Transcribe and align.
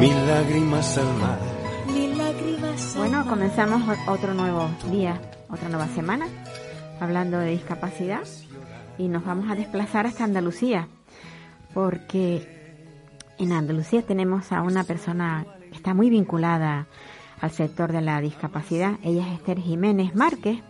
mil 0.00 0.26
lágrimas 0.28 0.96
al 0.96 1.14
mar. 1.18 1.38
mil 1.92 2.16
lágrimas. 2.16 2.94
Bueno, 2.96 3.26
comenzamos 3.28 3.82
otro 4.06 4.32
nuevo 4.32 4.68
día, 4.90 5.20
otra 5.50 5.68
nueva 5.68 5.88
semana, 5.88 6.26
hablando 7.00 7.38
de 7.38 7.50
discapacidad 7.50 8.22
y 8.96 9.08
nos 9.08 9.24
vamos 9.24 9.50
a 9.50 9.56
desplazar 9.56 10.06
hasta 10.06 10.24
Andalucía, 10.24 10.88
porque 11.74 12.46
en 13.38 13.52
Andalucía 13.52 14.02
tenemos 14.02 14.52
a 14.52 14.62
una 14.62 14.84
persona 14.84 15.46
que 15.68 15.76
está 15.76 15.94
muy 15.94 16.10
vinculada 16.10 16.86
al 17.40 17.50
sector 17.50 17.92
de 17.92 18.00
la 18.00 18.20
discapacidad. 18.20 18.94
Ella 19.02 19.26
es 19.26 19.34
Esther 19.34 19.58
Jiménez 19.60 20.14
Márquez, 20.14 20.60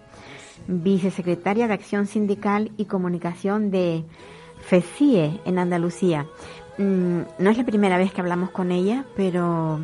vicesecretaria 0.67 1.69
de 1.69 1.75
Acción 1.75 2.07
Sindical 2.07 2.73
y 2.77 2.87
Comunicación 2.87 3.71
de 3.71 4.05
FECIE 4.61 5.41
en 5.45 5.59
Andalucía. 5.59 6.27
Mm, 6.79 7.21
No 7.39 7.51
es 7.51 7.59
la 7.59 7.65
primera 7.65 7.99
vez 7.99 8.13
que 8.13 8.21
hablamos 8.21 8.51
con 8.51 8.71
ella, 8.73 9.05
pero 9.17 9.81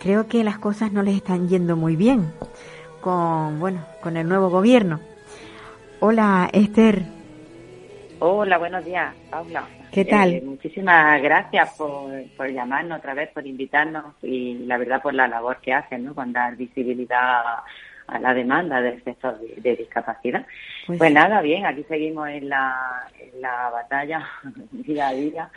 creo 0.00 0.26
que 0.28 0.44
las 0.44 0.58
cosas 0.58 0.92
no 0.92 1.02
les 1.02 1.16
están 1.16 1.48
yendo 1.48 1.76
muy 1.76 1.96
bien 1.96 2.32
con, 3.00 3.58
bueno, 3.60 3.84
con 4.02 4.16
el 4.16 4.28
nuevo 4.28 4.50
gobierno. 4.50 5.00
Hola, 6.00 6.48
Esther. 6.52 7.02
Hola, 8.18 8.58
buenos 8.58 8.84
días, 8.84 9.14
Paula. 9.30 9.64
¿Qué 9.92 10.04
tal? 10.04 10.32
Eh, 10.34 10.42
muchísimas 10.44 11.20
gracias 11.22 11.70
por, 11.76 12.10
por 12.36 12.48
llamarnos 12.50 12.98
otra 12.98 13.14
vez, 13.14 13.30
por 13.32 13.46
invitarnos 13.46 14.04
y 14.22 14.58
la 14.66 14.76
verdad 14.78 15.02
por 15.02 15.14
la 15.14 15.26
labor 15.26 15.58
que 15.60 15.72
hacen, 15.72 16.04
¿no? 16.04 16.14
Con 16.14 16.32
dar 16.32 16.54
visibilidad 16.56 17.42
a 18.06 18.18
la 18.18 18.34
demanda 18.34 18.80
del 18.80 19.02
sector 19.04 19.38
de, 19.40 19.60
de 19.60 19.76
discapacidad. 19.76 20.44
Pues- 20.86 20.98
Pues, 20.98 21.12
nada, 21.12 21.40
bien, 21.40 21.64
aquí 21.66 21.84
seguimos 21.88 22.28
en 22.28 22.48
la, 22.48 23.06
en 23.18 23.40
la 23.40 23.70
batalla 23.70 24.26
día 24.72 25.08
a 25.08 25.12
día 25.12 25.50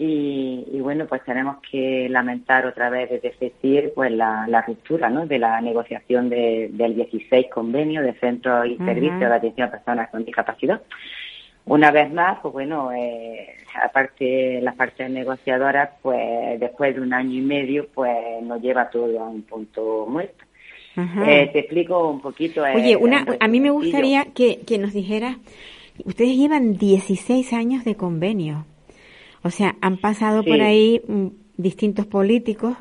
y, 0.00 0.64
y 0.72 0.80
bueno, 0.80 1.06
pues 1.06 1.22
tenemos 1.24 1.56
que 1.70 2.08
lamentar 2.08 2.64
otra 2.66 2.88
vez 2.88 3.10
desde 3.10 3.32
FECIR 3.32 3.92
pues 3.94 4.12
la, 4.12 4.46
la 4.48 4.62
ruptura, 4.62 5.10
¿no? 5.10 5.26
De 5.26 5.38
la 5.40 5.60
negociación 5.60 6.28
de- 6.30 6.68
del 6.72 6.94
16 6.94 7.46
convenio 7.52 8.00
de 8.02 8.14
centros 8.14 8.64
y 8.68 8.74
Ujú. 8.74 8.84
servicios 8.84 9.18
de 9.20 9.34
atención 9.34 9.68
a 9.68 9.70
personas 9.72 10.08
con 10.10 10.24
discapacidad. 10.24 10.80
Una 11.66 11.90
vez 11.90 12.10
más, 12.12 12.38
pues 12.40 12.52
bueno, 12.52 12.92
eh, 12.92 13.56
aparte 13.82 14.60
las 14.62 14.74
partes 14.76 15.10
negociadoras, 15.10 15.90
pues 16.00 16.58
después 16.60 16.94
de 16.94 17.00
un 17.02 17.12
año 17.12 17.34
y 17.34 17.42
medio, 17.42 17.88
pues 17.92 18.16
nos 18.42 18.62
lleva 18.62 18.88
todo 18.88 19.20
a 19.20 19.28
un 19.28 19.42
punto 19.42 20.06
muerto. 20.08 20.44
Eh, 20.96 21.50
te 21.52 21.58
explico 21.58 22.08
un 22.08 22.20
poquito. 22.20 22.64
eh, 22.64 22.72
Oye, 22.74 22.96
una, 22.96 23.26
a 23.40 23.48
mí 23.48 23.60
me 23.60 23.70
gustaría 23.70 24.26
que, 24.34 24.60
que 24.66 24.78
nos 24.78 24.92
dijera, 24.92 25.38
ustedes 26.04 26.36
llevan 26.36 26.76
16 26.78 27.52
años 27.52 27.84
de 27.84 27.96
convenio, 27.96 28.64
o 29.42 29.50
sea, 29.50 29.76
han 29.80 29.96
pasado 29.98 30.42
por 30.44 30.60
ahí 30.60 31.00
mm, 31.06 31.26
distintos 31.56 32.06
políticos 32.06 32.76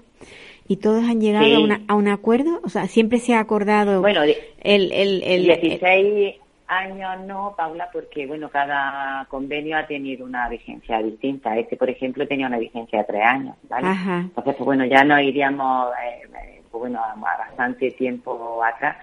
y 0.67 0.77
todos 0.77 1.03
han 1.05 1.21
llegado 1.21 1.45
Sí. 1.45 1.53
a, 1.53 1.59
una, 1.59 1.81
a 1.87 1.95
un 1.95 2.07
acuerdo, 2.07 2.59
o 2.63 2.69
sea, 2.69 2.87
siempre 2.87 3.19
se 3.19 3.33
ha 3.35 3.39
acordado 3.39 4.01
Bueno, 4.01 4.23
el, 4.23 4.91
el, 4.91 5.23
el, 5.23 5.43
16 5.43 6.35
años 6.67 7.21
no, 7.25 7.53
Paula, 7.57 7.89
porque 7.93 8.27
bueno, 8.27 8.49
cada 8.49 9.25
convenio 9.29 9.77
ha 9.77 9.87
tenido 9.87 10.25
una 10.25 10.49
vigencia 10.49 11.01
distinta. 11.01 11.57
Este, 11.57 11.77
por 11.77 11.89
ejemplo, 11.89 12.27
tenía 12.27 12.47
una 12.47 12.57
vigencia 12.59 12.99
de 12.99 13.05
tres 13.05 13.23
años, 13.25 13.55
¿vale? 13.69 13.87
Ajá. 13.87 14.19
Entonces, 14.19 14.55
pues 14.55 14.65
bueno, 14.65 14.85
ya 14.85 15.03
nos 15.05 15.21
iríamos, 15.21 15.91
eh, 16.03 16.23
eh, 16.25 16.61
pues 16.69 16.79
bueno, 16.81 16.99
a 17.01 17.15
bastante 17.15 17.91
tiempo 17.91 18.61
atrás. 18.63 18.97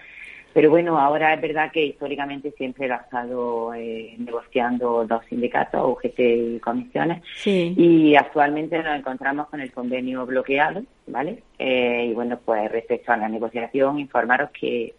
Pero 0.54 0.70
bueno, 0.70 0.98
ahora 0.98 1.34
es 1.34 1.40
verdad 1.42 1.70
que 1.72 1.84
históricamente 1.84 2.52
siempre 2.52 2.86
lo 2.88 2.94
ha 2.94 2.98
estado 2.98 3.74
eh, 3.74 4.14
negociando 4.18 5.04
dos 5.04 5.24
sindicatos, 5.28 5.84
UGT 5.84 6.18
y 6.20 6.60
comisiones. 6.60 7.22
Sí. 7.34 7.74
Y 7.76 8.14
actualmente 8.14 8.80
nos 8.82 8.96
encontramos 8.96 9.48
con 9.48 9.60
el 9.60 9.72
convenio 9.72 10.24
bloqueado, 10.24 10.84
¿vale? 11.08 11.42
Eh, 11.58 12.06
y 12.08 12.14
bueno, 12.14 12.38
pues 12.44 12.70
respecto 12.70 13.12
a 13.12 13.16
la 13.16 13.28
negociación, 13.28 13.98
informaros 13.98 14.50
que, 14.50 14.94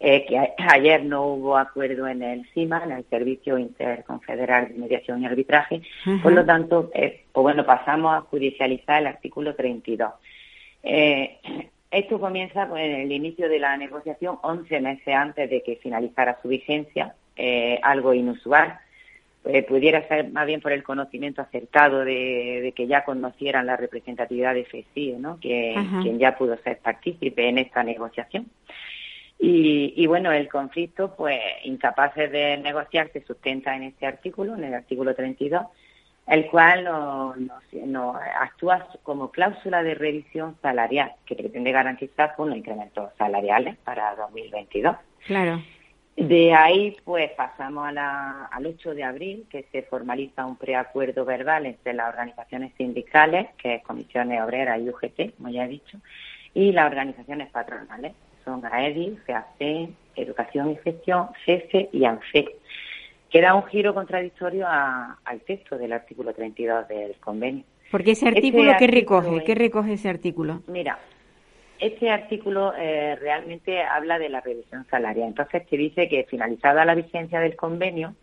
eh, 0.00 0.24
que 0.26 0.38
a- 0.38 0.54
ayer 0.72 1.04
no 1.04 1.26
hubo 1.26 1.56
acuerdo 1.58 2.08
en 2.08 2.22
el 2.22 2.46
CIMA, 2.54 2.82
en 2.84 2.92
el 2.92 3.04
Servicio 3.10 3.58
Interconfederal 3.58 4.68
de 4.68 4.74
Mediación 4.78 5.20
y 5.22 5.26
Arbitraje. 5.26 5.82
Por 6.22 6.32
lo 6.32 6.44
tanto, 6.46 6.90
eh, 6.94 7.24
pues 7.30 7.42
bueno, 7.42 7.66
pasamos 7.66 8.14
a 8.14 8.20
judicializar 8.22 9.02
el 9.02 9.06
artículo 9.08 9.54
32. 9.54 10.12
Eh, 10.82 11.38
esto 11.94 12.18
comienza 12.18 12.68
con 12.68 12.78
el 12.78 13.10
inicio 13.10 13.48
de 13.48 13.58
la 13.58 13.76
negociación 13.76 14.38
11 14.42 14.80
meses 14.80 15.14
antes 15.14 15.48
de 15.48 15.62
que 15.62 15.76
finalizara 15.76 16.38
su 16.42 16.48
vigencia, 16.48 17.14
eh, 17.36 17.78
algo 17.82 18.14
inusual. 18.14 18.78
Eh, 19.46 19.62
pudiera 19.62 20.08
ser 20.08 20.30
más 20.30 20.46
bien 20.46 20.62
por 20.62 20.72
el 20.72 20.82
conocimiento 20.82 21.42
acertado 21.42 22.04
de, 22.04 22.60
de 22.62 22.72
que 22.72 22.86
ya 22.86 23.04
conocieran 23.04 23.66
la 23.66 23.76
representatividad 23.76 24.54
de 24.54 24.64
FECIE, 24.64 25.16
¿no? 25.18 25.38
que, 25.38 25.74
Ajá. 25.76 26.00
quien 26.00 26.18
ya 26.18 26.36
pudo 26.36 26.56
ser 26.58 26.78
partícipe 26.78 27.46
en 27.46 27.58
esta 27.58 27.82
negociación. 27.82 28.46
Y, 29.38 29.92
y 29.96 30.06
bueno, 30.06 30.32
el 30.32 30.48
conflicto, 30.48 31.14
pues 31.14 31.38
incapaces 31.64 32.32
de 32.32 32.56
negociar, 32.56 33.10
se 33.12 33.22
sustenta 33.24 33.76
en 33.76 33.82
este 33.82 34.06
artículo, 34.06 34.54
en 34.54 34.64
el 34.64 34.74
artículo 34.74 35.14
32, 35.14 35.62
el 36.26 36.46
cual 36.46 36.84
nos, 36.84 37.36
nos- 37.36 37.72
nos 37.86 38.16
actúa 38.40 38.88
como 39.02 39.30
cláusula 39.30 39.82
de 39.82 39.94
revisión 39.94 40.56
salarial, 40.62 41.12
que 41.26 41.34
pretende 41.34 41.70
garantizar 41.72 42.34
unos 42.38 42.56
incrementos 42.56 43.10
salariales 43.18 43.76
para 43.84 44.14
2022. 44.16 44.96
Claro. 45.26 45.60
De 46.16 46.54
ahí, 46.54 46.96
pues 47.04 47.30
pasamos 47.32 47.88
a 47.88 47.92
la- 47.92 48.44
al 48.52 48.66
8 48.66 48.94
de 48.94 49.02
abril, 49.02 49.46
que 49.50 49.64
se 49.72 49.82
formaliza 49.82 50.46
un 50.46 50.56
preacuerdo 50.56 51.24
verbal 51.24 51.66
entre 51.66 51.92
las 51.92 52.08
organizaciones 52.08 52.72
sindicales, 52.76 53.48
que 53.58 53.74
es 53.76 53.82
Comisiones 53.82 54.40
Obreras 54.40 54.80
y 54.80 54.88
UGT, 54.88 55.32
como 55.36 55.48
ya 55.50 55.64
he 55.64 55.68
dicho, 55.68 55.98
y 56.54 56.70
las 56.70 56.86
organizaciones 56.86 57.50
patronales, 57.50 58.12
son 58.44 58.62
AEDI, 58.64 59.18
FEAC, 59.26 59.88
Educación 60.16 60.70
y 60.70 60.76
Gestión, 60.76 61.30
CESE 61.44 61.88
y 61.92 62.04
ANFE, 62.04 62.46
que 63.34 63.40
da 63.40 63.52
un 63.56 63.64
giro 63.64 63.92
contradictorio 63.94 64.64
a- 64.64 65.18
al 65.24 65.40
texto 65.40 65.76
del 65.76 65.92
artículo 65.92 66.32
32 66.32 66.86
del 66.86 67.16
convenio. 67.16 67.64
Porque 67.90 68.12
ese 68.12 68.26
Este 68.28 68.38
artículo, 68.38 68.62
¿qué 68.78 68.84
artículo 68.84 69.00
recoge? 69.00 69.36
es- 69.38 69.42
¿Qué 69.42 69.54
recoge 69.56 69.92
ese 69.94 70.08
artículo? 70.08 70.62
Mira, 70.68 71.00
este 71.80 72.10
artículo 72.12 72.72
eh, 72.78 73.16
realmente 73.16 73.82
habla 73.82 74.20
de 74.20 74.28
la 74.28 74.40
revisión 74.40 74.86
salarial. 74.88 75.26
Entonces 75.26 75.66
te 75.66 75.76
dice 75.76 76.08
que 76.08 76.22
finalizada 76.30 76.84
la 76.84 76.94
vigencia 76.94 77.40
del 77.40 77.56
convenio, 77.56 78.14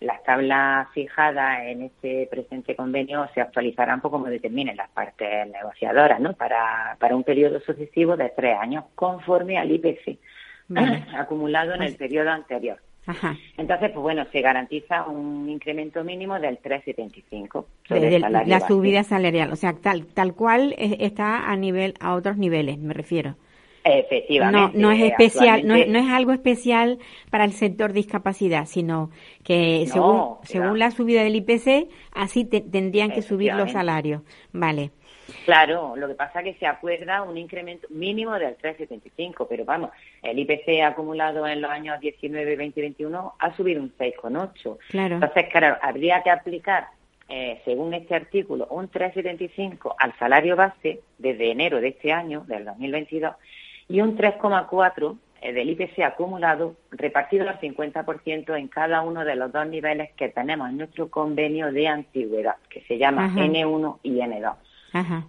las 0.00 0.20
tablas 0.24 0.88
fijadas 0.92 1.60
en 1.66 1.82
este 1.82 2.26
presente 2.28 2.74
convenio 2.74 3.28
se 3.34 3.42
actualizarán 3.42 4.00
por 4.00 4.10
como 4.10 4.26
determinen 4.26 4.76
las 4.76 4.90
partes 4.90 5.46
negociadoras, 5.48 6.18
¿no? 6.18 6.32
Para, 6.32 6.96
para 6.98 7.14
un 7.14 7.22
periodo 7.22 7.60
sucesivo 7.60 8.16
de 8.16 8.30
tres 8.30 8.56
años, 8.60 8.82
conforme 8.96 9.58
al 9.58 9.70
IPC 9.70 10.18
Vale. 10.66 11.04
acumulado 11.16 11.72
en 11.74 11.82
el 11.82 11.88
Pues- 11.90 11.98
periodo 11.98 12.30
anterior. 12.30 12.78
Ajá. 13.06 13.36
Entonces, 13.56 13.90
pues 13.92 14.02
bueno, 14.02 14.24
se 14.32 14.40
garantiza 14.40 15.04
un 15.06 15.48
incremento 15.48 16.02
mínimo 16.02 16.38
del 16.40 16.58
3,75 16.58 17.64
De- 17.88 17.88
sobre 17.88 18.00
de 18.10 18.16
el 18.16 18.22
salario 18.22 18.50
la 18.58 18.66
subida 18.66 19.02
salarial, 19.04 19.52
o 19.52 19.56
sea, 19.56 19.74
tal 19.74 20.06
tal 20.06 20.34
cual 20.34 20.74
está 20.78 21.48
a 21.50 21.56
nivel 21.56 21.94
a 22.00 22.14
otros 22.14 22.36
niveles, 22.36 22.78
me 22.78 22.92
refiero. 22.94 23.36
No, 23.84 23.92
Efectivamente. 23.92 24.76
no 24.78 24.90
es 24.90 25.00
eh, 25.00 25.06
especial, 25.06 25.64
no 25.64 25.76
es, 25.76 25.86
no 25.88 26.00
es 26.00 26.08
algo 26.08 26.32
especial 26.32 26.98
para 27.30 27.44
el 27.44 27.52
sector 27.52 27.92
discapacidad, 27.92 28.66
sino 28.66 29.10
que 29.44 29.84
No, 29.86 29.92
según, 29.92 30.10
claro. 30.16 30.38
según 30.42 30.78
la 30.80 30.90
subida 30.90 31.22
del 31.22 31.36
IPC, 31.36 31.88
así 32.12 32.44
te- 32.44 32.62
tendrían 32.62 33.12
que 33.12 33.22
subir 33.22 33.54
los 33.54 33.70
salarios. 33.70 34.22
Vale. 34.52 34.90
Claro, 35.44 35.96
lo 35.96 36.08
que 36.08 36.14
pasa 36.14 36.40
es 36.40 36.44
que 36.44 36.58
se 36.58 36.66
acuerda 36.66 37.22
un 37.22 37.36
incremento 37.36 37.86
mínimo 37.90 38.38
del 38.38 38.56
3,75, 38.58 39.46
pero 39.48 39.64
vamos, 39.64 39.90
el 40.22 40.38
IPC 40.38 40.82
acumulado 40.84 41.46
en 41.46 41.60
los 41.60 41.70
años 41.70 42.00
19, 42.00 42.56
20 42.56 42.80
y 42.80 42.82
21 42.82 43.34
ha 43.38 43.56
subido 43.56 43.82
un 43.82 43.92
6,8. 43.96 44.78
Claro. 44.90 45.14
Entonces, 45.14 45.46
claro, 45.50 45.76
habría 45.82 46.22
que 46.22 46.30
aplicar, 46.30 46.88
eh, 47.28 47.60
según 47.64 47.94
este 47.94 48.14
artículo, 48.14 48.66
un 48.70 48.90
3,75 48.90 49.94
al 49.98 50.16
salario 50.18 50.56
base 50.56 51.00
desde 51.18 51.50
enero 51.50 51.80
de 51.80 51.88
este 51.88 52.12
año, 52.12 52.44
del 52.46 52.64
2022, 52.64 53.34
y 53.88 54.00
un 54.00 54.16
3,4 54.16 55.16
eh, 55.42 55.52
del 55.52 55.70
IPC 55.70 56.00
acumulado 56.00 56.76
repartido 56.90 57.48
al 57.48 57.60
50% 57.60 58.56
en 58.58 58.68
cada 58.68 59.02
uno 59.02 59.24
de 59.24 59.36
los 59.36 59.52
dos 59.52 59.66
niveles 59.66 60.10
que 60.16 60.28
tenemos 60.28 60.68
en 60.70 60.78
nuestro 60.78 61.10
convenio 61.10 61.72
de 61.72 61.88
antigüedad, 61.88 62.56
que 62.68 62.80
se 62.82 62.98
llama 62.98 63.26
Ajá. 63.26 63.40
N1 63.40 63.98
y 64.02 64.18
N2. 64.18 64.54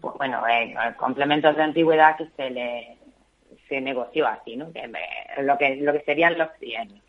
Pues 0.02 0.16
bueno, 0.18 0.48
eh, 0.48 0.76
complementos 0.98 1.56
de 1.56 1.64
antigüedad 1.64 2.18
que 2.18 2.28
se 2.36 2.50
le 2.50 2.98
se 3.68 3.82
negoció 3.82 4.28
así, 4.28 4.56
¿no? 4.56 4.72
Que 4.72 4.90
lo 5.42 5.58
que 5.58 5.76
lo 5.78 5.94
que 5.94 6.02
serían 6.02 6.38
los 6.38 6.54
trienios. 6.58 7.02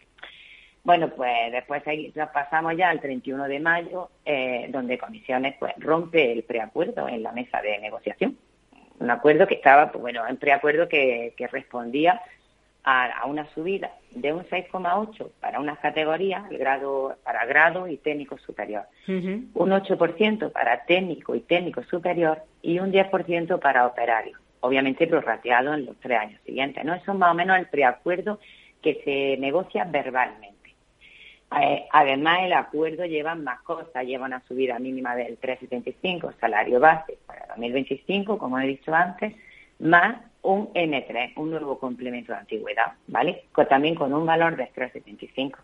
Bueno, 0.84 1.10
pues 1.10 1.52
después 1.52 1.82
nos 2.14 2.30
pasamos 2.30 2.76
ya 2.76 2.88
al 2.88 3.00
31 3.00 3.44
de 3.44 3.60
mayo, 3.60 4.10
eh, 4.24 4.66
donde 4.70 4.96
Comisiones 4.96 5.54
pues 5.58 5.74
rompe 5.76 6.32
el 6.32 6.44
preacuerdo 6.44 7.08
en 7.08 7.22
la 7.22 7.32
mesa 7.32 7.60
de 7.60 7.78
negociación. 7.78 8.38
Un 8.98 9.10
acuerdo 9.10 9.46
que 9.46 9.54
estaba, 9.54 9.92
pues 9.92 10.00
bueno, 10.00 10.22
un 10.28 10.38
preacuerdo 10.38 10.88
que, 10.88 11.34
que 11.36 11.46
respondía 11.46 12.20
a, 12.84 13.26
una 13.26 13.46
subida 13.54 13.90
de 14.12 14.32
un 14.32 14.44
6,8 14.44 15.30
para 15.40 15.60
unas 15.60 15.78
categorías, 15.78 16.50
el 16.50 16.58
grado, 16.58 17.16
para 17.22 17.44
grado 17.46 17.86
y 17.88 17.98
técnico 17.98 18.38
superior, 18.38 18.84
un 19.06 19.70
8% 19.70 20.52
para 20.52 20.84
técnico 20.84 21.34
y 21.34 21.40
técnico 21.40 21.82
superior 21.84 22.42
y 22.62 22.78
un 22.78 22.90
10% 22.92 23.60
para 23.60 23.86
operario, 23.86 24.38
obviamente 24.60 25.06
prorrateado 25.06 25.74
en 25.74 25.86
los 25.86 25.96
tres 26.00 26.18
años 26.18 26.40
siguientes. 26.44 26.84
¿no? 26.84 26.94
Eso 26.94 27.12
es 27.12 27.18
más 27.18 27.32
o 27.32 27.34
menos 27.34 27.58
el 27.58 27.66
preacuerdo 27.66 28.40
que 28.82 29.02
se 29.04 29.36
negocia 29.40 29.84
verbalmente. 29.84 30.58
Eh, 31.60 31.86
además, 31.90 32.40
el 32.42 32.52
acuerdo 32.52 33.06
lleva 33.06 33.34
más 33.34 33.60
cosas, 33.62 34.04
lleva 34.04 34.26
una 34.26 34.42
subida 34.46 34.78
mínima 34.78 35.16
del 35.16 35.40
3,75 35.40 36.34
salario 36.38 36.78
base 36.78 37.18
para 37.26 37.46
2025, 37.48 38.38
como 38.38 38.58
he 38.58 38.66
dicho 38.66 38.94
antes, 38.94 39.34
más 39.78 40.16
un 40.48 40.72
N3, 40.72 41.32
un 41.36 41.50
nuevo 41.50 41.78
complemento 41.78 42.32
de 42.32 42.38
antigüedad, 42.38 42.94
¿vale? 43.06 43.44
también 43.68 43.94
con 43.94 44.14
un 44.14 44.24
valor 44.24 44.56
de 44.56 44.70
3,75. 44.72 45.56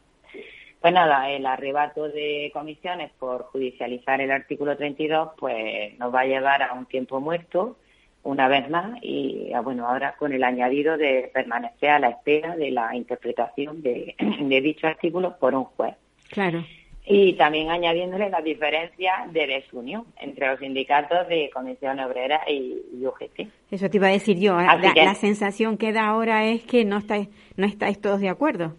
Pues 0.81 0.93
nada, 0.93 1.31
el 1.31 1.47
arrebato 1.47 2.09
de 2.09 2.51
comisiones 2.53 3.11
por 3.19 3.45
judicializar 3.45 4.21
el 4.21 4.31
artículo 4.31 4.77
32, 4.77 5.31
pues 5.39 5.99
nos 5.99 6.15
va 6.15 6.21
a 6.21 6.27
llevar 6.27 6.63
a 6.63 6.75
un 6.75 6.85
tiempo 6.85 7.19
muerto 7.19 7.79
una 8.25 8.49
vez 8.49 8.69
más 8.69 8.99
y 9.03 9.53
ah, 9.55 9.61
bueno, 9.61 9.89
ahora 9.89 10.17
con 10.19 10.35
el 10.35 10.45
añadido 10.45 10.99
de 10.99 11.31
permanecer 11.33 11.89
a 11.89 11.99
la 11.99 12.11
espera 12.11 12.55
de 12.55 12.71
la 12.71 12.95
interpretación 12.95 13.83
de 13.83 14.15
dicho 14.63 14.87
artículo 14.87 15.39
por 15.39 15.55
un 15.55 15.65
juez. 15.65 15.95
Claro 16.29 16.63
y 17.07 17.35
también 17.35 17.71
añadiéndole 17.71 18.31
la 18.31 18.41
diferencia 18.41 19.27
de 19.31 19.47
desunión 19.47 20.07
entre 20.19 20.49
los 20.49 20.59
sindicatos 20.59 21.29
de 21.29 21.51
Comisión 21.53 22.01
Obrera 22.01 22.41
y, 22.49 22.83
UGT. 23.05 23.49
Eso 23.71 23.91
te 23.91 23.97
iba 23.99 24.07
a 24.07 24.13
decir 24.13 24.39
yo. 24.39 24.59
¿eh? 24.59 24.67
La, 24.95 25.15
sensación 25.15 25.77
que 25.77 25.93
da 25.93 26.07
ahora 26.07 26.45
es 26.45 26.63
que 26.63 26.85
no 26.85 26.97
estáis, 26.97 27.29
no 27.57 27.67
estáis 27.67 28.01
todos 28.01 28.21
de 28.21 28.31
acuerdo. 28.31 28.75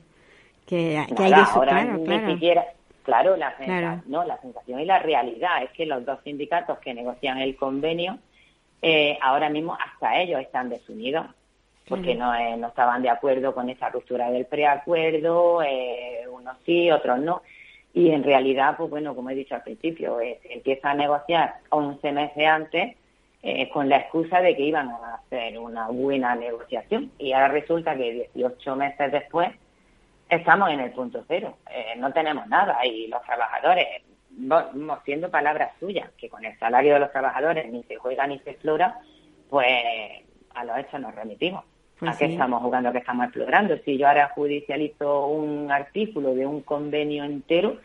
Que, 0.66 0.98
hay 0.98 1.06
claro, 1.13 1.98
ni 1.98 2.33
siquiera, 2.33 2.66
claro, 3.04 3.38
la 3.38 3.56
sensación, 3.56 4.04
no, 4.07 4.24
la 4.24 4.42
sensación 4.42 4.80
y 4.80 4.86
la 4.86 4.98
realidad 4.98 5.62
es 5.62 5.69
que 5.72 5.86
los 5.86 6.04
dos 6.04 6.19
sindicatos 6.24 6.80
que 6.80 6.95
negocian 6.95 7.38
el 7.38 7.56
convenio, 7.56 8.18
eh, 8.81 9.19
ahora 9.22 9.50
mismo 9.50 9.77
hasta 9.80 10.19
ellos 10.19 10.42
están 10.42 10.69
desunidos 10.69 11.27
porque 11.88 12.16
no, 12.16 12.33
eh, 12.33 12.57
no 12.57 12.69
estaban 12.69 13.04
de 13.04 13.10
acuerdo 13.10 13.54
con 13.54 13.69
esa 13.69 13.89
ruptura 13.89 14.31
del 14.31 14.45
preacuerdo, 14.45 15.62
eh, 15.62 16.24
unos 16.31 16.57
sí, 16.66 16.89
otros 16.89 17.19
no 17.19 17.44
y 17.96 18.12
en 18.12 18.26
realidad, 18.26 18.76
pues 18.76 18.90
bueno, 18.90 19.16
como 19.16 19.30
he 19.30 19.36
dicho 19.36 19.56
al 19.56 19.64
principio, 19.64 20.20
eh, 20.20 20.42
empieza 20.50 20.92
a 20.92 20.94
negociar 20.94 21.60
11 21.70 22.12
meses 22.12 22.46
antes 22.46 22.98
eh, 23.42 23.70
con 23.70 23.88
la 23.88 23.96
excusa 23.96 24.42
de 24.42 24.54
que 24.54 24.64
iban 24.64 24.90
a 24.90 25.16
hacer 25.16 25.58
una 25.58 25.88
buena 25.88 26.36
negociación. 26.36 27.10
Y 27.18 27.32
ahora 27.32 27.48
resulta 27.48 27.96
que 27.96 28.30
18 28.34 28.76
meses 28.76 29.14
después 29.14 29.50
estamos 30.28 30.72
en 30.72 30.82
el 30.82 30.92
punto 30.92 31.24
cero, 31.26 31.56
eh, 31.72 31.94
no 31.96 32.12
tenemos 32.12 32.46
nada. 32.48 32.86
Y 32.86 33.08
los 33.08 33.24
trabajadores, 33.24 33.88
siendo 35.06 35.32
palabras 35.32 35.72
suyas, 35.80 36.12
que 36.18 36.28
con 36.28 36.44
el 36.44 36.60
salario 36.60 36.96
de 36.96 37.00
los 37.00 37.14
trabajadores 37.14 37.72
ni 37.72 37.82
se 37.84 37.96
juega 37.96 38.28
ni 38.28 38.40
se 38.40 38.50
explora, 38.50 39.00
pues 39.50 39.68
a 40.54 40.66
los 40.66 40.78
hechos 40.80 41.00
nos 41.00 41.16
remitimos. 41.16 41.64
Pues 42.00 42.14
¿A 42.14 42.18
qué 42.18 42.26
estamos 42.26 42.62
jugando? 42.62 42.90
¿A 42.90 42.92
qué 42.92 42.98
estamos 42.98 43.26
explorando? 43.26 43.78
Si 43.86 43.98
yo 43.98 44.08
ahora 44.08 44.32
judicializo 44.36 45.28
un 45.28 45.72
artículo 45.72 46.36
de 46.36 46.46
un 46.46 46.62
convenio 46.62 47.24
entero, 47.24 47.78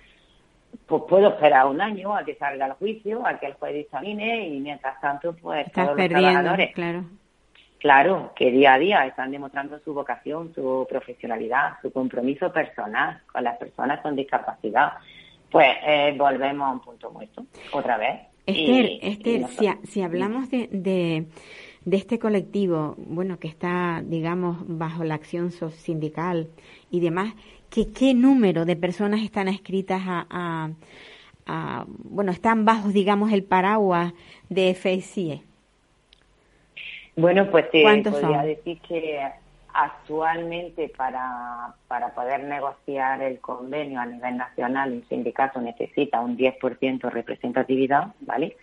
pues 0.86 1.02
puedo 1.08 1.28
esperar 1.28 1.66
un 1.66 1.80
año 1.80 2.16
a 2.16 2.24
que 2.24 2.34
salga 2.34 2.66
el 2.66 2.72
juicio, 2.72 3.24
a 3.26 3.38
que 3.38 3.46
el 3.46 3.54
juez 3.54 3.74
dictamine 3.74 4.48
y 4.48 4.60
mientras 4.60 5.00
tanto, 5.00 5.34
pues 5.34 5.70
todos 5.72 5.96
los 5.96 6.08
trabajadores, 6.08 6.74
claro. 6.74 7.04
claro, 7.78 8.32
que 8.34 8.50
día 8.50 8.74
a 8.74 8.78
día 8.78 9.06
están 9.06 9.30
demostrando 9.30 9.78
su 9.80 9.94
vocación, 9.94 10.52
su 10.54 10.86
profesionalidad, 10.88 11.74
su 11.80 11.92
compromiso 11.92 12.52
personal 12.52 13.22
con 13.30 13.44
las 13.44 13.56
personas 13.58 14.00
con 14.00 14.16
discapacidad, 14.16 14.94
pues 15.50 15.68
eh, 15.84 16.14
volvemos 16.16 16.68
a 16.68 16.72
un 16.72 16.80
punto 16.80 17.10
muerto 17.10 17.44
otra 17.72 17.96
vez. 17.96 18.20
Esther, 18.46 18.90
Esther 19.02 19.46
si, 19.48 19.68
si 19.86 20.02
hablamos 20.02 20.50
de 20.50 20.68
de 20.72 21.26
este 21.86 22.18
colectivo, 22.18 22.94
bueno, 22.98 23.38
que 23.38 23.48
está, 23.48 24.02
digamos, 24.04 24.58
bajo 24.66 25.04
la 25.04 25.14
acción 25.14 25.50
sindical 25.50 26.48
y 26.90 27.00
demás, 27.00 27.34
que 27.70 27.90
qué 27.92 28.14
número 28.14 28.64
de 28.64 28.76
personas 28.76 29.22
están 29.22 29.48
escritas 29.48 30.02
a, 30.04 30.70
bueno, 32.04 32.32
están 32.32 32.64
bajo, 32.64 32.88
digamos, 32.88 33.32
el 33.32 33.42
paraguas 33.42 34.12
de 34.48 34.74
FCE? 34.74 35.42
Bueno, 37.16 37.50
pues 37.50 37.70
te 37.70 37.82
podría 37.82 38.42
decir 38.42 38.80
que 38.80 39.20
Actualmente, 39.72 40.92
para, 40.96 41.74
para 41.86 42.14
poder 42.14 42.44
negociar 42.44 43.22
el 43.22 43.40
convenio 43.40 44.00
a 44.00 44.06
nivel 44.06 44.36
nacional, 44.36 44.92
un 44.92 45.04
sindicato 45.08 45.60
necesita 45.60 46.20
un 46.20 46.36
10% 46.36 47.00
de 47.00 47.10
representatividad, 47.10 48.08
¿vale? 48.20 48.56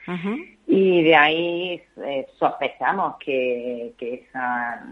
Y 0.68 1.04
de 1.04 1.16
ahí 1.16 1.82
eh, 1.98 2.28
sospechamos 2.38 3.18
que, 3.18 3.94
que 3.98 4.16
esa, 4.16 4.86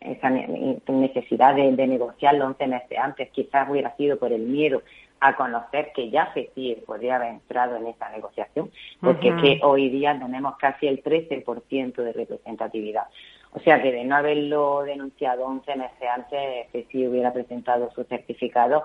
esa 0.00 0.30
necesidad 0.30 1.54
de, 1.54 1.72
de 1.72 1.86
negociarlo 1.86 2.46
11 2.46 2.66
meses 2.66 2.98
antes 2.98 3.30
quizás 3.30 3.68
hubiera 3.68 3.94
sido 3.96 4.18
por 4.18 4.32
el 4.32 4.42
miedo 4.42 4.82
a 5.22 5.36
conocer 5.36 5.92
que 5.94 6.10
ya 6.10 6.26
FECIE 6.34 6.82
podría 6.84 7.16
haber 7.16 7.28
entrado 7.28 7.76
en 7.76 7.86
esa 7.86 8.10
negociación, 8.10 8.70
porque 9.00 9.34
que 9.36 9.60
hoy 9.62 9.88
día 9.88 10.18
tenemos 10.18 10.56
casi 10.56 10.88
el 10.88 11.00
13% 11.00 11.94
de 11.94 12.12
representatividad. 12.12 13.04
O 13.54 13.60
sea 13.60 13.82
que 13.82 13.92
de 13.92 14.04
no 14.04 14.16
haberlo 14.16 14.82
denunciado 14.82 15.44
11 15.44 15.76
meses 15.76 16.08
antes, 16.14 16.68
que 16.72 16.86
sí 16.90 17.06
hubiera 17.06 17.32
presentado 17.32 17.90
su 17.94 18.04
certificado 18.04 18.84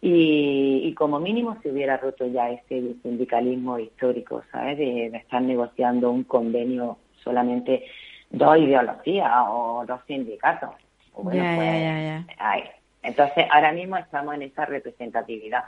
y, 0.00 0.94
como 0.94 1.18
mínimo 1.18 1.58
se 1.62 1.70
hubiera 1.70 1.96
roto 1.96 2.26
ya 2.26 2.50
ese 2.50 2.94
sindicalismo 3.02 3.78
histórico, 3.78 4.42
¿sabes? 4.52 4.78
De, 4.78 5.06
estar 5.06 5.42
negociando 5.42 6.10
un 6.10 6.24
convenio 6.24 6.98
solamente 7.24 7.84
dos 8.30 8.58
ideologías 8.58 9.30
o 9.48 9.84
dos 9.86 10.00
sindicatos. 10.06 10.70
Bueno, 11.16 11.42
pues, 11.56 12.64
Entonces, 13.02 13.46
ahora 13.50 13.72
mismo 13.72 13.96
estamos 13.96 14.34
en 14.36 14.42
esa 14.42 14.66
representatividad. 14.66 15.64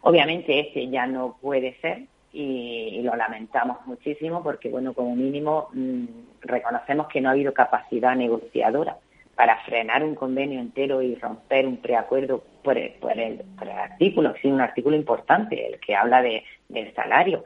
Obviamente 0.00 0.58
ese 0.58 0.88
ya 0.88 1.06
no 1.06 1.36
puede 1.40 1.78
ser, 1.80 2.06
y, 2.32 3.00
lo 3.02 3.16
lamentamos 3.16 3.78
muchísimo 3.86 4.42
porque, 4.42 4.68
bueno, 4.68 4.94
como 4.94 5.16
mínimo 5.16 5.68
mm, 5.72 6.04
reconocemos 6.42 7.08
que 7.08 7.20
no 7.20 7.28
ha 7.28 7.32
habido 7.32 7.52
capacidad 7.52 8.14
negociadora 8.14 8.98
para 9.34 9.58
frenar 9.64 10.04
un 10.04 10.14
convenio 10.14 10.60
entero 10.60 11.00
y 11.02 11.14
romper 11.14 11.66
un 11.66 11.78
preacuerdo 11.78 12.44
por 12.62 12.76
el, 12.76 12.92
por 13.00 13.18
el, 13.18 13.42
artículo, 13.74 14.34
que 14.34 14.40
es 14.40 14.52
un 14.52 14.60
artículo 14.60 14.96
importante, 14.96 15.66
el 15.66 15.80
que 15.80 15.96
habla 15.96 16.20
de, 16.20 16.44
del 16.68 16.94
salario, 16.94 17.44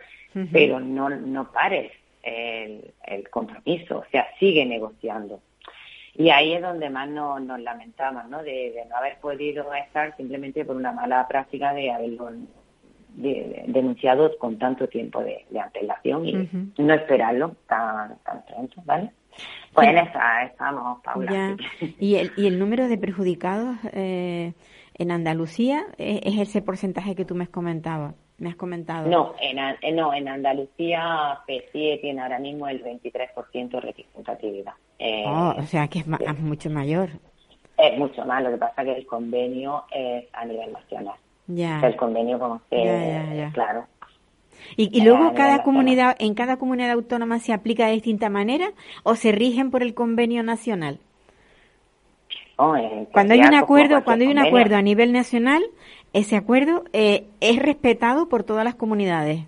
pero 0.52 0.80
no, 0.80 1.08
no 1.08 1.52
pares 1.52 1.92
el, 2.22 2.92
el, 3.06 3.30
compromiso, 3.30 3.98
o 3.98 4.04
sea, 4.10 4.26
sigue 4.40 4.66
negociando. 4.66 5.40
Y 6.16 6.30
ahí 6.30 6.54
es 6.54 6.62
donde 6.62 6.90
más 6.90 7.08
nos, 7.08 7.40
nos 7.42 7.60
lamentamos, 7.60 8.28
¿no? 8.28 8.42
De, 8.42 8.72
de, 8.72 8.84
no 8.88 8.96
haber 8.96 9.18
podido 9.18 9.72
estar 9.74 10.16
simplemente 10.16 10.64
por 10.64 10.74
una 10.74 10.90
mala 10.90 11.26
práctica 11.28 11.72
de 11.72 11.92
haberlo 11.92 12.30
denunciado 13.16 14.37
con 14.38 14.59
tanto 14.59 14.88
tiempo 14.88 15.23
de, 15.23 15.44
antelación 15.59 16.26
y 16.26 16.33
no 16.78 16.94
esperarlo 16.94 17.56
tan, 17.66 18.18
tan 18.25 18.44
pronto, 18.44 18.83
¿vale? 18.85 19.11
Pues 19.73 19.88
en 19.88 19.99
esa 19.99 20.44
estamos, 20.44 21.02
Paula. 21.02 21.56
¿Y 21.99 22.16
el, 22.16 22.33
¿Y 22.37 22.47
el 22.47 22.59
número 22.59 22.88
de 22.88 22.97
perjudicados 22.97 23.76
eh, 23.92 24.52
en 24.94 25.11
Andalucía 25.11 25.85
eh, 25.99 26.21
es 26.23 26.38
ese 26.38 26.62
porcentaje 26.62 27.16
que 27.16 27.25
tú 27.25 27.35
me 27.35 27.44
has 27.44 27.50
comentado? 27.50 28.14
Me 28.38 28.49
has 28.49 28.56
comentado. 28.56 29.09
No, 29.09 29.35
en, 29.40 29.59
eh, 29.59 29.92
no, 29.92 30.14
en 30.14 30.28
Andalucía 30.28 31.40
PSIE 31.47 31.99
tiene 31.99 32.21
ahora 32.21 32.38
mismo 32.38 32.68
el 32.68 32.83
23% 32.85 33.68
de 33.68 33.80
representatividad. 33.80 34.75
oh, 35.26 35.54
o 35.59 35.62
sea 35.62 35.88
que 35.88 36.00
es, 36.00 36.06
mucho 36.06 36.71
mayor. 36.71 37.11
Es 37.76 37.99
mucho 37.99 38.25
más, 38.25 38.42
lo 38.44 38.50
que 38.50 38.56
pasa 38.56 38.83
es 38.83 38.88
que 38.88 39.00
el 39.00 39.06
convenio 39.06 39.85
es 39.90 40.26
a 40.33 40.44
nivel 40.44 40.73
nacional. 40.73 41.16
Ya. 41.46 41.80
El 41.80 41.96
convenio 41.96 42.38
como 42.38 42.60
se, 42.70 43.50
claro. 43.52 43.86
¿Y, 44.76 45.02
luego 45.02 45.34
cada 45.34 45.62
comunidad, 45.62 46.16
en 46.18 46.34
cada 46.34 46.56
comunidad 46.56 46.92
autónoma 46.92 47.38
se 47.38 47.52
aplica 47.52 47.86
de 47.86 47.92
distinta 47.92 48.30
manera 48.30 48.70
o 49.02 49.14
se 49.14 49.30
rigen 49.30 49.70
por 49.70 49.82
el 49.82 49.94
convenio 49.94 50.42
nacional? 50.42 50.98
cuando 52.56 53.34
hay 53.34 53.40
un 53.40 53.54
acuerdo, 53.54 54.04
cuando 54.04 54.24
hay 54.24 54.30
un 54.30 54.38
acuerdo 54.38 54.76
a 54.76 54.82
nivel 54.82 55.12
nacional, 55.12 55.62
ese 56.12 56.36
acuerdo 56.36 56.84
eh, 56.92 57.26
es 57.40 57.58
respetado 57.58 58.28
por 58.28 58.44
todas 58.44 58.64
las 58.64 58.76
comunidades. 58.76 59.44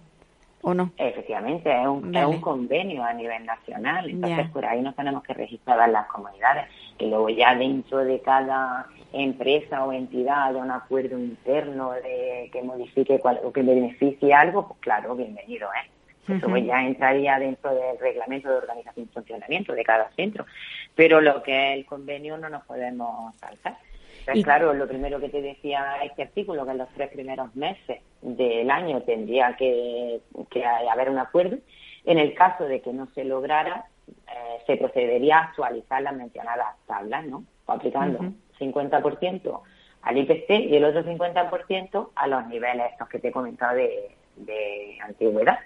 ¿o 0.66 0.74
no? 0.74 0.90
Efectivamente, 0.96 1.70
es 1.70 1.86
un, 1.86 2.12
es 2.12 2.26
un 2.26 2.40
convenio 2.40 3.04
a 3.04 3.12
nivel 3.12 3.46
nacional, 3.46 4.10
entonces 4.10 4.50
por 4.50 4.66
ahí 4.66 4.82
nos 4.82 4.96
tenemos 4.96 5.22
que 5.22 5.32
registrar 5.32 5.88
las 5.88 6.08
comunidades, 6.08 6.68
que 6.98 7.06
luego 7.06 7.28
ya 7.28 7.54
dentro 7.54 7.98
de 7.98 8.20
cada 8.20 8.88
empresa 9.12 9.84
o 9.84 9.92
entidad 9.92 10.52
de 10.52 10.58
un 10.58 10.70
acuerdo 10.70 11.18
interno 11.18 11.92
de 11.92 12.50
que 12.52 12.62
modifique 12.62 13.20
o 13.22 13.52
que 13.52 13.62
beneficie 13.62 14.34
algo, 14.34 14.68
pues 14.68 14.80
claro, 14.80 15.14
bienvenido, 15.14 15.68
¿eh? 15.68 15.90
Eso 16.28 16.56
ya 16.56 16.84
entraría 16.84 17.38
dentro 17.38 17.72
del 17.72 17.98
reglamento 18.00 18.48
de 18.48 18.56
organización 18.56 19.06
y 19.08 19.14
funcionamiento 19.14 19.72
de 19.74 19.84
cada 19.84 20.10
centro. 20.10 20.44
Pero 20.94 21.20
lo 21.20 21.42
que 21.42 21.72
es 21.72 21.78
el 21.78 21.86
convenio 21.86 22.36
no 22.36 22.48
nos 22.48 22.64
podemos 22.64 23.34
saltar. 23.36 23.76
Pues 24.24 24.42
claro, 24.42 24.74
lo 24.74 24.88
primero 24.88 25.20
que 25.20 25.28
te 25.28 25.40
decía 25.40 25.98
este 26.02 26.22
artículo, 26.22 26.64
que 26.64 26.72
en 26.72 26.78
los 26.78 26.88
tres 26.94 27.10
primeros 27.10 27.54
meses 27.54 28.00
del 28.22 28.68
año 28.70 29.02
tendría 29.02 29.54
que, 29.56 30.20
haber 30.90 31.10
un 31.10 31.18
acuerdo. 31.18 31.58
En 32.04 32.18
el 32.18 32.34
caso 32.34 32.64
de 32.64 32.80
que 32.80 32.92
no 32.92 33.06
se 33.14 33.24
lograra, 33.24 33.84
eh, 34.08 34.62
se 34.66 34.76
procedería 34.76 35.38
a 35.38 35.44
actualizar 35.44 36.02
las 36.02 36.14
mencionadas 36.14 36.74
tablas, 36.86 37.24
¿no? 37.26 37.44
aplicando 37.68 38.32
50% 38.58 39.60
al 40.02 40.18
IPC 40.18 40.50
y 40.50 40.76
el 40.76 40.84
otro 40.84 41.04
50% 41.04 42.10
a 42.14 42.26
los 42.26 42.46
niveles 42.46 42.92
estos 42.92 43.08
que 43.08 43.18
te 43.18 43.28
he 43.28 43.32
comentado 43.32 43.76
de, 43.76 44.10
antigüedad. 45.02 45.58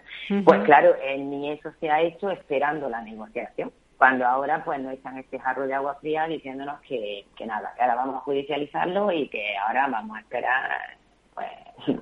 Pues 0.44 0.62
claro, 0.62 0.94
ni 1.18 1.50
eso 1.50 1.73
se 1.80 1.90
ha 1.90 2.00
hecho 2.02 2.30
esperando 2.30 2.88
la 2.88 3.02
negociación 3.02 3.73
cuando 4.00 4.26
ahora 4.26 4.64
pues 4.64 4.80
nos 4.80 4.94
echan 4.94 5.18
este 5.18 5.38
jarro 5.38 5.66
de 5.66 5.75
agua 5.75 5.97
fría 6.00 6.26
diciéndonos 6.26 6.80
que, 6.80 7.26
que 7.37 7.44
nada, 7.44 7.75
que 7.76 7.82
ahora 7.82 7.97
vamos 7.97 8.16
a 8.16 8.20
judicializarlo 8.20 9.12
y 9.12 9.28
que 9.28 9.54
ahora 9.59 9.88
vamos 9.88 10.16
a 10.16 10.20
esperar 10.20 10.97
pues 11.35 11.99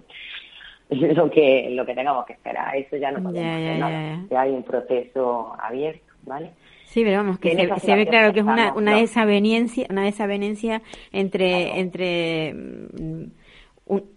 lo 1.16 1.28
que 1.28 1.70
lo 1.70 1.84
que 1.84 1.94
tengamos 1.96 2.24
que 2.24 2.34
esperar, 2.34 2.76
eso 2.76 2.96
ya 2.96 3.10
no 3.10 3.20
podemos 3.20 3.52
hacer 3.52 3.78
nada, 3.78 4.18
ya 4.30 4.40
hay 4.42 4.52
un 4.52 4.62
proceso 4.62 5.56
abierto, 5.58 6.14
¿vale? 6.22 6.52
Sí, 6.88 7.04
pero 7.04 7.18
vamos, 7.18 7.38
que 7.38 7.50
se, 7.50 7.94
ve 7.96 8.06
claro 8.06 8.32
que 8.32 8.40
es 8.40 8.46
una, 8.46 8.72
una 8.72 8.96
desaveniencia, 8.96 9.86
una 9.90 10.04
desaveniencia 10.04 10.80
entre, 11.12 11.78
entre, 11.80 12.54
mm, 12.54 13.24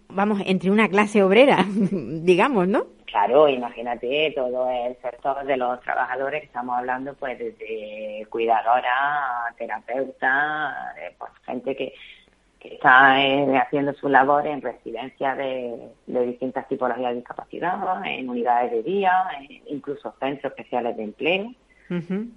vamos, 0.08 0.42
entre 0.46 0.72
una 0.72 0.88
clase 0.88 1.22
obrera, 1.22 1.66
digamos, 1.92 2.70
¿no? 2.70 2.86
Claro, 3.08 3.50
imagínate 3.50 4.32
todo 4.34 4.70
el 4.70 4.96
sector 5.02 5.46
de 5.46 5.58
los 5.58 5.82
trabajadores 5.82 6.40
que 6.40 6.46
estamos 6.46 6.78
hablando, 6.78 7.14
pues 7.16 7.38
desde 7.38 8.26
cuidadora, 8.30 9.54
terapeuta, 9.58 10.94
pues 11.18 11.32
gente 11.46 11.76
que, 11.76 11.94
que 12.58 12.76
está 12.76 13.22
eh, 13.22 13.58
haciendo 13.58 13.92
su 13.96 14.08
labor 14.08 14.48
en 14.48 14.62
residencias 14.62 15.38
de, 15.38 15.90
distintas 16.08 16.70
tipologías 16.70 17.10
de 17.10 17.16
discapacidad, 17.18 18.06
en 18.06 18.30
unidades 18.30 18.72
de 18.72 18.84
día, 18.84 19.12
incluso 19.68 20.16
centros 20.22 20.54
especiales 20.54 20.96
de 20.96 21.04
empleo. 21.04 21.54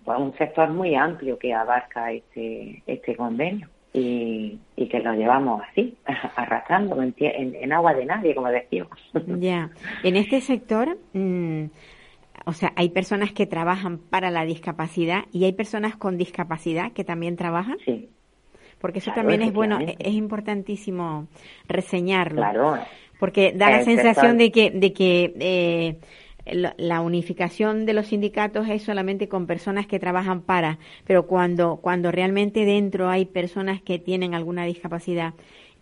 Pues 0.05 0.19
un 0.19 0.35
sector 0.37 0.69
muy 0.71 0.97
amplio 0.97 1.39
que 1.39 1.55
abarca 1.55 2.11
este, 2.11 2.83
este 2.89 3.15
convenio 3.15 3.69
y, 3.93 4.59
que 4.91 4.99
lo 4.99 5.15
llevamos 5.15 5.63
así, 5.71 5.97
arrastrando 6.37 7.01
en, 7.01 7.73
agua 7.73 7.95
de 7.95 8.05
nadie, 8.05 8.35
como 8.35 8.49
decimos. 8.49 8.91
Ya, 9.39 9.71
en 10.03 10.17
este 10.17 10.41
sector, 10.41 10.99
mm, 11.13 11.67
o 12.47 12.53
sea, 12.53 12.73
hay 12.75 12.89
personas 12.89 13.33
que 13.33 13.47
trabajan 13.47 13.99
para 13.99 14.31
la 14.31 14.45
discapacidad 14.45 15.25
y 15.31 15.45
hay 15.45 15.53
personas 15.53 15.97
con 15.97 16.19
discapacidad 16.19 16.93
que 16.93 17.05
también 17.05 17.37
trabajan. 17.37 17.77
Sí. 17.85 18.09
Porque 18.81 18.99
eso 18.99 19.13
también 19.15 19.41
es 19.41 19.53
bueno, 19.53 19.79
es 19.81 20.13
importantísimo 20.13 21.29
reseñarlo. 21.69 22.37
Claro. 22.37 22.79
Porque 23.19 23.53
da 23.53 23.71
la 23.71 23.83
sensación 23.83 24.37
de 24.37 24.51
que, 24.51 24.71
de 24.73 24.93
que 24.93 25.35
eh, 25.39 25.97
la 26.47 27.01
unificación 27.01 27.87
de 27.87 27.95
los 27.95 28.09
sindicatos 28.09 28.69
es 28.69 28.83
solamente 28.83 29.29
con 29.29 29.47
personas 29.47 29.87
que 29.87 29.99
trabajan 29.99 30.43
para, 30.43 30.79
pero 31.07 31.27
cuando, 31.27 31.77
cuando 31.77 32.11
realmente 32.11 32.65
dentro 32.65 33.09
hay 33.09 33.25
personas 33.25 33.81
que 33.81 33.99
tienen 33.99 34.35
alguna 34.35 34.65
discapacidad 34.65 35.35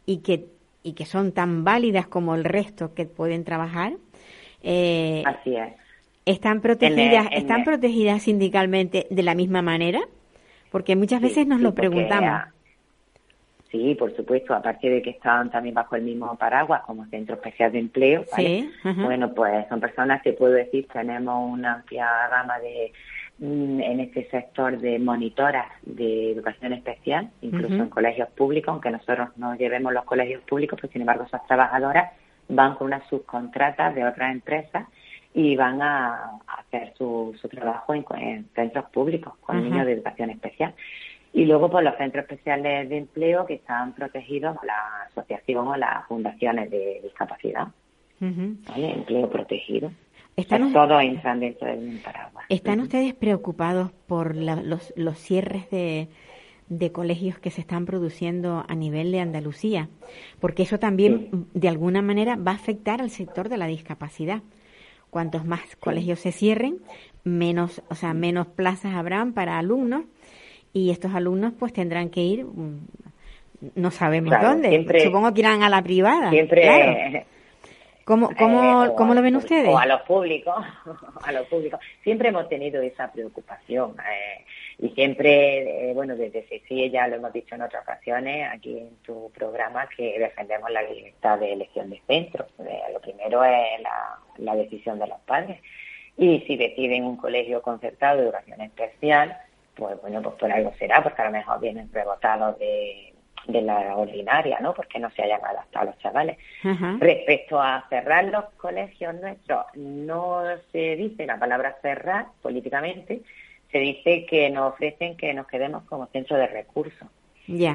y 0.06 0.18
que, 0.18 0.46
y 0.82 0.92
que 0.92 1.04
son 1.04 1.32
tan 1.32 1.64
válidas 1.64 2.06
como 2.06 2.34
el 2.34 2.44
resto 2.44 2.94
que 2.94 3.06
pueden 3.06 3.44
trabajar, 3.44 3.94
eh, 4.62 5.24
Así 5.26 5.56
es. 5.56 5.72
están 6.26 6.60
protegidas, 6.60 7.26
están 7.32 7.64
protegidas 7.64 8.22
sindicalmente 8.22 9.06
de 9.10 9.22
la 9.22 9.34
misma 9.34 9.62
manera, 9.62 10.00
porque 10.70 10.94
muchas 10.94 11.20
veces 11.20 11.46
nos 11.46 11.60
lo 11.60 11.74
preguntamos. 11.74 12.42
Sí, 13.72 13.94
por 13.94 14.14
supuesto, 14.14 14.54
aparte 14.54 14.90
de 14.90 15.00
que 15.00 15.10
están 15.10 15.50
también 15.50 15.74
bajo 15.74 15.96
el 15.96 16.02
mismo 16.02 16.36
paraguas 16.36 16.82
como 16.82 17.06
Centro 17.06 17.36
Especial 17.36 17.72
de 17.72 17.78
Empleo, 17.78 18.26
¿vale? 18.30 18.68
bueno, 18.84 19.32
pues 19.32 19.66
son 19.70 19.80
personas 19.80 20.20
que 20.20 20.34
puedo 20.34 20.52
decir, 20.52 20.86
tenemos 20.92 21.50
una 21.50 21.76
amplia 21.76 22.06
gama 22.30 22.58
de 22.58 22.92
mm, 23.38 23.80
en 23.80 24.00
este 24.00 24.28
sector 24.28 24.78
de 24.78 24.98
monitoras 24.98 25.68
de 25.86 26.32
educación 26.32 26.74
especial, 26.74 27.30
incluso 27.40 27.76
en 27.76 27.88
colegios 27.88 28.28
públicos, 28.32 28.70
aunque 28.70 28.90
nosotros 28.90 29.30
no 29.36 29.54
llevemos 29.54 29.90
los 29.94 30.04
colegios 30.04 30.42
públicos, 30.42 30.78
pues 30.78 30.92
sin 30.92 31.00
embargo 31.00 31.24
esas 31.24 31.46
trabajadoras 31.46 32.12
van 32.50 32.74
con 32.74 32.88
unas 32.88 33.08
subcontratas 33.08 33.94
de 33.94 34.04
otras 34.04 34.32
empresas 34.32 34.86
y 35.32 35.56
van 35.56 35.80
a, 35.80 36.32
hacer 36.58 36.92
su, 36.98 37.34
su 37.40 37.48
trabajo 37.48 37.94
en, 37.94 38.46
centros 38.54 38.84
públicos 38.90 39.32
con 39.40 39.62
niños 39.64 39.86
de 39.86 39.92
educación 39.92 40.28
especial. 40.28 40.74
Y 41.32 41.46
luego, 41.46 41.62
por 41.62 41.82
pues, 41.82 41.84
los 41.84 41.96
centros 41.96 42.24
especiales 42.24 42.88
de 42.88 42.98
empleo 42.98 43.46
que 43.46 43.54
están 43.54 43.94
protegidos 43.94 44.56
por 44.56 44.66
la 44.66 45.04
asociación 45.08 45.66
o 45.66 45.76
las 45.76 46.06
fundaciones 46.06 46.70
de 46.70 47.00
discapacidad. 47.02 47.68
¿Vale? 48.20 48.92
Empleo 48.92 49.28
protegido. 49.28 49.90
¿Están 50.36 50.72
todos 50.72 51.02
entran 51.02 51.40
dentro 51.40 51.68
del 51.68 52.00
paraguas. 52.02 52.46
¿Están 52.48 52.80
ustedes 52.80 53.14
preocupados 53.14 53.90
por 54.06 54.36
los, 54.36 54.92
los 54.96 55.18
cierres 55.18 55.68
de, 55.70 56.08
de 56.68 56.92
colegios 56.92 57.38
que 57.38 57.50
se 57.50 57.60
están 57.60 57.84
produciendo 57.84 58.64
a 58.66 58.74
nivel 58.74 59.12
de 59.12 59.20
Andalucía? 59.20 59.88
Porque 60.40 60.62
eso 60.62 60.78
también, 60.78 61.46
de 61.52 61.68
alguna 61.68 62.00
manera, 62.00 62.36
va 62.36 62.52
a 62.52 62.56
afectar 62.56 63.00
al 63.00 63.10
sector 63.10 63.48
de 63.48 63.58
la 63.58 63.66
discapacidad. 63.66 64.42
Cuantos 65.10 65.44
más 65.44 65.76
colegios 65.76 66.20
se 66.20 66.32
cierren, 66.32 66.78
menos, 67.24 67.82
o 67.90 67.94
sea, 67.94 68.14
menos 68.14 68.46
plazas 68.46 68.94
habrán 68.94 69.34
para 69.34 69.58
alumnos 69.58 70.04
y 70.72 70.90
estos 70.90 71.14
alumnos 71.14 71.52
pues 71.58 71.72
tendrán 71.72 72.10
que 72.10 72.20
ir, 72.20 72.44
mm, 72.44 72.86
no 73.76 73.90
sabemos 73.90 74.34
dónde, 74.40 75.02
supongo 75.04 75.32
que 75.32 75.40
irán 75.40 75.62
a 75.62 75.68
la 75.68 75.82
privada. 75.82 76.30
Siempre. 76.30 77.26
¿Cómo, 78.04 78.30
cómo, 78.36 78.84
eh, 78.84 78.90
¿Cómo, 78.96 79.14
lo 79.14 79.22
ven 79.22 79.36
ustedes? 79.36 79.68
O 79.68 79.78
a 79.78 79.86
los 79.86 80.02
públicos, 80.02 80.56
a 81.22 81.32
los 81.32 81.46
públicos. 81.46 81.78
Siempre 82.02 82.30
hemos 82.30 82.48
tenido 82.48 82.82
esa 82.82 83.12
preocupación 83.12 83.94
eh, 84.00 84.44
y 84.80 84.88
siempre, 84.90 85.90
eh, 85.90 85.94
bueno, 85.94 86.16
desde 86.16 86.42
CECIE 86.42 86.90
ya 86.90 87.06
lo 87.06 87.16
hemos 87.16 87.32
dicho 87.32 87.54
en 87.54 87.62
otras 87.62 87.84
ocasiones 87.84 88.48
aquí 88.52 88.76
en 88.76 88.96
tu 89.04 89.30
programa 89.30 89.88
que 89.96 90.18
defendemos 90.18 90.70
la 90.70 90.82
libertad 90.82 91.38
de 91.38 91.52
elección 91.52 91.90
de 91.90 92.00
centro. 92.06 92.46
lo 92.92 93.00
primero 93.00 93.44
es 93.44 93.80
la, 93.80 94.18
la 94.38 94.56
decisión 94.56 94.98
de 94.98 95.06
los 95.06 95.20
padres 95.20 95.60
y 96.16 96.40
si 96.40 96.56
deciden 96.56 97.04
un 97.04 97.16
colegio 97.16 97.62
concertado 97.62 98.18
de 98.18 98.24
educación 98.24 98.60
especial, 98.60 99.38
pues 99.74 100.00
bueno, 100.00 100.22
pues 100.22 100.34
por 100.36 100.52
algo 100.52 100.72
será, 100.78 101.02
porque 101.02 101.22
a 101.22 101.26
lo 101.26 101.30
mejor 101.32 101.60
vienen 101.60 101.90
rebotados 101.92 102.58
de, 102.58 103.12
de 103.46 103.62
la 103.62 103.96
ordinaria, 103.96 104.58
¿no? 104.60 104.74
Porque 104.74 104.98
no 104.98 105.10
se 105.10 105.22
hayan 105.22 105.44
adaptado 105.44 105.86
los 105.86 105.98
chavales. 105.98 106.38
Respecto 106.98 107.60
a 107.60 107.84
cerrar 107.88 108.24
los 108.26 108.44
colegios 108.56 109.14
nuestros, 109.14 109.64
no 109.74 110.42
se 110.70 110.96
dice 110.96 111.26
la 111.26 111.38
palabra 111.38 111.76
cerrar 111.82 112.26
políticamente, 112.40 113.22
se 113.70 113.78
dice 113.78 114.26
que 114.26 114.50
nos 114.50 114.74
ofrecen 114.74 115.16
que 115.16 115.32
nos 115.34 115.46
quedemos 115.46 115.84
como 115.84 116.06
centro 116.06 116.36
de 116.36 116.46
recursos. 116.46 117.08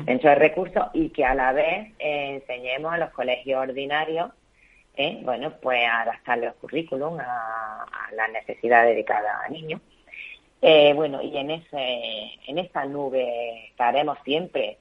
Centro 0.05 0.29
de 0.29 0.35
recursos 0.35 0.87
y 0.93 1.09
que 1.09 1.25
a 1.25 1.35
la 1.35 1.51
vez 1.51 1.91
enseñemos 1.99 2.93
a 2.93 2.97
los 2.97 3.09
colegios 3.09 3.61
ordinarios, 3.61 4.31
¿eh? 4.95 5.19
bueno, 5.23 5.51
pues 5.61 5.85
a 5.85 6.01
adaptar 6.01 6.37
los 6.37 6.53
currículum 6.55 7.19
a, 7.19 7.83
a 7.83 8.11
las 8.15 8.31
necesidades 8.31 8.95
de 8.95 9.03
cada 9.03 9.47
niño. 9.49 9.81
Eh, 10.61 10.93
bueno, 10.95 11.21
y 11.21 11.37
en, 11.37 11.51
ese, 11.51 12.39
en 12.47 12.57
esa 12.57 12.85
nube 12.85 13.67
estaremos 13.69 14.17
siempre. 14.23 14.77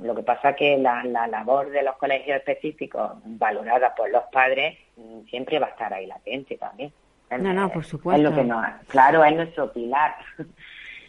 Lo 0.00 0.14
que 0.14 0.22
pasa 0.22 0.54
que 0.54 0.78
la, 0.78 1.04
la 1.04 1.26
labor 1.26 1.70
de 1.70 1.82
los 1.82 1.96
colegios 1.96 2.38
específicos, 2.38 3.12
valorada 3.24 3.94
por 3.94 4.10
los 4.10 4.22
padres, 4.32 4.78
siempre 5.28 5.58
va 5.58 5.66
a 5.66 5.70
estar 5.70 5.92
ahí 5.92 6.06
latente 6.06 6.56
también. 6.56 6.92
No, 7.40 7.52
no, 7.52 7.70
por 7.70 7.84
supuesto. 7.84 8.22
Es 8.22 8.30
lo 8.30 8.42
que 8.42 8.48
claro, 8.88 9.24
es 9.24 9.34
nuestro 9.34 9.72
pilar. 9.72 10.14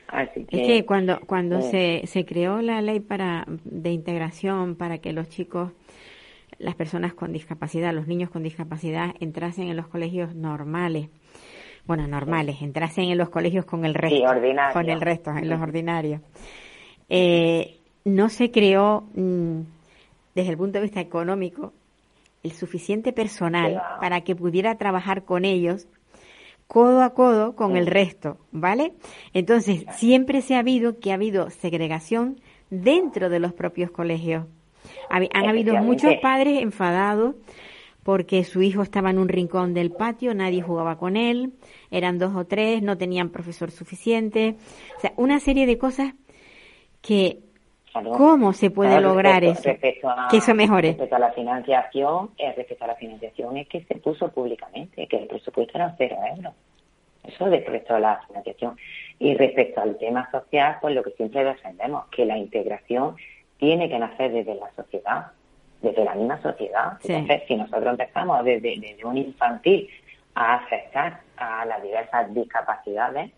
Así 0.08 0.46
que, 0.46 0.62
es 0.62 0.68
que 0.68 0.86
cuando, 0.86 1.20
cuando 1.22 1.60
eh. 1.60 1.62
se, 2.04 2.08
se 2.08 2.26
creó 2.26 2.62
la 2.62 2.82
ley 2.82 3.00
para, 3.00 3.46
de 3.48 3.92
integración 3.92 4.76
para 4.76 5.00
que 5.00 5.12
los 5.12 5.30
chicos, 5.30 5.72
las 6.60 6.76
personas 6.76 7.14
con 7.14 7.34
discapacidad, 7.34 7.94
los 7.94 8.08
niños 8.08 8.30
con 8.30 8.44
discapacidad 8.44 9.16
entrasen 9.20 9.70
en 9.70 9.78
los 9.78 9.88
colegios 9.88 10.36
normales, 10.36 11.10
bueno, 11.86 12.08
normales, 12.08 12.62
entrasen 12.62 13.06
en 13.06 13.18
los 13.18 13.30
colegios 13.30 13.66
con 13.66 13.86
el 13.86 13.94
resto, 13.94 14.26
con 14.74 14.90
el 14.90 15.02
resto, 15.02 15.32
en 15.32 15.50
los 15.50 15.62
ordinarios. 15.62 16.22
Eh, 17.10 17.78
no 18.06 18.30
se 18.30 18.52
creó, 18.52 19.06
mm, 19.16 19.60
desde 20.36 20.52
el 20.52 20.58
punto 20.58 20.80
de 20.80 20.84
vista 20.84 21.02
económico, 21.02 21.74
el 22.44 22.52
suficiente 22.52 23.14
personal 23.14 23.82
para 24.02 24.22
que 24.22 24.36
pudiera 24.36 24.78
trabajar 24.78 25.24
con 25.24 25.46
ellos 25.46 25.88
codo 26.68 27.04
a 27.04 27.14
codo 27.14 27.56
con 27.56 27.78
el 27.78 27.88
resto, 27.88 28.38
¿vale? 28.52 28.94
Entonces, 29.34 29.86
siempre 29.92 30.42
se 30.42 30.56
ha 30.56 30.60
habido 30.60 31.00
que 31.00 31.12
ha 31.12 31.16
habido 31.16 31.50
segregación 31.50 32.42
dentro 32.70 33.30
de 33.30 33.40
los 33.40 33.54
propios 33.54 33.92
colegios. 33.92 34.46
Han 35.10 35.48
habido 35.48 35.76
muchos 35.76 36.16
padres 36.22 36.62
enfadados 36.62 37.36
porque 38.04 38.44
su 38.44 38.62
hijo 38.62 38.82
estaba 38.82 39.10
en 39.10 39.18
un 39.18 39.30
rincón 39.30 39.74
del 39.74 39.92
patio, 39.92 40.34
nadie 40.34 40.62
jugaba 40.62 40.98
con 40.98 41.16
él, 41.18 41.54
eran 41.92 42.20
dos 42.20 42.36
o 42.36 42.46
tres, 42.46 42.82
no 42.82 42.98
tenían 42.98 43.30
profesor 43.30 43.72
suficiente, 43.72 44.56
o 44.98 45.00
sea, 45.00 45.14
una 45.18 45.40
serie 45.40 45.66
de 45.66 45.78
cosas 45.78 46.14
que 47.02 47.40
¿Cómo 47.94 48.54
se 48.54 48.72
puede 48.72 49.00
lograr 49.00 49.44
eso? 49.44 49.70
que 49.80 50.38
eso 50.38 50.56
mejore. 50.56 50.90
Respecto 50.90 51.16
a 51.16 51.20
la 51.20 51.32
financiación, 51.32 52.32
eh, 52.38 52.52
respecto 52.58 52.86
a 52.86 52.88
la 52.88 52.96
financiación 52.96 53.58
es 53.58 53.68
que 53.68 53.84
se 53.84 53.96
puso 53.96 54.30
públicamente, 54.32 55.06
que 55.06 55.18
el 55.18 55.28
presupuesto 55.28 55.78
era 55.78 55.94
cero 55.98 56.18
euros. 56.36 56.54
Eso 57.24 57.46
respecto 57.48 57.94
a 57.94 58.00
la 58.00 58.22
financiación. 58.28 58.78
Y 59.20 59.36
respecto 59.36 59.82
al 59.82 59.98
tema 59.98 60.30
social, 60.32 60.78
pues 60.82 60.96
lo 60.96 61.04
que 61.04 61.12
siempre 61.12 61.44
defendemos, 61.44 62.08
que 62.08 62.26
la 62.26 62.38
integración 62.38 63.16
tiene 63.58 63.88
que 63.88 64.00
nacer 64.00 64.32
desde 64.32 64.56
la 64.56 64.72
sociedad, 64.76 65.28
desde 65.84 66.04
la 66.04 66.16
misma 66.16 66.42
sociedad. 66.42 66.98
Entonces, 67.04 67.44
si 67.48 67.56
nosotros 67.56 67.92
empezamos 67.92 68.44
desde, 68.44 68.80
desde 68.80 69.06
un 69.06 69.18
infantil 69.18 69.88
a 70.34 70.56
aceptar 70.56 71.20
a 71.38 71.66
las 71.66 71.84
diversas 71.84 72.34
discapacidades, 72.34 73.32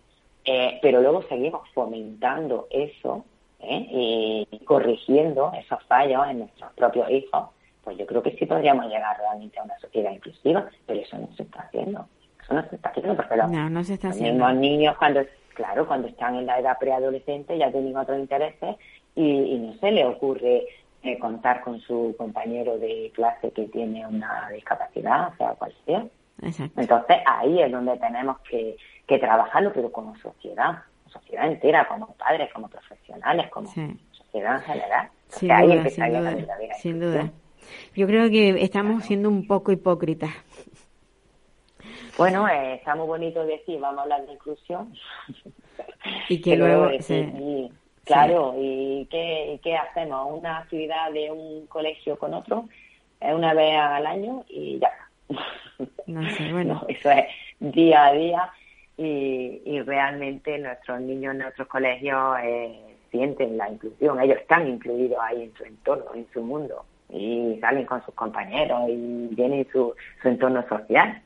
eh, 0.45 0.79
pero 0.81 1.01
luego 1.01 1.23
seguimos 1.23 1.67
fomentando 1.73 2.67
eso 2.69 3.25
¿eh? 3.59 4.47
y 4.51 4.59
corrigiendo 4.63 5.51
esos 5.59 5.83
fallos 5.85 6.21
en 6.29 6.39
nuestros 6.39 6.71
propios 6.73 7.09
hijos, 7.09 7.49
pues 7.83 7.97
yo 7.97 8.05
creo 8.05 8.21
que 8.21 8.35
sí 8.37 8.45
podríamos 8.45 8.85
llegar 8.85 9.17
realmente 9.17 9.59
a 9.59 9.63
una 9.63 9.77
sociedad 9.79 10.11
inclusiva, 10.11 10.69
pero 10.85 10.99
eso 10.99 11.17
no 11.17 11.27
se 11.35 11.43
está 11.43 11.61
haciendo. 11.63 12.07
Eso 12.43 12.53
no 12.53 12.69
se 12.69 12.75
está 12.75 12.89
haciendo 12.89 13.15
porque 13.15 13.37
los, 13.37 13.49
no, 13.49 13.69
no 13.71 13.83
se 13.83 13.95
está 13.95 14.09
haciendo. 14.09 14.51
niños 14.53 14.95
cuando, 14.97 15.21
claro, 15.55 15.87
cuando 15.87 16.07
están 16.07 16.35
en 16.35 16.45
la 16.45 16.59
edad 16.59 16.77
preadolescente 16.79 17.57
ya 17.57 17.71
tienen 17.71 17.97
otros 17.97 18.19
intereses 18.19 18.75
y, 19.15 19.57
no 19.57 19.73
se 19.79 19.91
le 19.91 20.05
ocurre 20.05 20.65
eh, 21.05 21.19
contar 21.19 21.61
con 21.61 21.79
su 21.81 22.15
compañero 22.17 22.77
de 22.77 23.11
clase 23.13 23.51
que 23.51 23.67
tiene 23.67 24.05
una 24.05 24.49
discapacidad, 24.49 25.35
sea 25.37 25.53
cual 25.53 25.73
sea. 25.85 26.05
Entonces 26.75 27.17
ahí 27.25 27.61
es 27.61 27.71
donde 27.71 27.97
tenemos 27.97 28.39
que, 28.41 28.75
que 29.07 29.19
trabajarlo, 29.19 29.71
pero 29.73 29.91
como 29.91 30.15
sociedad 30.17 30.83
sociedad 31.15 31.47
entera, 31.47 31.87
como 31.87 32.13
padres, 32.15 32.51
como 32.53 32.67
profesionales, 32.67 33.49
como 33.49 33.67
sociedad 33.67 34.55
en 34.57 34.61
general. 34.61 35.09
Sin 35.29 35.49
duda, 35.49 35.89
sin, 36.81 36.99
duda, 36.99 37.31
Yo 37.95 38.07
creo 38.07 38.29
que 38.29 38.63
estamos 38.63 39.03
siendo 39.03 39.29
un 39.29 39.47
poco 39.47 39.71
hipócritas. 39.71 40.31
Bueno, 42.17 42.47
eh, 42.47 42.75
está 42.75 42.95
muy 42.95 43.07
bonito 43.07 43.45
decir, 43.45 43.79
vamos 43.79 43.99
a 43.99 44.03
hablar 44.03 44.25
de 44.25 44.33
inclusión. 44.33 44.93
Y 46.29 46.41
que 46.41 46.55
luego... 46.57 46.89
claro, 48.05 48.53
¿y 48.57 49.07
qué, 49.09 49.59
qué 49.63 49.75
hacemos? 49.75 50.27
Una 50.31 50.59
actividad 50.59 51.11
de 51.11 51.31
un 51.31 51.67
colegio 51.67 52.17
con 52.17 52.33
otro, 52.33 52.69
eh, 53.21 53.33
una 53.33 53.53
vez 53.53 53.77
al 53.77 54.05
año 54.05 54.45
y 54.49 54.79
ya. 54.79 54.91
No 56.07 56.29
sé, 56.29 56.53
bueno. 56.53 56.85
eso 56.87 57.11
es 57.11 57.25
día 57.59 58.05
a 58.05 58.13
día 58.13 58.49
y, 58.97 59.81
realmente 59.81 60.57
nuestros 60.57 61.01
niños 61.01 61.33
en 61.33 61.39
nuestros 61.39 61.67
colegios 61.67 62.37
eh, 62.43 62.79
sienten 63.11 63.57
la 63.57 63.69
inclusión, 63.69 64.21
ellos 64.21 64.37
están 64.37 64.67
incluidos 64.67 65.19
ahí 65.21 65.43
en 65.43 65.53
su 65.55 65.63
entorno, 65.65 66.05
en 66.13 66.27
su 66.31 66.41
mundo 66.41 66.85
y 67.09 67.57
salen 67.59 67.85
con 67.85 68.03
sus 68.05 68.13
compañeros 68.13 68.83
y 68.87 69.35
tienen 69.35 69.67
su, 69.71 69.93
su 70.21 70.27
entorno 70.27 70.65
social. 70.67 71.21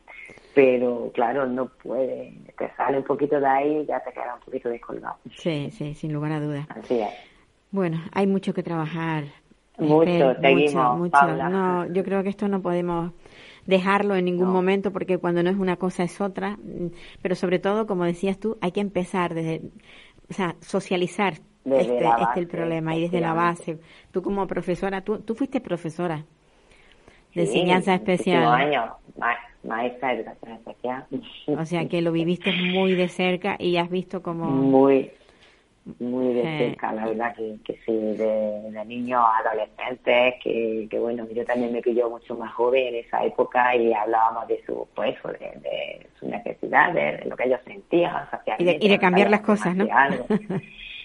Pero 0.56 1.12
claro, 1.14 1.46
no 1.46 1.68
puede, 1.68 2.34
te 2.58 2.72
sale 2.76 2.98
un 2.98 3.04
poquito 3.04 3.40
de 3.40 3.48
ahí 3.48 3.78
y 3.78 3.86
ya 3.86 4.00
te 4.00 4.12
queda 4.12 4.36
un 4.36 4.42
poquito 4.42 4.70
descolgado. 4.70 5.18
Sí, 5.36 5.70
sí, 5.72 5.94
sin 5.94 6.12
lugar 6.14 6.32
a 6.34 6.40
dudas. 6.40 6.68
Así 6.70 7.00
es. 7.00 7.10
Bueno, 7.72 8.02
hay 8.12 8.26
mucho 8.26 8.54
que 8.54 8.64
trabajar. 8.64 9.26
Mucho, 9.78 10.36
seguimos, 10.42 10.98
mucho, 10.98 11.28
No, 11.50 11.86
yo 11.88 12.04
creo 12.04 12.22
que 12.22 12.30
esto 12.30 12.50
no 12.50 12.62
podemos 12.62 13.14
dejarlo 13.66 14.16
en 14.16 14.26
ningún 14.26 14.50
momento 14.50 14.92
porque 14.92 15.20
cuando 15.20 15.42
no 15.42 15.50
es 15.50 15.58
una 15.58 15.78
cosa 15.78 16.04
es 16.04 16.20
otra, 16.20 16.58
pero 17.22 17.36
sobre 17.36 17.60
todo, 17.60 17.88
como 17.88 18.04
decías 18.04 18.40
tú, 18.40 18.58
hay 18.60 18.72
que 18.72 18.82
empezar 18.82 19.34
desde, 19.34 19.62
o 20.30 20.34
sea, 20.34 20.56
socializar 20.60 21.36
este, 21.64 21.98
este, 21.98 22.40
el 22.40 22.48
problema 22.48 22.96
y 22.96 23.04
desde 23.04 23.22
la 23.22 23.34
base. 23.34 23.80
Tú 24.12 24.22
como 24.22 24.48
profesora, 24.48 25.02
tú, 25.02 25.20
tú 25.20 25.36
fuiste 25.36 25.62
profesora 25.62 26.26
de 27.34 27.42
enseñanza 27.42 27.94
especial. 27.94 28.46
Años, 28.46 28.92
maestra 29.64 30.10
de 30.10 30.22
educación 30.22 30.54
especial. 30.54 31.06
O 31.48 31.66
sea 31.66 31.88
que 31.88 32.02
lo 32.02 32.12
viviste 32.12 32.52
muy 32.52 32.94
de 32.96 33.08
cerca 33.10 33.56
y 33.60 33.78
has 33.78 33.90
visto 33.90 34.22
como... 34.22 34.46
Muy, 34.46 35.12
muy 36.00 36.34
de 36.34 36.44
cerca, 36.44 36.94
la 36.94 37.06
verdad 37.08 37.36
que, 37.36 37.58
que 37.66 37.80
sí, 37.86 37.92
de, 37.92 38.72
de 38.72 38.86
niños 38.86 39.22
a 39.22 39.50
adolescentes, 39.50 40.36
que, 40.44 40.88
que 40.90 41.00
bueno, 41.00 41.28
yo 41.34 41.44
también 41.46 41.74
me 41.74 41.82
pilló 41.82 42.10
mucho 42.10 42.36
más 42.36 42.54
joven 42.54 42.88
en 42.88 42.96
esa 42.96 43.24
época 43.26 43.76
y 43.76 43.94
hablábamos 43.94 44.48
de 44.48 44.64
su, 44.66 44.88
pues, 44.96 45.16
de, 45.24 45.60
de 45.60 46.08
sus 46.20 46.30
necesidades, 46.30 47.24
de 47.24 47.30
lo 47.30 47.36
que 47.36 47.46
ellos 47.46 47.60
sentían. 47.66 48.28
Y 48.60 48.64
de, 48.64 48.78
y 48.80 48.90
de 48.90 49.00
cambiar 49.00 49.30
las 49.30 49.42
cosas, 49.42 49.76
¿no? 49.76 49.88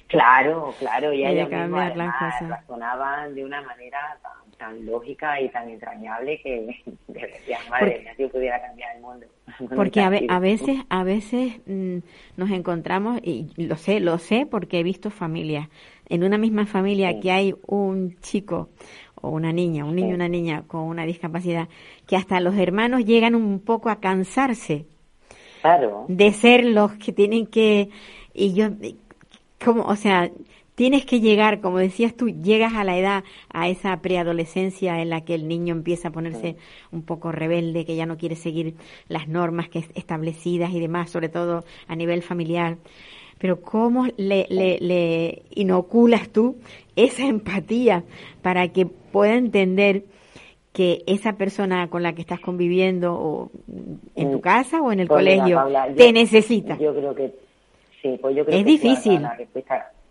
claro, 0.09 0.75
claro, 0.79 1.13
y, 1.13 1.25
ellos 1.25 1.51
mismos 1.51 1.95
razonaban 1.95 3.35
de 3.35 3.45
una 3.45 3.63
manera 3.63 4.19
tan 4.59 4.87
lógica 4.87 5.41
y 5.41 5.49
tan 5.49 5.69
entrañable 5.69 6.41
que 6.41 6.67
decía, 7.09 7.59
madre 7.71 8.01
mía, 8.01 8.15
si 8.17 8.27
pudiera 8.27 8.61
cambiar 8.61 8.97
el 8.97 9.03
mundo. 9.03 9.27
Porque 9.77 10.01
a, 10.01 10.07
a, 10.29 10.39
veces, 10.39 10.79
a 10.89 11.05
veces 11.05 11.61
mm, 11.67 11.99
nos 12.37 12.51
encontramos, 12.51 13.21
y 13.23 13.51
lo 13.57 13.77
sé, 13.77 14.01
lo 14.01 14.19
sé 14.19 14.47
porque 14.47 14.81
he 14.81 14.83
visto 14.83 15.11
familias, 15.11 15.69
en 16.09 16.25
una 16.25 16.39
misma 16.39 16.67
familia 16.67 17.21
que 17.21 17.31
hay 17.31 17.55
un 17.67 18.17
chico 18.21 18.69
o 19.21 19.31
una 19.31 19.53
niña, 19.53 19.85
un 19.85 19.97
niño 19.97 20.11
y 20.11 20.15
una 20.15 20.29
niña 20.29 20.65
con 20.67 20.83
una 20.83 21.07
discapacidad, 21.07 21.69
que 22.07 22.17
hasta 22.17 22.41
los 22.41 22.57
hermanos 22.57 23.05
llegan 23.05 23.35
un 23.35 23.61
poco 23.61 23.91
a 23.91 24.01
cansarse 24.01 24.87
claro. 25.63 26.05
de 26.09 26.33
ser 26.33 26.65
los 26.65 26.93
que 26.93 27.13
tienen 27.13 27.47
que, 27.47 27.89
y 28.35 28.55
yo, 28.55 28.69
como, 29.65 29.83
o 29.83 29.97
sea, 29.97 30.31
tienes 30.75 31.05
que 31.05 31.21
llegar, 31.21 31.61
como 31.61 31.79
decías 31.79 32.15
tú, 32.15 32.29
llegas 32.29 32.75
a 32.75 32.85
la 32.85 32.99
edad, 32.99 33.25
a 33.53 33.69
esa 33.69 33.97
preadolescencia 34.01 35.01
en 35.01 35.11
la 35.11 35.23
que 35.23 35.35
el 35.35 35.49
niño 35.49 35.75
empieza 35.75 36.09
a 36.09 36.13
ponerse 36.13 36.57
un 36.91 37.03
poco 37.03 37.33
rebelde, 37.33 37.85
que 37.85 37.97
ya 37.97 38.07
no 38.07 38.17
quiere 38.17 38.37
seguir 38.37 38.75
las 39.09 39.29
normas 39.29 39.69
que 39.69 39.85
establecidas 39.95 40.73
y 40.73 40.81
demás, 40.81 41.11
sobre 41.11 41.29
todo 41.29 41.65
a 41.87 41.97
nivel 41.97 42.23
familiar. 42.23 42.77
Pero 43.39 43.61
¿cómo 43.61 44.07
le, 44.17 44.47
le, 44.49 45.43
inoculas 45.51 46.29
tú 46.31 46.57
esa 46.97 47.27
empatía 47.27 48.05
para 48.43 48.69
que 48.69 48.87
pueda 48.87 49.35
entender 49.35 50.05
que 50.73 51.03
esa 51.07 51.35
persona 51.35 51.89
con 51.89 52.03
la 52.03 52.15
que 52.15 52.21
estás 52.21 52.41
conviviendo 52.41 53.15
o 53.15 53.51
en 54.17 54.33
tu 54.33 54.39
mm. 54.39 54.41
casa 54.41 54.81
o 54.81 54.91
en 54.93 55.01
el 55.01 55.09
colegio 55.09 55.63
te 55.97 56.13
necesita? 56.13 56.79
Yo 56.79 56.95
creo 56.95 57.15
que 57.15 57.44
sí, 58.05 58.19
pues 58.21 58.37
yo 58.37 58.45
creo 58.45 58.59
es 58.59 58.65
difícil 58.65 59.27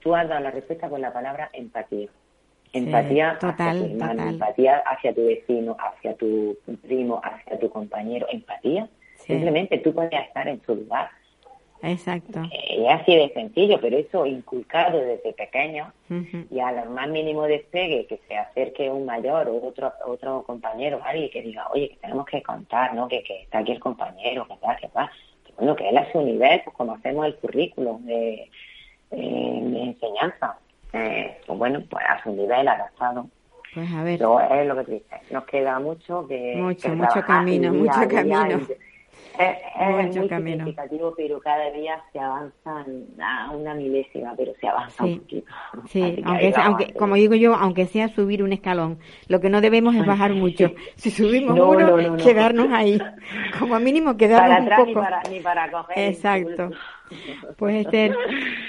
tú 0.03 0.13
has 0.13 0.27
dado 0.27 0.41
la 0.41 0.51
respuesta 0.51 0.89
con 0.89 1.01
la 1.01 1.13
palabra 1.13 1.49
empatía. 1.53 2.09
Empatía 2.73 3.37
hacia 3.41 3.71
tu 3.71 3.85
hermano, 3.85 4.29
empatía 4.29 4.77
hacia 4.79 5.13
tu 5.13 5.25
vecino, 5.25 5.77
hacia 5.79 6.15
tu 6.15 6.57
primo, 6.81 7.21
hacia 7.23 7.57
tu 7.59 7.69
compañero. 7.69 8.27
Empatía. 8.31 8.89
Simplemente 9.15 9.77
tú 9.77 9.93
podías 9.93 10.27
estar 10.27 10.47
en 10.47 10.61
su 10.65 10.75
lugar. 10.75 11.09
Exacto. 11.83 12.41
Es 12.51 12.89
así 12.89 13.15
de 13.15 13.29
sencillo, 13.33 13.79
pero 13.79 13.97
eso 13.97 14.25
inculcado 14.25 14.99
desde 14.99 15.33
pequeño 15.33 15.93
y 16.49 16.59
a 16.59 16.71
lo 16.71 16.89
más 16.91 17.09
mínimo 17.09 17.43
despegue 17.43 18.05
que 18.07 18.19
se 18.27 18.37
acerque 18.37 18.89
un 18.89 19.05
mayor 19.05 19.49
o 19.49 19.67
otro 19.67 19.93
otro 20.05 20.43
compañero, 20.43 21.01
alguien 21.03 21.29
que 21.29 21.41
diga, 21.41 21.67
oye, 21.73 21.89
que 21.89 21.97
tenemos 21.97 22.25
que 22.25 22.41
contar, 22.41 22.93
¿no? 22.93 23.07
Que, 23.07 23.21
que 23.23 23.43
está 23.43 23.59
aquí 23.59 23.73
el 23.73 23.79
compañero, 23.79 24.47
que 24.47 24.55
va, 24.65 24.75
que 24.77 24.87
va. 24.95 25.11
Bueno, 25.57 25.75
que 25.75 25.89
él 25.89 25.97
a 25.97 26.11
su 26.11 26.21
nivel, 26.21 26.61
pues 26.63 26.75
como 26.75 26.93
hacemos 26.93 27.25
el 27.25 27.35
currículum 27.35 28.05
de 28.05 28.49
en 29.11 29.75
enseñanza. 29.75 30.57
Eh, 30.93 31.37
pues 31.45 31.59
bueno, 31.59 31.81
pues 31.89 32.03
a 32.07 32.21
su 32.23 32.31
nivel 32.31 32.67
adaptado. 32.67 33.27
Pues 33.73 33.91
a 33.91 34.03
ver. 34.03 34.21
es 34.21 34.67
lo 34.67 34.85
que 34.85 34.91
dice. 34.91 35.21
Nos 35.31 35.45
queda 35.45 35.79
mucho 35.79 36.27
que. 36.27 36.55
Mucho, 36.55 36.89
mucho 36.89 37.21
camino, 37.25 37.73
mucho 37.73 38.07
camino. 38.07 38.59
Es, 39.37 39.57
es 39.79 40.15
muy 40.15 40.29
significativo, 40.29 41.13
pero 41.17 41.39
cada 41.39 41.71
día 41.71 42.01
se 42.11 42.19
avanza 42.19 42.85
a 43.21 43.51
una 43.51 43.73
milésima, 43.73 44.33
pero 44.37 44.53
se 44.59 44.67
avanza 44.67 45.03
un 45.03 45.19
poquito. 45.19 45.51
Sí, 45.87 46.21
aunque, 46.23 46.53
aunque 46.55 46.93
como 46.93 47.15
digo 47.15 47.33
yo, 47.35 47.55
aunque 47.55 47.85
sea 47.87 48.09
subir 48.09 48.43
un 48.43 48.53
escalón, 48.53 48.99
lo 49.27 49.39
que 49.39 49.49
no 49.49 49.61
debemos 49.61 49.95
es 49.95 50.05
bajar 50.05 50.33
mucho. 50.33 50.71
Si 50.95 51.09
subimos 51.09 51.59
uno, 51.59 52.17
quedarnos 52.17 52.67
ahí. 52.71 52.99
Como 53.59 53.79
mínimo 53.79 54.17
quedarnos 54.17 54.69
para 54.69 54.81
un 54.81 54.85
poco. 54.85 54.99
Ni 54.99 55.05
para, 55.05 55.23
ni 55.29 55.39
para 55.39 55.71
coger 55.71 55.97
Exacto. 55.97 56.69
Pues 57.57 57.85
Esther, 57.85 58.15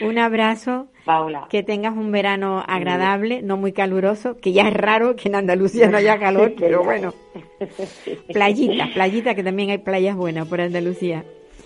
un 0.01 0.19
abrazo. 0.19 0.87
Paula. 1.05 1.47
Que 1.51 1.63
tengas 1.63 1.95
un 1.97 2.11
verano 2.13 2.65
agradable, 2.67 3.43
no 3.43 3.57
muy 3.59 3.73
caluroso, 3.73 4.39
que 4.39 4.53
ya 4.53 4.69
es 4.69 4.75
raro 4.75 5.17
que 5.17 5.29
en 5.29 5.35
Andalucía 5.35 5.89
no 5.91 5.99
haya 5.99 6.19
calor, 6.19 6.55
pero 6.59 6.83
bueno. 6.83 7.13
Playita, 8.33 8.89
playita, 8.95 9.35
que 9.35 9.43
también 9.45 9.71
hay 9.71 9.79
playas 9.79 10.17
buenas 10.17 10.49
por 10.49 10.61
Andalucía. 10.61 11.25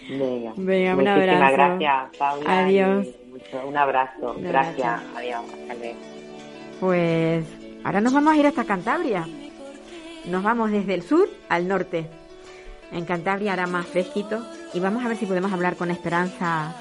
Venga, 0.09 0.53
Venga, 0.57 0.97
un 0.97 1.05
Muchísimas 1.05 1.43
abrazo. 1.53 1.53
gracias, 1.79 2.17
Paula. 2.19 2.59
Adiós. 2.65 3.07
mucho- 3.31 3.69
un 3.69 3.77
abrazo. 3.77 4.35
Un 4.37 4.43
Gracias. 4.45 5.01
Adiós. 5.17 5.43
Luego. 5.79 5.95
Pues 6.81 7.45
ahora 7.85 8.01
nos 8.01 8.13
vamos 8.15 8.35
a 8.35 8.37
ir 8.39 8.47
hasta 8.47 8.65
Cantabria. 8.65 9.27
Nos 10.27 10.43
vamos 10.43 10.71
desde 10.71 10.95
el 10.95 11.03
sur 11.03 11.29
al 11.49 11.69
norte. 11.69 12.07
En 12.91 13.05
Cantabria 13.05 13.53
hará 13.53 13.67
más 13.67 13.87
fresquito 13.87 14.45
y 14.73 14.81
vamos 14.81 15.05
a 15.05 15.09
ver 15.09 15.17
si 15.17 15.27
podemos 15.27 15.53
hablar 15.53 15.77
con 15.77 15.91
Esperanza 15.91 16.75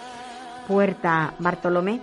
Puerta 0.67 1.33
Bartolomé. 1.39 1.99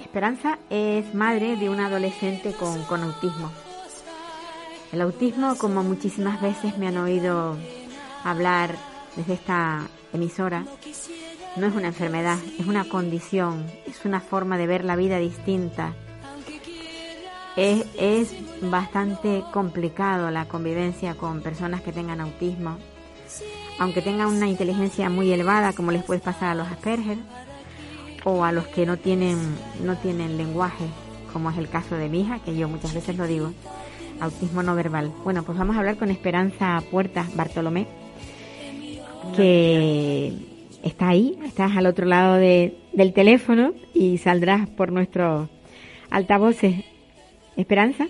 Esperanza 0.00 0.58
es 0.70 1.14
madre 1.14 1.56
de 1.56 1.68
una 1.70 1.86
adolescente 1.86 2.52
con, 2.52 3.02
autismo. 3.02 3.52
El 4.92 5.00
autismo, 5.00 5.56
como 5.56 5.82
muchísimas 5.82 6.40
veces 6.40 6.76
me 6.78 6.88
han 6.88 6.98
oído 6.98 7.56
hablar 8.24 8.76
desde 9.16 9.34
esta 9.34 9.82
emisora, 10.12 10.64
no 11.56 11.66
es 11.66 11.74
una 11.74 11.88
enfermedad, 11.88 12.38
es 12.58 12.66
una 12.66 12.88
condición, 12.88 13.64
es 13.86 14.04
una 14.04 14.20
forma 14.20 14.58
de 14.58 14.66
ver 14.66 14.84
la 14.84 14.96
vida 14.96 15.18
distinta. 15.18 15.94
Es 17.56 18.34
bastante 18.60 19.44
complicado 19.52 20.30
la 20.32 20.46
convivencia 20.46 21.14
con 21.14 21.40
personas 21.40 21.82
que 21.82 21.92
tengan 21.92 22.20
autismo, 22.20 22.78
aunque 23.78 24.02
tengan 24.02 24.28
una 24.28 24.48
inteligencia 24.48 25.10
muy 25.10 25.32
elevada, 25.32 25.72
como 25.72 25.90
les 25.92 26.02
puede 26.04 26.20
pasar 26.20 26.50
a 26.50 26.54
los 26.54 26.68
Asperger, 26.68 27.18
o 28.24 28.44
a 28.44 28.52
los 28.52 28.66
que 28.68 28.86
no 28.86 28.96
tienen, 28.96 29.36
no 29.84 29.96
tienen 29.96 30.36
lenguaje, 30.36 30.84
como 31.32 31.50
es 31.50 31.58
el 31.58 31.68
caso 31.68 31.96
de 31.96 32.08
mi 32.08 32.22
hija, 32.22 32.38
que 32.38 32.56
yo 32.56 32.68
muchas 32.68 32.94
veces 32.94 33.16
lo 33.18 33.26
digo, 33.26 33.52
autismo 34.20 34.62
no 34.62 34.74
verbal. 34.74 35.10
Bueno, 35.24 35.42
pues 35.42 35.58
vamos 35.58 35.76
a 35.76 35.80
hablar 35.80 35.96
con 35.96 36.10
Esperanza 36.10 36.82
Puertas 36.90 37.34
Bartolomé, 37.36 37.86
que 39.36 40.32
está 40.82 41.08
ahí, 41.08 41.38
estás 41.44 41.76
al 41.76 41.86
otro 41.86 42.06
lado 42.06 42.34
de- 42.36 42.76
del 42.92 43.12
teléfono 43.12 43.72
y 43.92 44.18
saldrás 44.18 44.68
por 44.68 44.92
nuestros 44.92 45.48
altavoces. 46.10 46.84
Esperanza, 47.56 48.06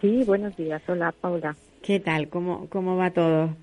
Sí, 0.00 0.22
buenos 0.24 0.54
días. 0.56 0.82
Hola, 0.86 1.12
Paula. 1.18 1.56
¿qué 1.80 1.98
tal? 1.98 2.28
¿Cómo, 2.28 2.66
cómo 2.68 2.96
va 2.96 3.10
todo? 3.10 3.56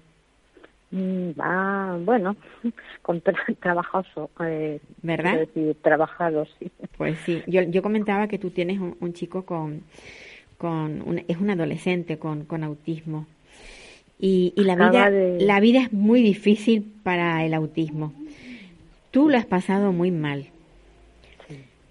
Mm, 0.91 1.32
Va, 1.39 1.97
bueno, 2.04 2.36
con 3.01 3.21
tra- 3.23 3.58
trabajoso. 3.60 4.30
Eh, 4.43 4.80
¿Verdad? 5.01 5.39
decir, 5.39 5.75
trabajado, 5.82 6.45
sí. 6.60 6.69
Pues 6.97 7.17
sí, 7.19 7.41
yo, 7.47 7.62
yo 7.63 7.82
comentaba 7.82 8.27
que 8.27 8.38
tú 8.38 8.49
tienes 8.51 8.80
un, 8.80 8.95
un 8.99 9.13
chico 9.13 9.43
con, 9.45 9.82
con 10.58 11.01
un- 11.01 11.23
es 11.27 11.38
un 11.38 11.49
adolescente 11.49 12.17
con, 12.19 12.45
con 12.45 12.63
autismo. 12.63 13.25
Y, 14.19 14.54
y 14.56 14.65
la, 14.65 14.73
Acaba 14.73 14.89
vida, 14.91 15.12
de- 15.12 15.41
la 15.41 15.60
vida 15.60 15.82
es 15.82 15.93
muy 15.93 16.21
difícil 16.21 16.84
para 17.04 17.43
el 17.43 17.54
autismo. 17.56 18.13
Tú 19.12 19.30
lo 19.30 19.38
has 19.38 19.45
pasado 19.45 19.91
muy 19.91 20.12
mal. 20.12 20.47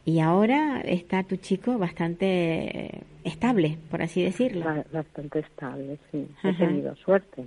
Y 0.06 0.20
ahora 0.20 0.80
está 0.80 1.22
tu 1.24 1.36
chico 1.36 1.76
bastante 1.78 3.02
estable, 3.24 3.78
por 3.90 4.02
así 4.02 4.22
decirlo. 4.22 4.64
Ba- 4.64 4.84
Bastante 4.92 5.40
estable, 5.40 5.98
sí. 6.10 6.26
He 6.44 6.48
Ajá. 6.48 6.66
tenido 6.66 6.94
suerte. 6.96 7.44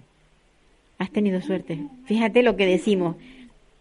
Has 1.04 1.12
tenido 1.12 1.42
suerte. 1.42 1.80
Fíjate 2.06 2.44
lo 2.44 2.56
que 2.56 2.66
decimos. 2.66 3.18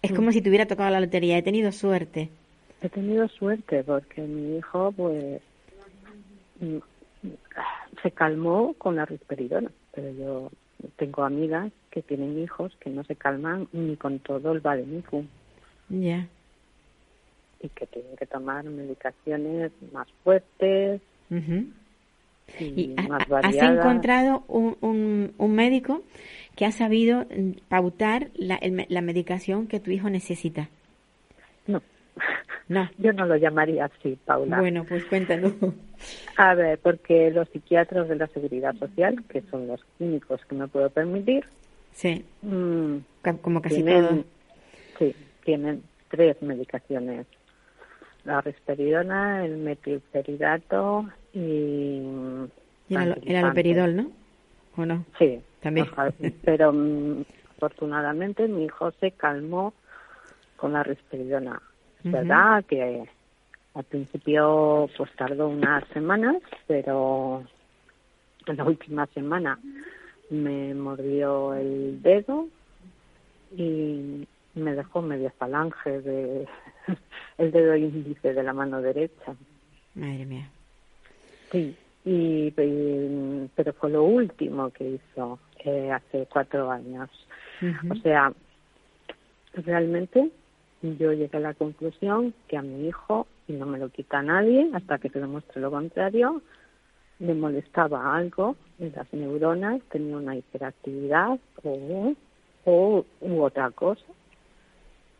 Es 0.02 0.12
como 0.12 0.32
si 0.32 0.42
te 0.42 0.48
hubiera 0.48 0.66
tocado 0.66 0.90
la 0.90 0.98
lotería. 1.00 1.38
He 1.38 1.42
tenido 1.42 1.70
suerte. 1.70 2.28
He 2.82 2.88
tenido 2.88 3.28
suerte 3.28 3.84
porque 3.84 4.22
mi 4.22 4.56
hijo, 4.58 4.90
pues, 4.90 5.40
mm, 6.60 6.78
se 8.02 8.10
calmó 8.10 8.74
con 8.74 8.96
la 8.96 9.04
risperidona. 9.04 9.70
Pero 9.94 10.10
yo 10.18 10.50
tengo 10.96 11.22
amigas 11.22 11.70
que 11.92 12.02
tienen 12.02 12.42
hijos 12.42 12.76
que 12.80 12.90
no 12.90 13.04
se 13.04 13.14
calman 13.14 13.68
ni 13.72 13.94
con 13.96 14.18
todo 14.18 14.50
el 14.52 14.58
Bademecum 14.60 15.26
Ya. 15.90 16.26
y 17.62 17.68
que 17.68 17.86
tienen 17.86 18.16
que 18.16 18.26
tomar 18.26 18.64
medicaciones 18.64 19.70
más 19.92 20.08
fuertes 20.24 21.00
Ujú. 21.30 21.66
y, 22.58 22.64
¿Y 22.64 22.94
ha- 22.96 23.02
más 23.02 23.20
ha- 23.20 23.22
has 23.22 23.28
variadas. 23.28 23.78
encontrado 23.78 24.42
un, 24.48 24.76
un, 24.80 25.32
un 25.38 25.54
médico 25.54 26.02
que 26.56 26.66
ha 26.66 26.72
sabido 26.72 27.20
mm, 27.24 27.52
pautar 27.68 28.28
la, 28.34 28.56
el 28.56 28.86
la 28.88 29.00
medicación 29.00 29.66
que 29.66 29.80
tu 29.80 29.90
hijo 29.90 30.10
necesita? 30.10 30.68
No, 31.66 31.82
No. 32.68 32.88
yo 32.98 33.12
no 33.12 33.26
lo 33.26 33.36
llamaría 33.36 33.86
así, 33.86 34.18
Paula. 34.24 34.58
Bueno, 34.58 34.84
pues 34.88 35.04
cuéntanos. 35.06 35.52
A 36.36 36.54
ver, 36.54 36.78
porque 36.78 37.30
los 37.30 37.48
psiquiatras 37.50 38.08
de 38.08 38.16
la 38.16 38.26
Seguridad 38.28 38.74
Social, 38.76 39.22
que 39.28 39.42
son 39.50 39.66
los 39.68 39.80
únicos 39.98 40.44
que 40.46 40.54
me 40.54 40.68
puedo 40.68 40.90
permitir, 40.90 41.44
Sí, 41.92 42.24
mm, 42.42 42.96
como 43.42 43.60
casi 43.60 43.76
tienen, 43.82 44.06
todo. 44.06 44.24
sí, 44.98 45.14
tienen 45.44 45.82
tres 46.08 46.40
medicaciones. 46.40 47.26
La 48.24 48.40
risperidona, 48.40 49.44
el 49.44 49.58
metilperidato 49.58 51.06
y... 51.34 52.00
Y 52.88 52.94
el, 52.94 53.18
el 53.26 53.36
aloperidol, 53.36 53.96
¿no? 53.96 54.10
¿O 54.76 54.86
no? 54.86 55.04
Sí, 55.18 55.40
También. 55.62 55.86
pero 56.44 56.72
mm, 56.72 57.24
afortunadamente 57.56 58.48
mi 58.48 58.64
hijo 58.64 58.90
se 59.00 59.12
calmó 59.12 59.74
con 60.56 60.72
la 60.72 60.82
risperidona. 60.82 61.60
Es 62.04 62.10
verdad 62.10 62.64
que 62.64 63.08
al 63.74 63.84
principio 63.84 64.88
pues 64.96 65.10
tardó 65.16 65.48
unas 65.48 65.86
semanas, 65.88 66.36
pero 66.66 67.44
en 68.46 68.56
la 68.56 68.64
última 68.64 69.06
semana 69.08 69.58
me 70.30 70.74
mordió 70.74 71.54
el 71.54 72.02
dedo 72.02 72.48
y 73.56 74.26
me 74.54 74.74
dejó 74.74 75.02
media 75.02 75.32
falange 75.38 76.00
de 76.02 76.46
el 77.38 77.52
dedo 77.52 77.76
índice 77.76 78.34
de 78.34 78.42
la 78.42 78.52
mano 78.52 78.80
derecha. 78.82 79.34
Madre 79.94 80.26
mía. 80.26 80.50
Sí, 81.50 81.76
y, 82.04 82.52
y- 82.56 83.50
pero 83.54 83.72
fue 83.74 83.90
lo 83.90 84.04
último 84.04 84.70
que 84.70 84.88
hizo 84.90 85.38
eh, 85.64 85.90
hace 85.92 86.26
cuatro 86.30 86.70
años. 86.70 87.10
O 87.90 87.94
sea, 87.96 88.32
realmente 89.54 90.30
yo 90.82 91.12
llegué 91.12 91.36
a 91.36 91.40
la 91.40 91.54
conclusión 91.54 92.34
que 92.48 92.56
a 92.56 92.62
mi 92.62 92.88
hijo, 92.88 93.26
y 93.46 93.52
no 93.52 93.66
me 93.66 93.78
lo 93.78 93.88
quita 93.88 94.22
nadie 94.22 94.70
hasta 94.74 94.98
que 94.98 95.08
se 95.10 95.20
demuestre 95.20 95.60
lo 95.60 95.70
contrario, 95.70 96.42
le 97.20 97.34
molestaba 97.34 98.16
algo 98.16 98.56
en 98.80 98.92
las 98.96 99.12
neuronas, 99.12 99.80
tenía 99.90 100.16
una 100.16 100.34
hiperactividad 100.34 101.38
o, 101.62 102.14
o 102.64 103.04
u 103.20 103.42
otra 103.42 103.70
cosa. 103.70 104.04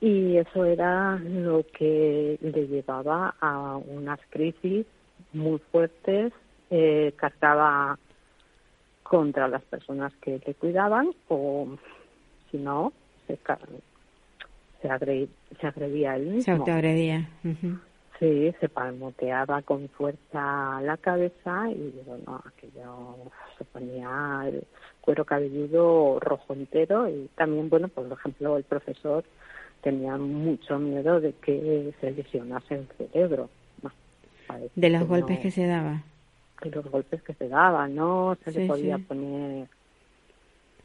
Y 0.01 0.37
eso 0.37 0.65
era 0.65 1.17
lo 1.19 1.65
que 1.79 2.37
le 2.41 2.67
llevaba 2.67 3.37
a 3.41 3.77
unas 3.77 4.19
crisis 4.31 4.85
muy 5.33 5.61
fuertes, 5.71 6.33
eh, 6.71 7.13
cargaba 7.15 7.97
contra 9.13 9.47
las 9.47 9.61
personas 9.65 10.11
que 10.23 10.41
le 10.47 10.55
cuidaban 10.55 11.11
o 11.29 11.69
si 12.51 12.57
no, 12.57 12.95
se, 13.27 13.37
se, 14.81 14.89
agre- 14.89 15.29
se 15.61 15.67
agredía 15.67 16.17
él 16.17 16.29
Se 16.29 16.51
mismo. 16.51 16.55
autoagredía. 16.55 17.29
Ujú. 17.45 17.79
Sí, 18.19 18.55
se 18.59 18.71
palmoteaba 18.71 19.61
con 19.61 19.91
fuerza 19.91 20.81
la 20.81 20.97
cabeza 20.97 21.69
y 21.71 21.93
bueno, 22.07 22.43
aquello 22.47 23.17
se 23.59 23.65
ponía 23.67 24.45
el 24.47 24.65
cuero 25.03 25.27
cabelludo 25.27 26.19
rojo 26.19 26.55
entero 26.55 27.07
y 27.11 27.29
también, 27.37 27.69
bueno, 27.69 27.89
por 27.89 28.11
ejemplo, 28.11 28.57
el 28.57 28.65
profesor 28.65 29.25
tenía 29.83 30.17
mucho 30.17 30.79
miedo 30.79 31.21
de 31.21 31.35
que 31.35 31.93
se 32.01 32.13
lesionase 32.13 32.77
el 32.77 32.87
cerebro. 32.97 33.51
De 34.75 34.89
los 34.89 35.07
golpes 35.07 35.37
no- 35.37 35.43
que 35.43 35.51
se 35.51 35.67
daba. 35.67 36.03
Los 36.71 36.85
golpes 36.91 37.23
que 37.23 37.35
se 37.35 37.49
daban, 37.49 37.95
no 37.95 38.37
se 38.45 38.53
Sí, 38.53 38.59
le 38.61 38.67
podía 38.67 38.97
sí. 38.99 39.03
poner 39.05 39.67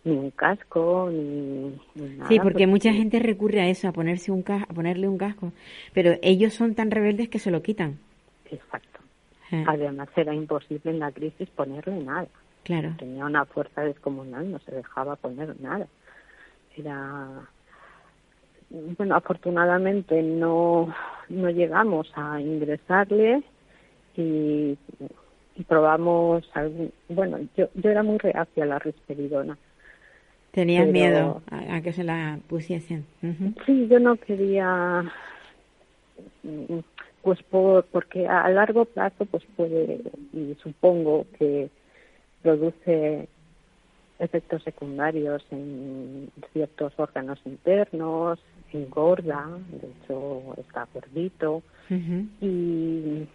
ni 0.03 0.11
un 0.15 0.31
casco 0.31 1.09
ni, 1.11 1.77
ni 1.95 2.15
nada. 2.17 2.27
Sí, 2.29 2.39
porque 2.39 2.65
mucha 2.67 2.93
gente 2.93 3.19
recurre 3.19 3.61
a 3.61 3.67
eso, 3.67 3.87
a 3.87 3.91
ponerse 3.91 4.31
un 4.31 4.43
a 4.47 4.65
ponerle 4.73 5.07
un 5.07 5.17
casco, 5.17 5.51
pero 5.93 6.13
ellos 6.21 6.53
son 6.53 6.75
tan 6.75 6.91
rebeldes 6.91 7.29
que 7.29 7.39
se 7.39 7.51
lo 7.51 7.61
quitan. 7.61 7.99
Exacto. 8.49 8.99
Eh, 9.51 9.63
Además 9.67 10.09
era 10.15 10.33
imposible 10.33 10.91
en 10.91 10.99
la 10.99 11.11
crisis 11.11 11.49
ponerle 11.49 11.97
nada. 12.03 12.27
claro. 12.63 12.93
Tenía 12.97 13.25
una 13.25 13.45
fuerza 13.45 13.81
descomunal, 13.81 14.49
no 14.51 14.59
se 14.59 14.75
dejaba 14.75 15.15
poner 15.17 15.59
nada. 15.61 15.87
Era 16.75 17.27
bueno, 18.69 19.15
afortunadamente 19.15 20.21
no 20.21 20.93
no 21.29 21.49
llegamos 21.49 22.11
a 22.15 22.39
ingresarle 22.41 23.41
y 24.15 24.77
probamos 25.63 26.49
algún, 26.53 26.91
bueno, 27.09 27.39
yo 27.55 27.69
yo 27.75 27.89
era 27.89 28.03
muy 28.03 28.17
reacia 28.17 28.63
a 28.63 28.67
la 28.67 28.79
risperidona. 28.79 29.57
Tenías 30.51 30.83
pero- 30.85 30.93
miedo 30.93 31.41
a, 31.51 31.75
a 31.75 31.81
que 31.81 31.93
se 31.93 32.03
la 32.03 32.39
pusiesen. 32.47 33.05
Ujú. 33.21 33.53
Sí, 33.65 33.87
yo 33.89 33.99
no 33.99 34.15
quería, 34.15 35.03
mm, 36.43 36.79
pues 37.21 37.41
por, 37.43 37.85
porque 37.85 38.27
a 38.27 38.49
largo 38.49 38.85
plazo 38.85 39.25
pues 39.25 39.43
puede, 39.55 40.01
y 40.33 40.55
supongo 40.61 41.25
que 41.37 41.69
produce 42.41 43.27
efectos 44.19 44.63
secundarios 44.63 45.45
en 45.51 46.31
ciertos 46.53 46.93
órganos 46.97 47.39
internos, 47.45 48.39
engorda, 48.73 49.47
de 49.71 49.87
hecho 49.87 50.55
está 50.57 50.87
gordito, 50.93 51.61
y 52.41 53.27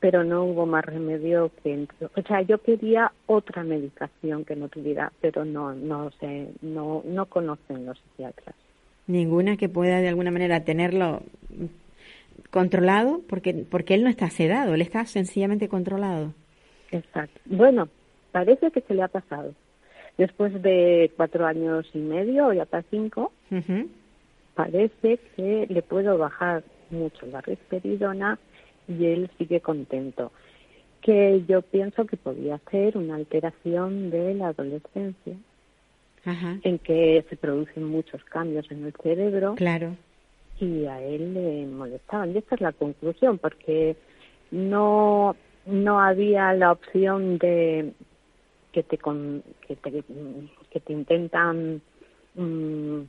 pero 0.00 0.24
no 0.24 0.44
hubo 0.44 0.66
más 0.66 0.84
remedio 0.84 1.50
que 1.62 1.86
o 2.00 2.22
sea 2.22 2.42
yo 2.42 2.58
quería 2.58 3.12
otra 3.26 3.64
medicación 3.64 4.44
que 4.44 4.56
no 4.56 4.68
tuviera 4.68 5.12
pero 5.20 5.44
no 5.44 5.74
no 5.74 6.10
sé 6.20 6.48
no 6.62 7.02
no 7.04 7.26
conocen 7.26 7.86
los 7.86 7.98
psiquiatras. 7.98 8.54
Ninguna 9.06 9.56
que 9.56 9.68
pueda 9.68 10.00
de 10.00 10.08
alguna 10.08 10.30
manera 10.30 10.64
tenerlo 10.64 11.22
controlado 12.50 13.22
porque 13.28 13.54
porque 13.68 13.94
él 13.94 14.04
no 14.04 14.10
está 14.10 14.30
sedado 14.30 14.74
él 14.74 14.82
está 14.82 15.04
sencillamente 15.06 15.68
controlado. 15.68 16.32
Exacto. 16.90 17.40
Bueno 17.46 17.88
parece 18.32 18.70
que 18.70 18.80
se 18.82 18.94
le 18.94 19.02
ha 19.02 19.08
pasado. 19.08 19.54
Después 20.16 20.62
de 20.62 21.12
cuatro 21.16 21.46
años 21.46 21.88
y 21.94 21.98
medio 21.98 22.52
y 22.52 22.60
hasta 22.60 22.82
cinco 22.90 23.32
parece 24.54 25.18
que 25.36 25.66
le 25.68 25.82
puedo 25.82 26.18
bajar 26.18 26.64
mucho 26.90 27.26
la 27.26 27.40
risperidona 27.40 28.38
y 28.88 29.06
él 29.06 29.30
sigue 29.38 29.60
contento. 29.60 30.32
Que 31.00 31.44
yo 31.46 31.62
pienso 31.62 32.06
que 32.06 32.16
podría 32.16 32.60
ser 32.70 32.96
una 32.96 33.14
alteración 33.14 34.10
de 34.10 34.34
la 34.34 34.48
adolescencia, 34.48 35.36
en 36.62 36.78
que 36.80 37.24
se 37.30 37.36
producen 37.36 37.84
muchos 37.84 38.22
cambios 38.24 38.70
en 38.70 38.84
el 38.84 38.92
cerebro. 39.02 39.54
Claro. 39.54 39.96
Y 40.60 40.84
a 40.84 41.00
él 41.00 41.32
le 41.32 41.66
molestaban. 41.66 42.34
Y 42.34 42.38
esta 42.38 42.56
es 42.56 42.60
la 42.60 42.72
conclusión, 42.72 43.38
porque 43.38 43.96
no, 44.50 45.36
no 45.64 46.00
había 46.00 46.52
la 46.52 46.72
opción 46.72 47.38
de 47.38 47.92
que 48.72 48.82
te, 48.82 48.98
que 48.98 49.76
te, 49.76 50.04
que 50.70 50.80
te 50.80 50.92
intentan 50.92 51.80
mm, 52.34 53.00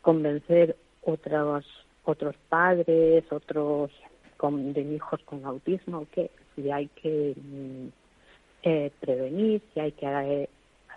convencer 0.00 0.76
otros 1.02 1.66
otros 2.04 2.36
padres, 2.48 3.24
otros 3.32 3.90
con, 4.36 4.72
de 4.72 4.82
hijos 4.82 5.20
con 5.24 5.44
autismo, 5.44 6.06
que 6.12 6.30
si 6.54 6.70
hay 6.70 6.88
que 6.88 7.34
mm, 7.36 7.86
eh, 8.62 8.90
prevenir, 9.00 9.62
si 9.72 9.80
hay 9.80 9.92
que 9.92 10.06
eh, 10.06 10.48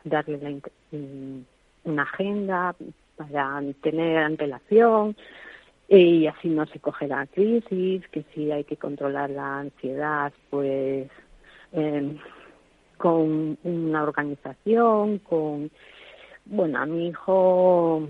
darle 0.04 0.38
la, 0.38 0.98
mm, 0.98 1.42
una 1.86 2.04
agenda 2.04 2.76
para 3.16 3.62
tener 3.82 4.18
antelación 4.18 5.16
y 5.90 6.28
así 6.28 6.50
no 6.50 6.66
se 6.66 6.80
coge 6.80 7.08
la 7.08 7.26
crisis, 7.28 8.08
que 8.10 8.24
si 8.34 8.52
hay 8.52 8.64
que 8.66 8.78
controlar 8.78 9.30
la 9.30 9.60
ansiedad, 9.60 10.34
pues 10.50 11.10
em, 11.72 12.18
con 12.98 13.58
una 13.64 14.04
organización, 14.04 15.20
con 15.20 15.72
bueno, 16.46 16.80
a 16.80 16.86
mi 16.86 17.08
hijo 17.10 18.08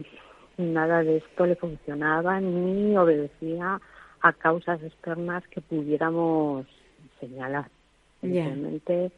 nada 0.58 1.04
de 1.04 1.18
esto 1.18 1.46
le 1.46 1.56
funcionaba 1.56 2.40
ni 2.40 2.98
obedecía 2.98 3.80
a 4.22 4.34
causas 4.34 4.82
externas 4.84 5.44
que 5.48 5.62
pudiéramos 5.62 6.66
señalar. 7.20 7.70
Realmente 8.22 9.12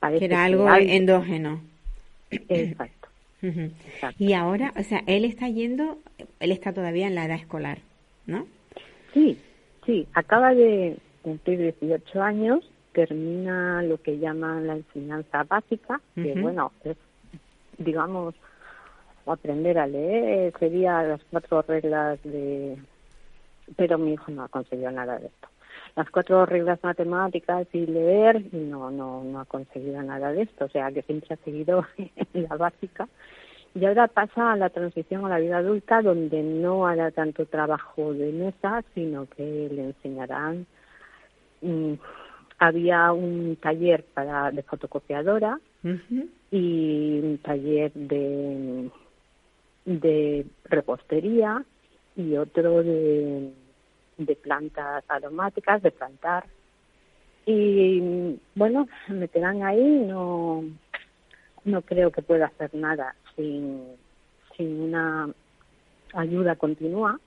parece 0.00 0.20
que 0.20 0.24
era 0.26 0.44
algo 0.44 0.68
endógeno. 0.74 1.60
Exacto. 2.30 3.08
Y 4.18 4.32
ahora, 4.32 4.72
o 4.76 4.82
sea, 4.82 5.02
él 5.06 5.24
está 5.24 5.48
yendo, 5.48 5.98
él 6.40 6.50
está 6.50 6.72
todavía 6.72 7.06
en 7.06 7.14
la 7.14 7.24
edad 7.24 7.36
escolar, 7.36 7.78
¿no? 8.26 8.46
Sí, 9.14 9.38
sí, 9.86 10.06
acaba 10.12 10.54
de 10.54 10.96
cumplir 11.22 11.74
18 11.80 12.22
años, 12.22 12.68
termina 12.92 13.82
lo 13.82 14.02
que 14.02 14.18
llaman 14.18 14.66
la 14.66 14.76
enseñanza 14.76 15.44
básica, 15.44 16.00
que 16.16 16.34
bueno, 16.34 16.72
es, 16.82 16.96
digamos, 17.78 18.34
aprender 19.26 19.78
a 19.78 19.86
leer, 19.86 20.52
sería 20.58 21.02
las 21.02 21.20
cuatro 21.30 21.62
reglas 21.62 22.18
de... 22.24 22.76
Pero 23.76 23.98
mi 23.98 24.14
hijo 24.14 24.30
no 24.30 24.44
ha 24.44 24.48
conseguido 24.48 24.90
nada 24.90 25.18
de 25.18 25.26
esto. 25.26 25.48
Las 25.96 26.10
cuatro 26.10 26.46
reglas 26.46 26.78
matemáticas 26.82 27.66
y 27.72 27.86
leer, 27.86 28.54
no, 28.54 28.90
no, 28.90 29.24
no 29.24 29.40
ha 29.40 29.44
conseguido 29.44 30.02
nada 30.02 30.32
de 30.32 30.42
esto. 30.42 30.66
O 30.66 30.68
sea, 30.68 30.92
que 30.92 31.02
siempre 31.02 31.34
ha 31.34 31.44
seguido 31.44 31.84
la 32.32 32.56
básica. 32.56 33.08
Y 33.74 33.84
ahora 33.84 34.08
pasa 34.08 34.52
a 34.52 34.56
la 34.56 34.70
transición 34.70 35.24
a 35.24 35.28
la 35.28 35.38
vida 35.38 35.58
adulta, 35.58 36.02
donde 36.02 36.42
no 36.42 36.86
hará 36.86 37.10
tanto 37.10 37.46
trabajo 37.46 38.12
de 38.14 38.32
mesa, 38.32 38.82
sino 38.94 39.26
que 39.26 39.68
le 39.70 39.84
enseñarán. 39.84 40.66
Mm, 41.60 41.94
había 42.58 43.12
un 43.12 43.56
taller 43.56 44.04
para 44.14 44.50
de 44.50 44.62
fotocopiadora 44.62 45.60
y 46.50 47.20
un 47.22 47.38
taller 47.38 47.92
de 47.94 48.90
de 49.84 50.46
repostería 50.64 51.64
y 52.18 52.36
otro 52.36 52.82
de, 52.82 53.52
de 54.18 54.36
plantas 54.36 55.04
aromáticas, 55.08 55.80
de 55.82 55.92
plantar. 55.92 56.44
Y 57.46 58.38
bueno, 58.56 58.88
me 59.08 59.14
meterán 59.14 59.62
ahí, 59.62 60.04
no, 60.06 60.64
no 61.64 61.82
creo 61.82 62.10
que 62.10 62.20
pueda 62.20 62.46
hacer 62.46 62.74
nada 62.74 63.14
sin, 63.36 63.84
sin 64.56 64.80
una 64.80 65.30
ayuda 66.12 66.56
continua, 66.56 67.20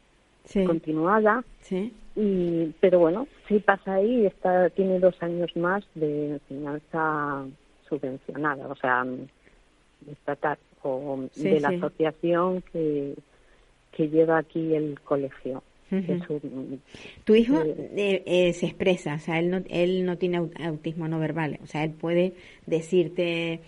continuada. 0.67 1.43
Sí. 1.61 1.93
Y, 2.17 2.75
pero 2.81 2.99
bueno, 2.99 3.27
sí 3.47 3.59
pasa 3.59 3.93
ahí, 3.95 4.25
está, 4.25 4.69
tiene 4.71 4.99
dos 4.99 5.15
años 5.23 5.55
más 5.55 5.85
de 5.95 6.31
enseñanza 6.31 7.45
subvencionada, 7.87 8.67
o 8.67 8.75
sea, 8.75 9.05
estatal 10.11 10.57
o 10.83 11.23
de 11.35 11.59
la 11.61 11.69
asociación 11.69 12.61
que, 12.73 13.15
que 13.91 14.09
lleva 14.09 14.39
aquí 14.39 14.73
el 14.73 14.99
colegio. 15.01 15.63
tu 17.25 17.35
hijo 17.35 17.61
eh, 17.63 18.23
eh, 18.25 18.53
se 18.53 18.67
expresa, 18.67 19.15
o 19.15 19.19
sea, 19.19 19.39
él 19.39 19.49
no, 19.49 19.61
él 19.69 20.05
no 20.05 20.17
tiene 20.17 20.49
autismo 20.63 21.07
no 21.07 21.19
verbal, 21.19 21.59
o 21.61 21.67
sea, 21.67 21.83
él 21.83 21.91
puede 21.91 22.33
decirte 22.65 23.59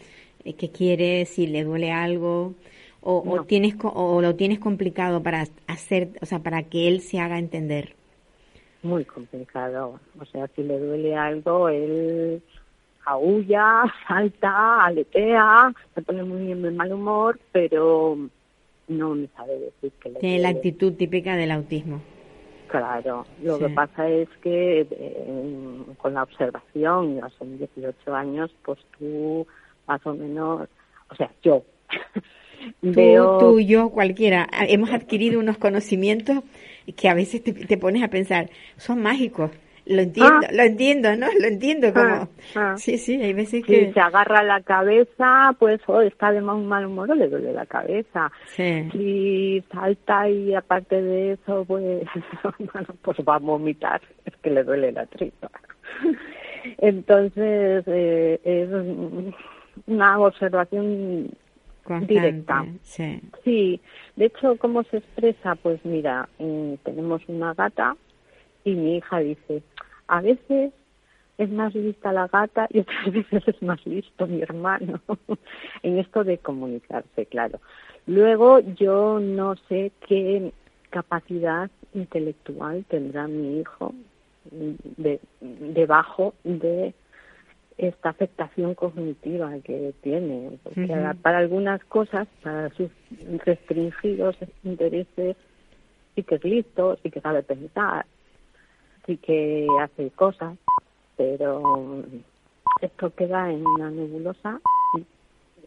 eh, 0.45 0.53
qué 0.53 0.69
quiere, 0.69 1.25
si 1.25 1.47
le 1.47 1.65
duele 1.65 1.91
algo, 1.91 2.53
o, 3.01 3.23
o, 3.25 3.43
tienes 3.43 3.75
o 3.81 4.21
lo 4.21 4.35
tienes 4.35 4.59
complicado 4.59 5.21
para 5.21 5.45
hacer, 5.67 6.09
o 6.21 6.25
sea, 6.25 6.39
para 6.39 6.63
que 6.63 6.87
él 6.87 7.01
se 7.01 7.19
haga 7.19 7.37
entender. 7.37 7.93
Muy 8.83 9.03
complicado, 9.03 9.99
o 10.17 10.25
sea, 10.25 10.47
si 10.55 10.63
le 10.63 10.79
duele 10.79 11.15
algo, 11.15 11.67
él 11.67 12.41
aúlla, 13.05 13.83
salta, 14.07 14.85
aletea, 14.85 15.73
se 15.93 16.01
pone 16.01 16.23
muy 16.23 16.53
de 16.53 16.71
mal 16.71 16.93
humor, 16.93 17.39
pero 17.51 18.17
no 18.87 19.15
me 19.15 19.27
sabe 19.35 19.59
decir 19.59 19.91
que 20.01 20.09
le 20.09 20.19
Tiene 20.19 20.39
la 20.39 20.49
actitud 20.49 20.93
típica 20.93 21.35
del 21.35 21.51
autismo. 21.51 22.01
Claro, 22.67 23.25
lo 23.43 23.59
que 23.59 23.69
pasa 23.69 24.09
es 24.09 24.27
que 24.41 24.87
eh, 24.89 25.83
con 25.97 26.15
la 26.15 26.23
observación, 26.23 27.17
ya 27.17 27.29
son 27.37 27.57
18 27.57 28.15
años, 28.15 28.51
pues 28.65 28.79
tú 28.97 29.45
más 29.87 30.03
o 30.07 30.13
menos, 30.13 30.67
o 31.09 31.15
sea, 31.15 31.31
yo 31.43 31.63
Tú, 32.81 32.91
tú, 33.39 33.59
yo, 33.59 33.89
cualquiera, 33.89 34.47
hemos 34.67 34.91
adquirido 34.91 35.39
unos 35.39 35.57
conocimientos 35.57 36.43
que 36.95 37.09
a 37.09 37.13
veces 37.13 37.43
te, 37.43 37.53
te 37.53 37.77
pones 37.77 38.03
a 38.03 38.07
pensar, 38.07 38.49
son 38.77 39.01
mágicos. 39.01 39.51
Lo 39.85 40.01
entiendo, 40.01 40.47
ah. 40.47 40.51
lo 40.53 40.63
entiendo, 40.63 41.15
¿no? 41.17 41.27
Lo 41.39 41.47
entiendo 41.47 41.93
como... 41.93 42.05
Ah, 42.05 42.27
ah. 42.55 42.77
Sí, 42.77 42.97
sí, 42.97 43.21
hay 43.21 43.33
veces 43.33 43.65
que... 43.65 43.87
Si 43.87 43.93
se 43.93 43.99
agarra 43.99 44.41
la 44.41 44.61
cabeza, 44.61 45.53
pues 45.59 45.81
oh, 45.87 46.01
está 46.01 46.31
de 46.31 46.39
mal, 46.39 46.61
mal 46.63 46.85
humor 46.85 47.15
le 47.15 47.27
duele 47.27 47.51
la 47.51 47.65
cabeza. 47.65 48.31
Sí. 48.45 48.89
Si 48.91 49.63
salta 49.71 50.29
y 50.29 50.55
aparte 50.55 51.01
de 51.01 51.33
eso, 51.33 51.65
pues, 51.65 52.05
bueno, 52.73 52.87
pues 53.01 53.17
va 53.27 53.35
a 53.35 53.39
vomitar, 53.39 54.01
es 54.23 54.35
que 54.37 54.51
le 54.51 54.63
duele 54.63 54.93
la 54.93 55.05
tripa. 55.05 55.51
Entonces, 56.77 57.83
eh, 57.87 58.39
es 58.43 58.69
una 59.87 60.17
observación 60.19 61.29
directa. 62.07 62.65
Sí. 62.83 63.19
sí, 63.43 63.81
de 64.15 64.25
hecho, 64.25 64.55
¿cómo 64.57 64.83
se 64.83 64.97
expresa? 64.97 65.55
Pues 65.55 65.83
mira, 65.83 66.29
mm, 66.39 66.75
tenemos 66.83 67.21
una 67.27 67.53
gata 67.53 67.97
y 68.63 68.75
mi 68.75 68.97
hija 68.97 69.19
dice, 69.19 69.63
a 70.07 70.21
veces 70.21 70.73
es 71.37 71.49
más 71.49 71.73
lista 71.73 72.11
la 72.13 72.27
gata 72.27 72.67
y 72.69 72.79
otras 72.79 73.05
veces 73.11 73.47
es 73.47 73.61
más 73.61 73.85
listo 73.85 74.27
mi 74.27 74.41
hermano 74.41 74.99
en 75.83 75.99
esto 75.99 76.23
de 76.23 76.37
comunicarse, 76.37 77.25
claro. 77.25 77.59
Luego 78.05 78.59
yo 78.59 79.19
no 79.19 79.55
sé 79.69 79.91
qué 80.07 80.51
capacidad 80.89 81.69
intelectual 81.93 82.85
tendrá 82.87 83.27
mi 83.27 83.59
hijo 83.59 83.93
de, 84.51 85.19
debajo 85.39 86.33
de 86.43 86.93
esta 87.77 88.09
afectación 88.09 88.75
cognitiva 88.75 89.51
que 89.63 89.93
tiene, 90.01 90.59
porque 90.63 90.87
para 91.21 91.39
algunas 91.39 91.83
cosas, 91.85 92.27
para 92.43 92.69
sus 92.71 92.91
restringidos 93.45 94.35
intereses, 94.63 95.35
sí 96.13 96.23
que 96.23 96.35
es 96.35 96.43
listo, 96.43 96.97
sí 97.01 97.09
que 97.09 97.21
sabe 97.21 97.41
pensar, 97.41 98.05
sí 99.05 99.17
que 99.17 99.67
hace 99.81 100.09
cosas, 100.11 100.57
pero 101.17 102.03
esto 102.81 103.13
queda 103.13 103.51
en 103.51 103.65
una 103.65 103.89
nebulosa 103.89 104.59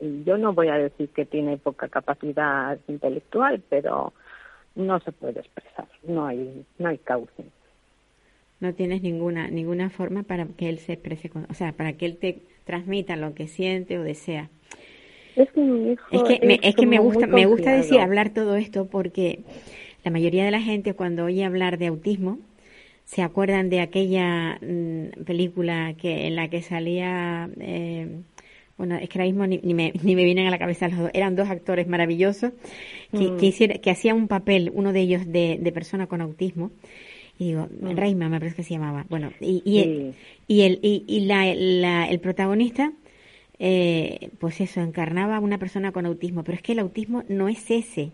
yo 0.00 0.36
no 0.36 0.52
voy 0.52 0.68
a 0.68 0.74
decir 0.76 1.08
que 1.10 1.24
tiene 1.24 1.56
poca 1.56 1.88
capacidad 1.88 2.78
intelectual, 2.88 3.62
pero 3.68 4.12
no 4.74 5.00
se 5.00 5.12
puede 5.12 5.40
expresar, 5.40 5.88
no 6.06 6.26
hay, 6.26 6.64
no 6.78 6.88
hay 6.88 6.98
cauce. 6.98 7.44
No 8.60 8.74
tienes 8.74 9.02
ninguna, 9.02 9.48
ninguna 9.48 9.90
forma 9.90 10.22
para 10.22 10.46
que 10.46 10.68
él 10.68 10.78
se 10.78 10.94
exprese, 10.94 11.30
o 11.48 11.54
sea, 11.54 11.72
para 11.72 11.94
que 11.94 12.06
él 12.06 12.16
te 12.16 12.38
transmita 12.64 13.16
lo 13.16 13.34
que 13.34 13.48
siente 13.48 13.98
o 13.98 14.02
desea. 14.02 14.48
Es 15.34 15.50
que 15.52 15.60
mi 15.60 15.92
hijo 15.92 16.04
es 16.10 16.22
que, 16.22 16.46
me, 16.46 16.58
es 16.62 16.74
que 16.74 16.86
me 16.86 16.98
gusta, 16.98 17.26
me 17.26 17.44
gusta 17.44 17.72
decir, 17.72 18.00
hablar 18.00 18.30
todo 18.30 18.56
esto 18.56 18.86
porque 18.86 19.40
la 20.04 20.10
mayoría 20.10 20.44
de 20.44 20.50
la 20.50 20.60
gente 20.60 20.94
cuando 20.94 21.24
oye 21.24 21.44
hablar 21.44 21.76
de 21.76 21.88
autismo 21.88 22.38
se 23.06 23.22
acuerdan 23.22 23.70
de 23.70 23.80
aquella 23.80 24.58
mm, 24.60 25.24
película 25.24 25.94
que 25.96 26.26
en 26.26 26.36
la 26.36 26.48
que 26.50 26.60
salía 26.60 27.48
eh, 27.60 28.08
bueno 28.76 28.96
es 28.96 29.08
que 29.08 29.18
ahora 29.18 29.26
mismo 29.30 29.46
ni, 29.46 29.58
ni 29.62 29.72
me, 29.74 29.92
ni 30.02 30.14
me 30.14 30.24
vienen 30.24 30.46
a 30.46 30.50
la 30.50 30.58
cabeza 30.58 30.88
los 30.88 30.98
dos 30.98 31.10
eran 31.14 31.34
dos 31.36 31.48
actores 31.48 31.86
maravillosos 31.88 32.52
que, 33.12 33.30
Mm. 33.30 33.36
que, 33.38 33.46
hiciera- 33.46 33.78
que 33.78 33.90
hacían 33.90 34.16
un 34.16 34.28
papel 34.28 34.70
uno 34.74 34.92
de 34.92 35.00
ellos 35.00 35.22
de, 35.26 35.58
de 35.60 35.72
persona 35.72 36.06
con 36.08 36.20
autismo 36.20 36.70
y 37.38 37.44
digo 37.46 37.68
Mm. 37.80 37.96
Reima 37.96 38.28
me 38.28 38.38
parece 38.40 38.56
que 38.56 38.62
se 38.64 38.74
llamaba 38.74 39.06
bueno 39.08 39.30
y, 39.40 39.62
y, 39.64 39.82
Sí. 39.82 40.12
y 40.48 40.60
el 40.62 40.78
y, 40.82 41.04
y 41.06 41.20
la, 41.20 41.54
la- 41.54 42.06
el 42.08 42.18
protagonista 42.20 42.92
eh, 43.58 44.30
pues 44.38 44.60
eso 44.60 44.80
encarnaba 44.82 45.36
a 45.36 45.40
una 45.40 45.58
persona 45.58 45.92
con 45.92 46.04
autismo 46.06 46.42
pero 46.44 46.56
es 46.56 46.62
que 46.62 46.72
el 46.72 46.80
autismo 46.80 47.22
no 47.28 47.48
es 47.48 47.70
ese 47.70 48.10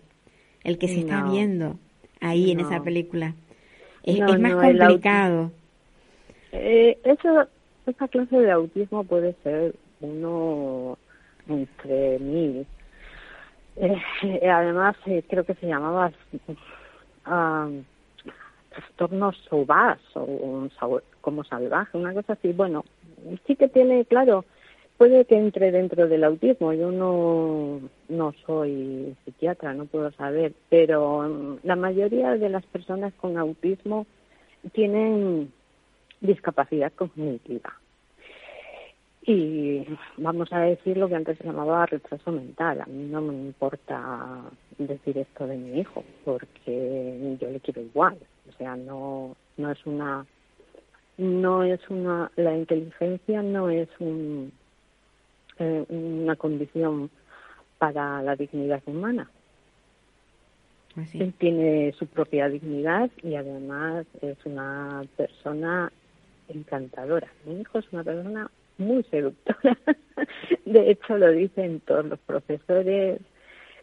el 0.65 0.79
que 0.79 0.87
se 0.87 1.01
está 1.01 1.29
viendo 1.31 1.79
ahí 2.21 2.53
en 2.53 2.61
esa 2.61 2.83
película 2.85 3.35
es, 4.05 4.19
No, 4.19 4.35
es 4.35 4.41
más 4.41 4.53
no, 4.53 4.61
complicado 4.61 5.53
Eh, 6.53 6.99
eso, 7.05 7.49
esa 7.87 8.09
clase 8.09 8.37
de 8.39 8.51
autismo 8.51 9.05
puede 9.05 9.35
ser 9.43 9.75
uno 10.01 10.99
entre 11.49 12.19
mil. 12.19 12.67
Eh, 13.77 14.49
además, 14.49 14.97
eh, 15.07 15.25
creo 15.29 15.45
que 15.45 15.55
se 15.55 15.67
llamaba 15.67 16.13
ah, 17.25 17.69
trastorno 18.69 19.33
sauvage 19.49 20.01
o 20.15 20.69
sau- 20.79 21.03
como 21.21 21.43
salvaje, 21.45 21.97
una 21.97 22.13
cosa 22.13 22.35
así. 22.35 22.53
Bueno, 22.53 22.85
sí 23.47 23.57
que 23.57 23.69
tiene, 23.69 24.05
claro, 24.05 24.45
puede 25.03 25.25
que 25.25 25.37
entre 25.37 25.73
dentro 25.73 26.07
del 26.07 26.23
autismo. 26.23 26.73
Yo 26.75 26.93
no, 26.93 27.81
no 28.09 28.33
soy 28.47 29.17
psiquiatra, 29.25 29.75
no 29.75 29.87
puedo 29.87 30.13
saber, 30.13 30.53
pero 30.69 31.23
mm, 31.23 31.57
la 31.65 31.75
mayoría 31.75 32.37
de 32.37 32.49
las 32.49 32.65
personas 32.67 33.13
con 33.15 33.37
autismo 33.37 34.07
tienen 34.71 35.53
discapacidad 36.21 36.93
cognitiva. 36.93 37.75
Y 39.27 39.85
vamos 40.19 40.53
a 40.53 40.61
decir 40.61 40.97
lo 40.97 41.09
que 41.09 41.17
antes 41.17 41.37
se 41.39 41.45
llamaba 41.47 41.85
retraso 41.87 42.31
mental. 42.31 42.83
A 42.83 42.87
mí 42.87 43.09
no 43.11 43.21
me 43.23 43.35
importa 43.35 44.45
decir 44.79 45.19
esto 45.19 45.49
de 45.49 45.57
mi 45.57 45.81
hijo, 45.81 46.05
porque 46.25 47.37
yo 47.41 47.51
le 47.51 47.59
quiero 47.59 47.81
igual. 47.81 48.19
O 48.49 48.57
sea, 48.57 48.77
no, 48.77 49.35
no 49.57 49.73
es 49.73 49.85
una, 49.85 50.25
no 51.19 51.65
es 51.65 51.81
una, 51.91 52.31
la 52.37 52.57
inteligencia 52.57 53.43
no 53.43 53.69
es 53.69 53.89
un, 53.99 54.53
eh, 55.63 55.85
una 55.89 56.37
condición 56.37 57.11
para 57.79 58.23
la 58.23 58.37
dignidad 58.37 58.83
humana. 58.87 59.31
Pues. 60.95 61.15
Él 61.15 61.33
tiene 61.39 61.93
su 61.99 62.07
propia 62.07 62.49
dignidad 62.49 63.11
y 63.23 63.35
además 63.35 64.07
es 64.21 64.37
una 64.45 65.05
persona 65.17 65.91
encantadora. 66.49 67.29
Mi 67.47 67.61
hijo 67.61 67.79
es 67.79 67.93
una 67.93 68.05
persona 68.05 68.51
muy 68.79 69.03
seductora. 69.05 69.79
De 70.65 70.91
hecho, 70.91 71.17
lo 71.17 71.31
dicen 71.31 71.81
todos 71.81 72.05
los 72.07 72.19
profesores, 72.21 73.21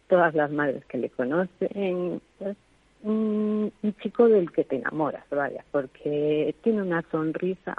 todas 0.07 0.35
las 0.35 0.51
madres 0.51 0.85
que 0.85 0.97
le 0.97 1.09
conocen. 1.09 2.21
Es 2.39 2.57
un, 3.03 3.71
un 3.81 3.95
chico 4.01 4.27
del 4.27 4.51
que 4.51 4.65
te 4.65 4.75
enamoras, 4.75 5.25
vaya, 5.29 5.63
porque 5.71 6.53
tiene 6.61 6.81
una 6.81 7.03
sonrisa 7.11 7.75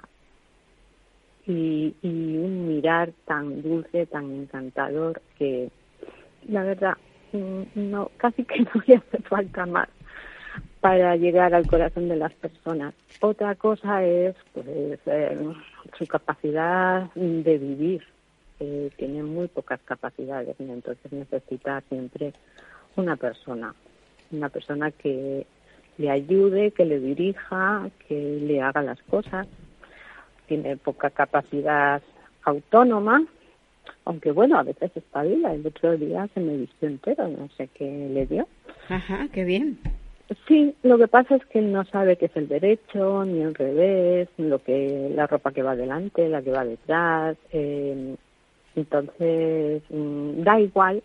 y, 1.46 1.94
y 2.02 2.36
un 2.38 2.68
mirar 2.68 3.12
tan 3.26 3.62
dulce, 3.62 4.06
tan 4.06 4.30
encantador 4.32 5.20
que 5.38 5.70
la 6.48 6.62
verdad 6.62 6.96
mm, 7.32 7.62
no 7.74 8.10
casi 8.16 8.44
que 8.44 8.60
no 8.74 8.82
le 8.86 8.96
hace 8.96 9.18
falta 9.22 9.66
más 9.66 9.88
para 10.80 11.14
llegar 11.16 11.54
al 11.54 11.66
corazón 11.66 12.08
de 12.08 12.16
las 12.16 12.32
personas. 12.34 12.94
Otra 13.20 13.54
cosa 13.54 14.04
es 14.04 14.34
pues 14.54 14.66
eh, 15.06 15.38
su 15.98 16.06
capacidad 16.06 17.12
de 17.14 17.58
vivir. 17.58 18.02
Tiene 18.96 19.22
muy 19.22 19.48
pocas 19.48 19.80
capacidades 19.84 20.54
y 20.58 20.64
entonces 20.64 21.10
necesita 21.12 21.80
siempre 21.88 22.34
una 22.96 23.16
persona, 23.16 23.74
una 24.30 24.50
persona 24.50 24.90
que 24.90 25.46
le 25.96 26.10
ayude, 26.10 26.70
que 26.72 26.84
le 26.84 27.00
dirija, 27.00 27.88
que 28.06 28.38
le 28.42 28.60
haga 28.60 28.82
las 28.82 29.02
cosas. 29.04 29.46
Tiene 30.50 30.76
poca 30.76 31.10
capacidad 31.10 32.02
autónoma, 32.42 33.24
aunque 34.04 34.32
bueno, 34.32 34.58
a 34.58 34.64
veces 34.64 34.90
espabila. 34.96 35.54
El 35.54 35.64
otro 35.64 35.96
día 35.96 36.28
se 36.34 36.40
me 36.40 36.56
vistió 36.56 36.88
entero, 36.88 37.28
no 37.28 37.48
sé 37.56 37.68
qué 37.72 37.84
le 37.84 38.26
dio. 38.26 38.48
Ajá, 38.88 39.28
qué 39.32 39.44
bien. 39.44 39.78
Sí, 40.48 40.74
lo 40.82 40.98
que 40.98 41.06
pasa 41.06 41.36
es 41.36 41.46
que 41.46 41.60
él 41.60 41.70
no 41.70 41.84
sabe 41.84 42.16
qué 42.16 42.26
es 42.26 42.36
el 42.36 42.48
derecho, 42.48 43.24
ni 43.24 43.42
el 43.42 43.54
revés, 43.54 44.28
lo 44.38 44.58
que 44.58 45.12
la 45.14 45.28
ropa 45.28 45.52
que 45.52 45.62
va 45.62 45.76
delante, 45.76 46.28
la 46.28 46.42
que 46.42 46.50
va 46.50 46.64
detrás. 46.64 47.36
eh, 47.52 48.16
entonces, 48.74 49.84
mm, 49.88 50.42
da 50.42 50.58
igual 50.58 51.00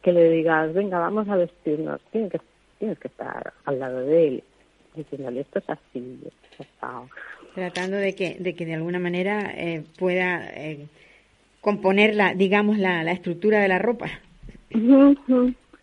que 0.00 0.12
le 0.14 0.30
digas, 0.30 0.72
venga, 0.72 0.98
vamos 0.98 1.28
a 1.28 1.36
vestirnos. 1.36 2.00
Tienes 2.10 2.32
que, 2.32 2.40
tienes 2.78 2.98
que 2.98 3.08
estar 3.08 3.52
al 3.66 3.78
lado 3.78 4.00
de 4.00 4.28
él, 4.28 4.44
diciéndole, 4.94 5.40
esto 5.40 5.58
es 5.58 5.68
así, 5.68 6.20
esto 6.24 6.62
es 6.62 6.68
así. 6.80 7.10
Tratando 7.54 7.96
de 7.96 8.14
que, 8.14 8.36
de 8.38 8.54
que 8.54 8.66
de 8.66 8.74
alguna 8.74 8.98
manera 8.98 9.52
eh, 9.54 9.82
pueda 9.98 10.46
eh, 10.54 10.86
componer 11.60 12.14
la, 12.14 12.34
digamos, 12.34 12.78
la, 12.78 13.02
la 13.02 13.12
estructura 13.12 13.60
de 13.60 13.68
la 13.68 13.78
ropa. 13.78 14.08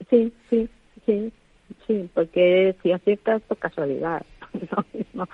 Sí, 0.10 0.32
sí, 0.50 0.70
sí, 1.06 1.32
sí, 1.88 2.10
porque 2.14 2.76
si 2.82 2.92
aciertas 2.92 3.42
por 3.44 3.58
casualidad, 3.58 4.24
lo 4.54 4.86
mismo 4.94 5.28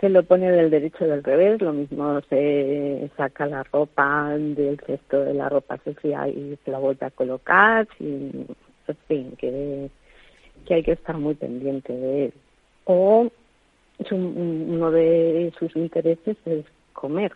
se 0.00 0.08
lo 0.08 0.22
pone 0.22 0.50
del 0.50 0.70
derecho 0.70 1.06
del 1.06 1.22
revés, 1.22 1.60
lo 1.60 1.74
mismo 1.74 2.20
se 2.30 3.10
saca 3.18 3.44
la 3.46 3.62
ropa 3.64 4.30
del 4.30 4.80
cesto 4.86 5.22
de 5.22 5.34
la 5.34 5.50
ropa 5.50 5.78
sucia 5.84 6.26
y 6.26 6.58
se 6.64 6.70
la 6.70 6.78
vuelve 6.78 7.04
a 7.04 7.10
colocar, 7.10 7.86
y, 7.98 8.46
en 8.88 8.96
fin, 9.06 9.34
que, 9.36 9.90
que 10.66 10.74
hay 10.74 10.82
que 10.82 10.92
estar 10.92 11.18
muy 11.18 11.34
pendiente 11.34 11.92
de 11.92 12.24
él. 12.26 12.32
O 12.84 13.30
uno 14.10 14.90
de 14.90 15.52
sus 15.58 15.74
intereses 15.76 16.36
es 16.44 16.64
comer, 16.92 17.32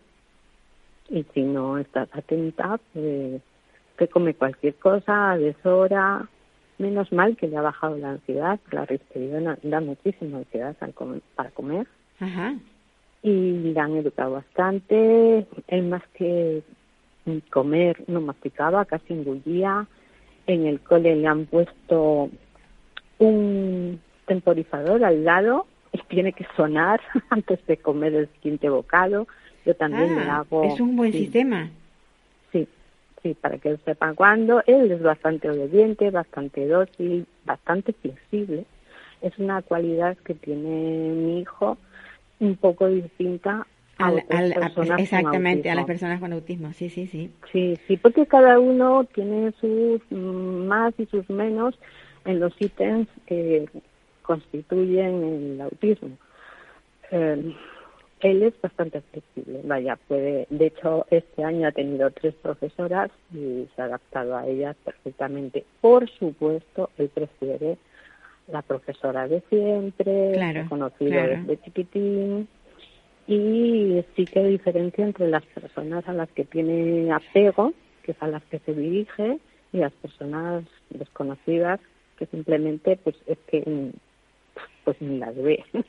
y 1.09 1.25
si 1.35 1.43
no 1.43 1.79
estás 1.79 2.09
atenta, 2.13 2.79
pues 2.93 3.43
que 3.97 4.09
come 4.09 4.35
cualquier 4.35 4.75
cosa 4.75 5.33
a 5.33 5.39
deshora. 5.39 6.29
Menos 6.79 7.13
mal 7.13 7.37
que 7.37 7.47
le 7.47 7.57
ha 7.57 7.63
bajado 7.63 7.97
la 7.97 8.11
ansiedad, 8.11 8.59
la 8.73 8.85
risperidona 8.85 9.57
da 9.63 9.81
muchísima 9.81 10.39
ansiedad 10.39 10.75
para 11.37 11.51
comer 11.53 11.87
Ajá. 12.19 12.57
y 13.23 13.73
le 13.73 13.79
han 13.79 13.97
educado 13.97 14.33
bastante. 14.33 15.47
Él 15.69 15.83
más 15.85 16.03
que 16.15 16.63
comer 17.51 18.03
no 18.09 18.21
masticaba, 18.21 18.85
casi 18.87 19.13
engullía. 19.13 19.87
En 20.49 20.67
el 20.67 20.81
cole 20.81 21.15
le 21.15 21.27
han 21.29 21.47
puesto 21.47 22.29
un 23.19 24.01
temporizador 24.27 25.05
al 25.05 25.25
lado 25.25 25.67
tiene 26.09 26.33
que 26.33 26.47
sonar 26.57 27.01
antes 27.31 27.65
de 27.67 27.77
comer 27.77 28.15
el 28.15 28.29
siguiente 28.35 28.69
bocado. 28.69 29.27
Yo 29.65 29.75
también 29.75 30.15
le 30.15 30.21
Ah, 30.31 30.41
hago... 30.41 30.75
es 30.75 30.81
un 30.81 30.97
buen 30.97 31.13
sí. 31.13 31.19
sistema. 31.19 31.71
Sí, 32.53 32.69
sí, 33.23 33.35
para 33.35 33.59
que 33.59 33.71
él 33.71 33.81
sepa 33.85 34.13
cuándo. 34.15 34.63
Él 34.67 34.91
es 34.91 35.03
bastante 35.03 35.51
obediente, 35.51 36.11
bastante 36.11 36.67
dócil, 36.67 37.27
bastante 37.45 37.93
flexible. 37.95 38.65
Es 39.23 39.39
una 39.39 39.63
cualidad 39.63 40.17
que 40.19 40.35
tiene 40.35 41.11
mi 41.13 41.41
hijo 41.41 41.79
un 42.41 42.57
poco 42.57 42.89
distinta 42.89 43.67
a 43.99 44.07
Al- 44.07 44.25
al- 44.29 44.53
a- 44.53 44.55
personas 44.57 44.91
con 44.91 44.99
exactamente, 45.01 45.71
a 45.71 45.75
las 45.75 45.87
personas 45.87 46.21
con 46.21 46.33
autismo. 46.33 46.73
Sí, 46.73 46.91
sí, 46.91 47.07
sí. 47.07 47.31
Sí, 47.53 47.75
sí, 47.87 47.97
porque 47.97 48.27
cada 48.27 48.59
uno 48.59 49.05
tiene 49.15 49.53
sus 49.61 50.01
mm, 50.11 50.67
más 50.67 50.93
y 50.99 51.07
sus 51.07 51.29
menos 51.31 51.79
en 52.27 52.41
los 52.41 52.53
ítems 52.61 53.09
que 53.27 53.67
constituyen 54.25 55.23
el 55.23 55.61
autismo. 55.61 56.17
Eh, 57.11 57.55
él 58.21 58.43
es 58.43 58.59
bastante 58.61 59.03
flexible, 59.03 59.61
vaya, 59.65 59.99
puede, 60.09 60.47
de 60.49 60.67
hecho 60.67 61.07
este 61.11 61.45
año 61.45 61.69
ha 61.69 61.73
tenido 61.73 62.11
tres 62.11 62.35
profesoras 62.35 63.11
y 63.35 63.69
se 63.77 63.83
ha 63.83 63.85
adaptado 63.85 64.37
a 64.37 64.47
ellas 64.47 64.77
perfectamente. 64.83 65.65
Por 65.83 66.09
supuesto, 66.09 66.89
él 66.97 67.11
prefiere 67.13 67.77
la 68.49 68.63
profesora 68.63 69.29
de 69.29 69.43
siempre, 69.51 70.33
Claro, 70.33 70.67
conocido 70.69 71.11
claro. 71.11 71.37
desde 71.43 71.63
chiquitín, 71.65 72.49
y 73.27 74.03
sí 74.17 74.25
que 74.25 74.41
hay 74.41 74.53
diferencia 74.53 75.05
entre 75.05 75.29
las 75.29 75.45
personas 75.47 76.07
a 76.09 76.13
las 76.15 76.31
que 76.31 76.45
tiene 76.45 77.13
apego 77.13 77.73
que 78.03 78.13
es 78.13 78.23
a 78.23 78.29
las 78.29 78.43
que 78.45 78.59
se 78.61 78.75
dirige, 78.75 79.39
y 79.73 79.79
las 79.79 79.93
personas 79.93 80.65
desconocidas 80.91 81.81
que 82.17 82.27
simplemente 82.27 82.97
pues 83.03 83.17
es 83.27 83.39
que 83.49 83.91
pues 84.85 85.01
ni 85.01 85.19
las 85.19 85.35
ve. 85.37 85.65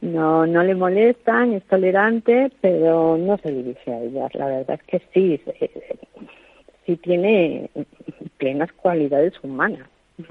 no, 0.00 0.46
no 0.46 0.62
le 0.62 0.74
molestan, 0.74 1.54
es 1.54 1.64
tolerante, 1.64 2.50
pero 2.60 3.16
no 3.16 3.36
se 3.38 3.52
dirige 3.52 3.92
a 3.92 4.00
ellas. 4.00 4.34
La 4.34 4.46
verdad 4.46 4.80
es 4.80 4.82
que 4.84 5.02
sí, 5.12 5.40
sí 6.86 6.96
tiene 6.96 7.70
plenas 8.38 8.72
cualidades 8.72 9.34
humanas. 9.42 9.88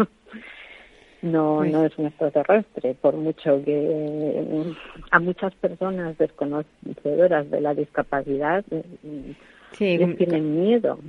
No, 1.24 1.59
pues 1.59 1.72
no 1.72 1.86
es 1.86 1.97
un 1.97 2.07
extraterrestre, 2.07 2.95
por 2.95 3.16
mucho 3.16 3.64
que 3.64 4.76
a 5.09 5.20
muchas 5.22 5.55
personas 5.55 6.18
desconocedoras 6.18 7.49
de 7.49 7.61
la 7.61 7.74
discapacidad 7.74 8.66
sí, 9.72 9.97
tienen 10.18 10.61
miedo. 10.61 10.99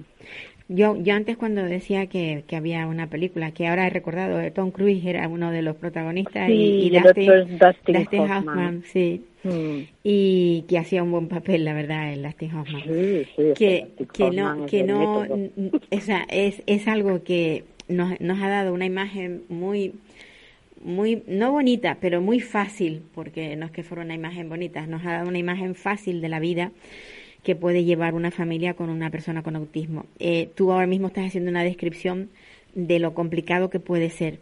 Yo, 0.68 0.96
yo 0.96 1.14
antes 1.14 1.36
cuando 1.36 1.62
decía 1.62 2.06
que, 2.06 2.44
que, 2.46 2.56
había 2.56 2.86
una 2.86 3.08
película, 3.08 3.50
que 3.50 3.66
ahora 3.66 3.86
he 3.86 3.90
recordado, 3.90 4.50
Tom 4.52 4.70
Cruise 4.70 5.04
era 5.04 5.28
uno 5.28 5.50
de 5.50 5.60
los 5.60 5.76
protagonistas 5.76 6.48
y, 6.48 6.86
y, 6.86 6.90
Dustin, 6.90 8.30
Hoffman, 8.30 8.82
sí, 8.90 9.20
mm. 9.42 9.78
y 10.02 10.64
que 10.66 10.78
hacía 10.78 11.02
un 11.02 11.12
buen 11.12 11.28
papel, 11.28 11.66
la 11.66 11.74
verdad, 11.74 12.14
el 12.14 12.22
Dustin 12.22 12.54
Hoffman. 12.54 12.82
Sí, 12.82 13.26
sí, 13.36 13.42
que, 13.54 13.88
que 14.10 14.30
no, 14.30 14.64
que 14.64 14.84
no, 14.84 15.26
esa, 15.90 16.22
es, 16.30 16.62
es 16.64 16.88
algo 16.88 17.22
que 17.22 17.64
nos, 17.88 18.18
nos 18.22 18.40
ha 18.40 18.48
dado 18.48 18.72
una 18.72 18.86
imagen 18.86 19.42
muy, 19.50 19.92
muy, 20.82 21.22
no 21.26 21.52
bonita, 21.52 21.98
pero 22.00 22.22
muy 22.22 22.40
fácil, 22.40 23.02
porque 23.14 23.54
no 23.56 23.66
es 23.66 23.72
que 23.72 23.82
fuera 23.82 24.02
una 24.02 24.14
imagen 24.14 24.48
bonita, 24.48 24.86
nos 24.86 25.04
ha 25.04 25.12
dado 25.12 25.28
una 25.28 25.38
imagen 25.38 25.74
fácil 25.74 26.22
de 26.22 26.28
la 26.30 26.40
vida 26.40 26.72
que 27.44 27.54
puede 27.54 27.84
llevar 27.84 28.14
una 28.14 28.30
familia 28.30 28.74
con 28.74 28.88
una 28.88 29.10
persona 29.10 29.42
con 29.42 29.54
autismo. 29.54 30.06
Eh, 30.18 30.48
tú 30.54 30.72
ahora 30.72 30.86
mismo 30.86 31.08
estás 31.08 31.26
haciendo 31.26 31.50
una 31.50 31.62
descripción 31.62 32.30
de 32.74 32.98
lo 32.98 33.14
complicado 33.14 33.70
que 33.70 33.78
puede 33.78 34.10
ser. 34.10 34.38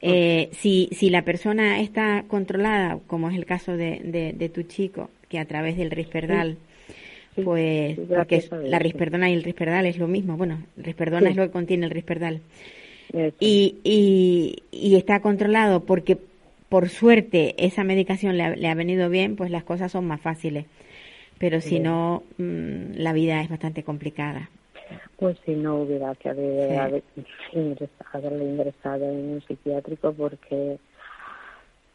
Eh, 0.00 0.48
si, 0.52 0.88
si 0.92 1.10
la 1.10 1.22
persona 1.22 1.80
está 1.80 2.24
controlada, 2.26 2.98
como 3.06 3.30
es 3.30 3.36
el 3.36 3.44
caso 3.44 3.76
de, 3.76 4.32
de, 4.36 4.48
tu 4.48 4.62
chico, 4.62 5.10
que 5.28 5.38
a 5.38 5.44
través 5.44 5.76
del 5.76 5.90
risperdal, 5.90 6.56
pues, 7.42 7.98
porque 8.08 8.44
la 8.64 8.78
risperdona 8.78 9.30
y 9.30 9.34
el 9.34 9.42
risperdal 9.42 9.86
es 9.86 9.98
lo 9.98 10.08
mismo, 10.08 10.36
bueno, 10.36 10.62
risperdona 10.76 11.30
es 11.30 11.36
lo 11.36 11.44
que 11.44 11.50
contiene 11.50 11.86
el 11.86 11.92
risperdal, 11.92 12.40
y, 13.40 13.76
y, 13.84 14.62
y, 14.70 14.96
está 14.96 15.20
controlado 15.20 15.84
porque 15.84 16.18
por 16.68 16.88
suerte 16.88 17.54
esa 17.58 17.84
medicación 17.84 18.36
le 18.36 18.56
le 18.56 18.68
ha 18.68 18.74
venido 18.74 19.08
bien, 19.08 19.36
pues 19.36 19.50
las 19.50 19.64
cosas 19.64 19.92
son 19.92 20.06
más 20.06 20.20
fáciles 20.20 20.66
pero 21.38 21.60
si 21.60 21.78
no, 21.78 22.22
mm, 22.38 22.94
la 22.94 23.12
vida 23.12 23.40
es 23.40 23.48
bastante 23.48 23.82
complicada. 23.82 24.48
Pues 25.18 25.36
si 25.44 25.54
no 25.54 25.76
hubiera 25.76 26.14
que 26.14 26.28
haber, 26.28 27.02
haberle 28.12 28.44
ingresado 28.44 29.04
en 29.04 29.32
un 29.32 29.42
psiquiátrico 29.46 30.12
porque 30.12 30.78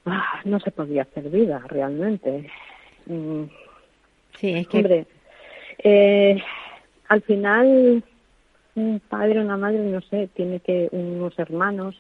ah, 0.06 0.42
no 0.46 0.60
se 0.60 0.72
podía 0.72 1.04
hacer 1.04 1.30
vida 1.30 1.64
realmente. 1.68 2.50
Mm. 3.06 3.44
Sí, 4.38 4.54
es 4.54 4.68
que... 4.68 4.78
Hombre, 4.78 5.06
eh, 5.84 6.42
al 7.08 7.22
final 7.22 8.04
un 8.76 9.02
padre 9.02 9.40
o 9.40 9.44
una 9.44 9.58
madre, 9.58 9.80
no 9.80 10.02
sé, 10.02 10.30
tiene 10.34 10.60
que, 10.60 10.90
unos 10.92 11.38
hermanos 11.38 12.00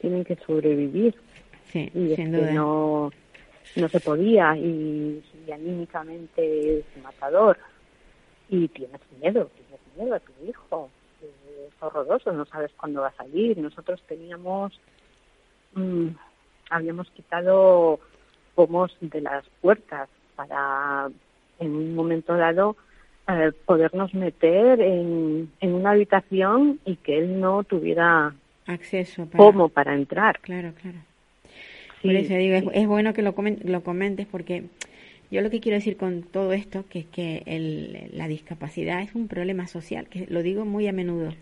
tienen 0.00 0.24
que 0.24 0.36
sobrevivir. 0.36 1.14
Sí, 1.72 1.90
y 1.94 2.14
sin 2.14 2.32
duda. 2.32 2.52
no, 2.52 3.10
no 3.76 3.88
se 3.88 4.00
podía 4.00 4.56
y 4.56 5.22
y 5.46 5.52
anímicamente 5.52 6.78
es 6.78 6.84
matador 7.02 7.58
y 8.48 8.68
tienes 8.68 9.00
miedo, 9.20 9.50
tienes 9.54 9.80
miedo 9.96 10.14
a 10.14 10.20
tu 10.20 10.32
hijo, 10.46 10.90
es 11.22 11.82
horroroso, 11.82 12.32
no 12.32 12.44
sabes 12.46 12.70
cuándo 12.76 13.00
va 13.00 13.08
a 13.08 13.16
salir. 13.16 13.56
Nosotros 13.58 14.02
teníamos, 14.06 14.78
mm, 15.74 16.08
habíamos 16.70 17.10
quitado 17.10 18.00
pomos 18.54 18.96
de 19.00 19.20
las 19.20 19.44
puertas 19.60 20.08
para 20.36 21.10
en 21.58 21.74
un 21.74 21.94
momento 21.94 22.36
dado 22.36 22.76
eh, 23.28 23.52
podernos 23.64 24.12
meter 24.14 24.80
en, 24.80 25.50
en 25.60 25.74
una 25.74 25.92
habitación 25.92 26.80
y 26.84 26.96
que 26.96 27.18
él 27.18 27.40
no 27.40 27.64
tuviera 27.64 28.34
acceso 28.66 29.26
para... 29.26 29.38
pomo 29.38 29.68
para 29.68 29.94
entrar. 29.94 30.40
Claro, 30.40 30.72
claro. 30.80 30.98
Por 32.04 32.14
eso 32.16 32.34
digo, 32.34 32.70
es, 32.72 32.86
bueno 32.86 33.14
que 33.14 33.22
lo, 33.22 33.34
lo 33.64 33.82
comentes 33.82 34.26
porque 34.26 34.64
yo 35.30 35.40
lo 35.40 35.50
que 35.50 35.60
quiero 35.60 35.76
decir 35.76 35.96
con 35.96 36.22
todo 36.22 36.52
esto, 36.52 36.84
que 36.88 37.00
es 37.00 37.06
que 37.06 37.42
el, 37.46 38.10
la 38.12 38.28
discapacidad 38.28 39.00
es 39.02 39.14
un 39.14 39.26
problema 39.26 39.66
social, 39.66 40.06
que 40.08 40.26
lo 40.28 40.42
digo 40.42 40.64
muy 40.64 40.86
a 40.86 40.92
menudo. 40.92 41.32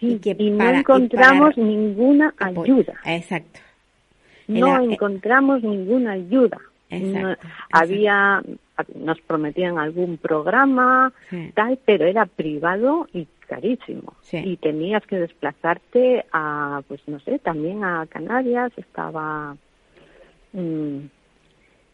y 0.00 0.18
que 0.18 0.34
no 0.34 0.70
encontramos 0.70 1.56
ninguna 1.58 2.34
ayuda. 2.38 2.94
Exacto. 3.04 3.60
No 4.46 4.80
encontramos 4.80 5.62
ninguna 5.62 6.12
ayuda. 6.12 6.58
Exacto, 6.88 7.48
había, 7.72 8.42
nos 8.94 9.20
prometían 9.22 9.76
algún 9.78 10.18
programa, 10.18 11.12
tal, 11.54 11.78
pero 11.84 12.06
era 12.06 12.26
privado 12.26 13.08
y 13.12 13.26
carísimo. 13.48 14.14
Y 14.32 14.56
tenías 14.56 15.04
que 15.06 15.16
desplazarte 15.16 16.24
a, 16.32 16.82
pues 16.86 17.00
no 17.08 17.18
sé, 17.20 17.38
también 17.40 17.82
a 17.84 18.06
Canarias, 18.08 18.72
estaba 18.76 19.56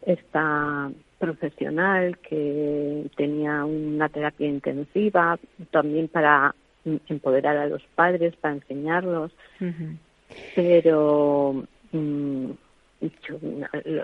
esta 0.05 0.91
profesional 1.19 2.17
que 2.17 3.09
tenía 3.15 3.63
una 3.65 4.09
terapia 4.09 4.47
intensiva, 4.47 5.39
también 5.71 6.07
para 6.07 6.53
empoderar 7.07 7.55
a 7.57 7.67
los 7.67 7.81
padres, 7.95 8.35
para 8.35 8.55
enseñarlos, 8.55 9.31
pero 10.55 11.63
mm, 11.91 12.49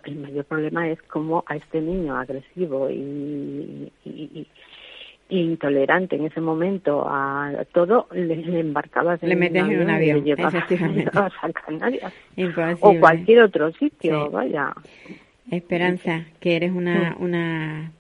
el 0.06 0.16
mayor 0.16 0.46
problema 0.46 0.90
es 0.90 1.02
cómo 1.04 1.44
a 1.48 1.56
este 1.56 1.82
niño 1.82 2.18
agresivo 2.18 2.90
y, 2.90 3.92
intolerante 5.30 6.16
en 6.16 6.26
ese 6.26 6.42
momento 6.42 7.06
a 7.08 7.66
todo 7.72 8.08
le, 8.12 8.60
embarcabas 8.60 9.22
le 9.22 9.36
metes 9.36 9.64
en 9.64 9.82
un 9.82 9.90
avión, 9.90 10.28
y 10.28 10.32
a 10.34 11.32
Canarias 11.66 12.14
o 12.82 13.00
cualquier 13.00 13.44
otro 13.44 13.72
sitio, 13.74 14.30
vaya. 14.32 14.74
Esperanza, 15.52 16.26
que 16.40 16.56
eres 16.56 16.72
una, 16.72 17.16
una 17.20 17.92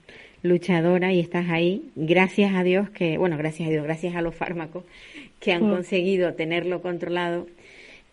luchadora 0.44 1.12
y 1.14 1.20
estás 1.20 1.50
ahí. 1.50 1.84
Gracias 1.96 2.54
a 2.54 2.64
Dios 2.64 2.90
que, 2.90 3.18
bueno, 3.18 3.38
gracias 3.38 3.68
a 3.68 3.72
Dios, 3.72 3.84
gracias 3.84 4.16
a 4.16 4.22
los 4.22 4.36
fármacos 4.36 4.84
que 5.40 5.54
han 5.54 5.62
conseguido 5.62 6.34
tenerlo 6.34 6.82
controlado. 6.82 7.48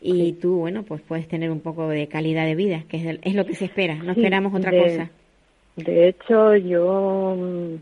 Y 0.00 0.34
tú, 0.34 0.56
bueno, 0.58 0.82
pues 0.82 1.00
puedes 1.00 1.26
tener 1.26 1.50
un 1.50 1.60
poco 1.60 1.88
de 1.88 2.06
calidad 2.06 2.44
de 2.44 2.54
vida, 2.54 2.84
que 2.88 2.96
es, 2.98 3.18
es 3.22 3.34
lo 3.34 3.46
que 3.46 3.54
se 3.54 3.64
espera, 3.64 3.94
no 3.94 4.12
esperamos 4.12 4.54
otra 4.54 4.70
cosa. 4.70 5.10
De 5.76 6.08
hecho, 6.08 6.56
yo 6.56 7.36
mm, 7.36 7.74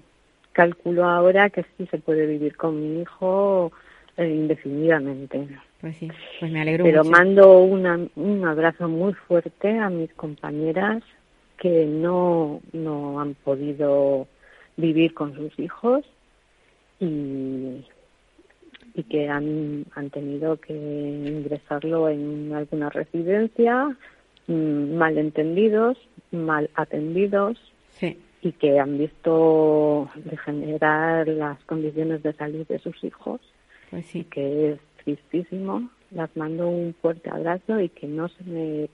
calculo 0.55 1.05
ahora 1.05 1.51
que 1.51 1.65
sí 1.77 1.87
se 1.91 1.99
puede 1.99 2.27
vivir 2.27 2.57
con 2.57 2.81
mi 2.81 3.03
hijo 3.03 3.73
eh, 4.17 4.27
indefinidamente. 4.27 5.47
Pues 5.81 5.97
sí, 5.99 6.09
pues 6.41 6.51
me 6.51 6.63
alegro 6.63 6.85
Pero 6.85 7.05
mando 7.05 7.59
una, 7.59 8.01
un 8.17 8.47
abrazo 8.47 8.89
muy 8.89 9.13
fuerte 9.13 9.79
a 9.79 9.91
mis 9.91 10.11
compañeras 10.15 11.03
que 11.59 11.85
no, 11.85 12.63
no 12.73 13.21
han 13.21 13.35
podido 13.35 14.27
vivir 14.77 15.13
con 15.13 15.35
sus 15.35 15.59
hijos 15.59 16.05
y, 17.01 17.85
y 18.95 19.03
que 19.11 19.29
han, 19.29 19.85
han 19.95 20.11
tenido 20.11 20.57
que 20.57 20.73
ingresarlo 20.73 22.09
en 22.09 22.53
alguna 22.55 22.91
residencia, 22.91 23.97
mm, 24.47 24.95
mal 24.95 25.19
entendidos, 25.19 25.99
mal 26.31 26.71
atendidos 26.75 27.59
y 28.45 28.53
que 28.53 28.79
han 28.79 28.99
visto 28.99 30.11
degenerar 30.17 31.27
las 31.29 31.59
condiciones 31.65 32.23
de 32.23 32.35
salud 32.35 32.67
de 32.67 32.79
sus 32.79 33.03
hijos, 33.03 33.41
pues 33.91 34.05
sí. 34.07 34.25
que 34.25 34.73
es 34.73 34.81
tristísimo. 35.03 35.89
Las 36.11 36.37
mando 36.37 36.69
un 36.69 36.95
fuerte 37.01 37.31
abrazo 37.31 37.81
y 37.81 37.89
que 37.89 38.07
no 38.07 38.29
se 38.29 38.45
me 38.45 38.89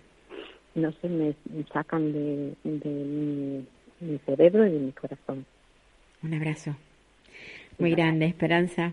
no 0.77 0.93
se 0.93 1.09
me 1.09 1.35
sacan 1.73 2.13
de, 2.13 2.55
mi, 2.63 4.19
cerebro 4.25 4.67
y 4.67 4.71
de 4.71 4.79
mi 4.79 4.93
corazón. 4.93 5.45
Un 6.23 6.35
abrazo. 6.35 6.77
Muy 7.79 7.91
grande, 7.91 8.27
Esperanza. 8.27 8.93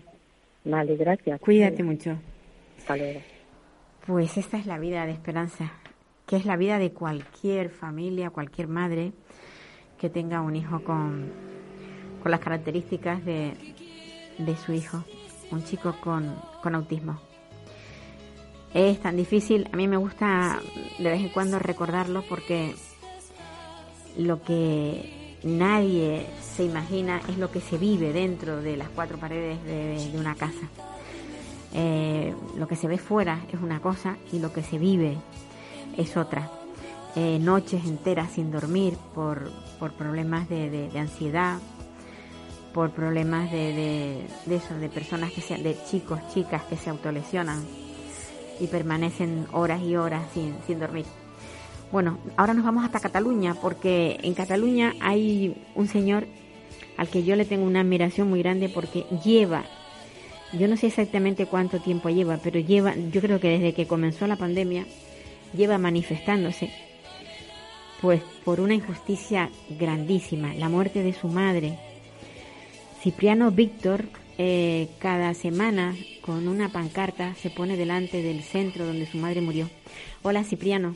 Vale, 0.64 0.96
gracias. 0.96 1.40
Cuídate 1.40 1.84
mucho. 1.84 2.18
Hasta 2.78 2.96
Pues 4.06 4.36
esta 4.36 4.58
es 4.58 4.66
la 4.66 4.78
vida 4.78 5.06
de 5.06 5.12
Esperanza, 5.12 5.72
que 6.26 6.34
es 6.34 6.44
la 6.44 6.56
vida 6.56 6.78
de 6.78 6.90
cualquier 6.90 7.70
familia, 7.70 8.30
cualquier 8.30 8.66
madre 8.66 9.12
que 9.98 10.08
tenga 10.08 10.40
un 10.40 10.56
hijo 10.56 10.82
con, 10.84 11.32
con 12.22 12.30
las 12.30 12.40
características 12.40 13.24
de, 13.24 13.54
de 14.38 14.56
su 14.56 14.72
hijo, 14.72 15.04
un 15.50 15.64
chico 15.64 15.94
con, 16.00 16.34
con 16.62 16.74
autismo 16.74 17.20
es 18.74 19.00
tan 19.00 19.16
difícil. 19.16 19.68
A 19.72 19.76
mí 19.76 19.88
me 19.88 19.96
gusta 19.96 20.60
de 20.98 21.10
vez 21.10 21.20
en 21.20 21.28
cuando 21.30 21.58
recordarlo 21.58 22.22
porque 22.28 22.74
lo 24.16 24.42
que 24.42 25.36
nadie 25.42 26.26
se 26.40 26.64
imagina 26.64 27.20
es 27.28 27.38
lo 27.38 27.50
que 27.50 27.60
se 27.60 27.78
vive 27.78 28.12
dentro 28.12 28.60
de 28.60 28.76
las 28.76 28.88
cuatro 28.88 29.18
paredes 29.18 29.62
de, 29.64 30.10
de 30.10 30.18
una 30.18 30.34
casa. 30.34 30.68
Eh, 31.74 32.34
lo 32.56 32.66
que 32.66 32.76
se 32.76 32.88
ve 32.88 32.98
fuera 32.98 33.40
es 33.52 33.60
una 33.60 33.80
cosa 33.80 34.16
y 34.32 34.38
lo 34.38 34.52
que 34.52 34.62
se 34.62 34.78
vive 34.78 35.16
es 35.96 36.16
otra. 36.16 36.50
Eh, 37.16 37.38
noches 37.40 37.84
enteras 37.84 38.32
sin 38.32 38.52
dormir 38.52 38.94
por, 39.14 39.50
por 39.78 39.92
problemas 39.92 40.48
de, 40.48 40.70
de, 40.70 40.98
ansiedad, 40.98 41.58
por 42.72 42.90
problemas 42.90 43.50
de, 43.50 44.26
de, 44.46 44.54
eso, 44.54 44.74
de 44.74 44.88
personas 44.88 45.32
que 45.32 45.40
sean, 45.40 45.62
de 45.62 45.76
chicos, 45.90 46.20
chicas 46.32 46.62
que 46.64 46.76
se 46.76 46.90
autolesionan 46.90 47.64
y 48.60 48.66
permanecen 48.66 49.46
horas 49.52 49.82
y 49.82 49.96
horas 49.96 50.22
sin, 50.32 50.54
sin 50.66 50.78
dormir. 50.78 51.06
Bueno, 51.90 52.18
ahora 52.36 52.52
nos 52.54 52.64
vamos 52.64 52.84
hasta 52.84 53.00
Cataluña, 53.00 53.54
porque 53.54 54.18
en 54.22 54.34
Cataluña 54.34 54.94
hay 55.00 55.56
un 55.74 55.88
señor 55.88 56.26
al 56.98 57.08
que 57.08 57.24
yo 57.24 57.36
le 57.36 57.46
tengo 57.46 57.64
una 57.64 57.80
admiración 57.80 58.28
muy 58.28 58.42
grande 58.42 58.68
porque 58.68 59.06
lleva, 59.24 59.64
yo 60.52 60.68
no 60.68 60.76
sé 60.76 60.88
exactamente 60.88 61.46
cuánto 61.46 61.80
tiempo 61.80 62.10
lleva, 62.10 62.38
pero 62.42 62.60
lleva, 62.60 62.94
yo 62.94 63.20
creo 63.22 63.40
que 63.40 63.48
desde 63.48 63.72
que 63.72 63.86
comenzó 63.86 64.26
la 64.26 64.36
pandemia, 64.36 64.84
lleva 65.56 65.78
manifestándose, 65.78 66.70
pues 68.00 68.22
por 68.44 68.60
una 68.60 68.74
injusticia 68.74 69.50
grandísima, 69.68 70.54
la 70.54 70.68
muerte 70.68 71.02
de 71.02 71.12
su 71.12 71.28
madre. 71.28 71.78
Cipriano 73.00 73.50
Víctor, 73.50 74.04
eh, 74.38 74.88
cada 74.98 75.34
semana 75.34 75.94
con 76.20 76.46
una 76.48 76.68
pancarta 76.68 77.34
se 77.34 77.50
pone 77.50 77.76
delante 77.76 78.22
del 78.22 78.42
centro 78.42 78.86
donde 78.86 79.06
su 79.06 79.18
madre 79.18 79.40
murió. 79.40 79.68
Hola 80.22 80.44
Cipriano. 80.44 80.94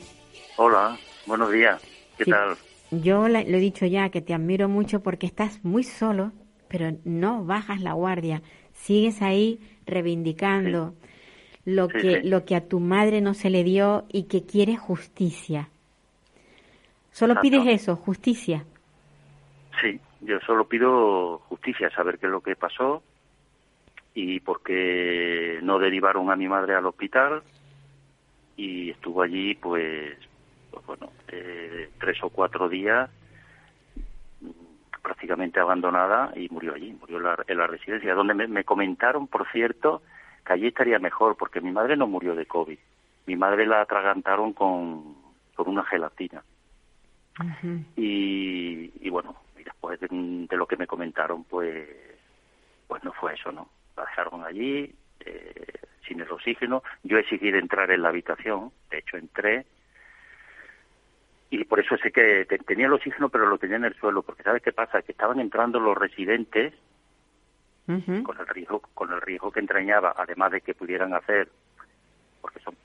Hola, 0.57 0.97
buenos 1.25 1.51
días. 1.51 1.81
¿Qué 2.17 2.25
tal? 2.25 2.55
Yo 2.91 3.27
lo 3.27 3.39
he 3.39 3.59
dicho 3.59 3.85
ya 3.85 4.09
que 4.09 4.21
te 4.21 4.33
admiro 4.33 4.69
mucho 4.69 5.01
porque 5.01 5.25
estás 5.25 5.63
muy 5.63 5.83
solo, 5.83 6.31
pero 6.67 6.95
no 7.03 7.43
bajas 7.43 7.81
la 7.81 7.93
guardia. 7.93 8.43
Sigues 8.73 9.21
ahí 9.21 9.59
reivindicando 9.85 10.93
lo 11.65 11.87
que 11.87 12.21
lo 12.23 12.45
que 12.45 12.55
a 12.55 12.67
tu 12.67 12.79
madre 12.79 13.21
no 13.21 13.33
se 13.33 13.49
le 13.49 13.63
dio 13.63 14.05
y 14.11 14.23
que 14.23 14.45
quiere 14.45 14.77
justicia. 14.77 15.69
Solo 17.13 17.39
pides 17.39 17.65
eso, 17.67 17.95
justicia. 17.95 18.65
Sí, 19.79 19.99
yo 20.21 20.39
solo 20.41 20.65
pido 20.67 21.37
justicia, 21.49 21.89
saber 21.91 22.17
qué 22.17 22.25
es 22.25 22.31
lo 22.31 22.41
que 22.41 22.55
pasó 22.55 23.03
y 24.13 24.39
por 24.39 24.61
qué 24.63 25.59
no 25.61 25.79
derivaron 25.79 26.31
a 26.31 26.35
mi 26.35 26.47
madre 26.47 26.75
al 26.75 26.85
hospital 26.85 27.43
y 28.57 28.89
estuvo 28.89 29.21
allí 29.21 29.55
pues 29.55 30.17
pues 30.71 30.85
bueno, 30.85 31.11
eh, 31.27 31.91
tres 31.99 32.17
o 32.23 32.29
cuatro 32.29 32.67
días 32.67 33.09
prácticamente 35.03 35.59
abandonada 35.59 36.31
y 36.35 36.49
murió 36.49 36.73
allí, 36.73 36.97
murió 36.99 37.17
en 37.17 37.23
la, 37.23 37.43
en 37.47 37.57
la 37.57 37.67
residencia, 37.67 38.15
donde 38.15 38.33
me, 38.33 38.63
comentaron, 38.63 39.27
por 39.27 39.47
cierto, 39.51 40.01
que 40.45 40.53
allí 40.53 40.67
estaría 40.67 40.97
mejor, 40.97 41.35
porque 41.35 41.61
mi 41.61 41.71
madre 41.71 41.95
no 41.97 42.07
murió 42.07 42.33
de 42.35 42.45
COVID. 42.45 42.79
Mi 43.27 43.35
madre 43.35 43.67
la 43.67 43.81
atragantaron 43.81 44.53
con, 44.53 45.15
con 45.55 45.67
una 45.67 45.83
gelatina. 45.83 46.41
Y, 47.95 48.91
y, 49.01 49.09
bueno, 49.09 49.35
y 49.59 49.63
después 49.63 49.99
de, 49.99 50.07
de, 50.09 50.57
lo 50.57 50.67
que 50.67 50.77
me 50.77 50.87
comentaron, 50.87 51.43
pues, 51.45 51.87
pues 52.87 53.03
no 53.03 53.11
fue 53.13 53.33
eso, 53.33 53.51
¿no? 53.51 53.69
La 53.97 54.03
dejaron 54.05 54.43
allí, 54.43 54.93
eh, 55.21 55.65
sin 56.07 56.21
el 56.21 56.31
oxígeno. 56.31 56.83
Yo 57.03 57.17
exigí 57.17 57.49
entrar 57.49 57.89
en 57.91 58.01
la 58.01 58.09
habitación, 58.09 58.71
de 58.91 58.99
hecho 58.99 59.17
entré, 59.17 59.65
y 61.49 61.63
por 61.65 61.79
eso 61.79 61.95
sé 61.97 62.11
que 62.11 62.45
tenía 62.65 62.87
el 62.87 62.93
oxígeno, 62.93 63.29
pero 63.29 63.45
lo 63.45 63.59
tenía 63.59 63.75
en 63.75 63.85
el 63.85 63.95
suelo, 63.95 64.23
porque 64.23 64.41
¿sabes 64.41 64.63
qué 64.63 64.71
pasa? 64.71 65.03
Que 65.03 65.11
estaban 65.11 65.39
entrando 65.39 65.79
los 65.79 65.95
residentes 65.95 66.73
con 67.85 68.39
el 68.39 68.47
riesgo 68.47 68.79
con 68.93 69.11
el 69.11 69.21
riesgo 69.21 69.51
que 69.51 69.59
entrañaba, 69.59 70.15
además 70.17 70.51
de 70.51 70.61
que 70.61 70.73
pudieran 70.73 71.13
hacer, 71.13 71.49
porque 72.41 72.59
son, 72.61 72.75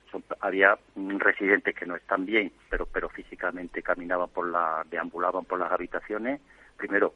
había 0.40 0.78
residentes 0.96 1.74
que 1.74 1.86
no 1.86 1.96
están 1.96 2.26
bien, 2.26 2.52
pero 2.70 2.86
pero 2.86 3.08
físicamente 3.08 3.82
caminaban 3.82 4.28
por 4.28 4.48
la, 4.48 4.84
deambulaban 4.90 5.44
por 5.44 5.58
las 5.58 5.70
habitaciones, 5.70 6.40
primero 6.76 7.14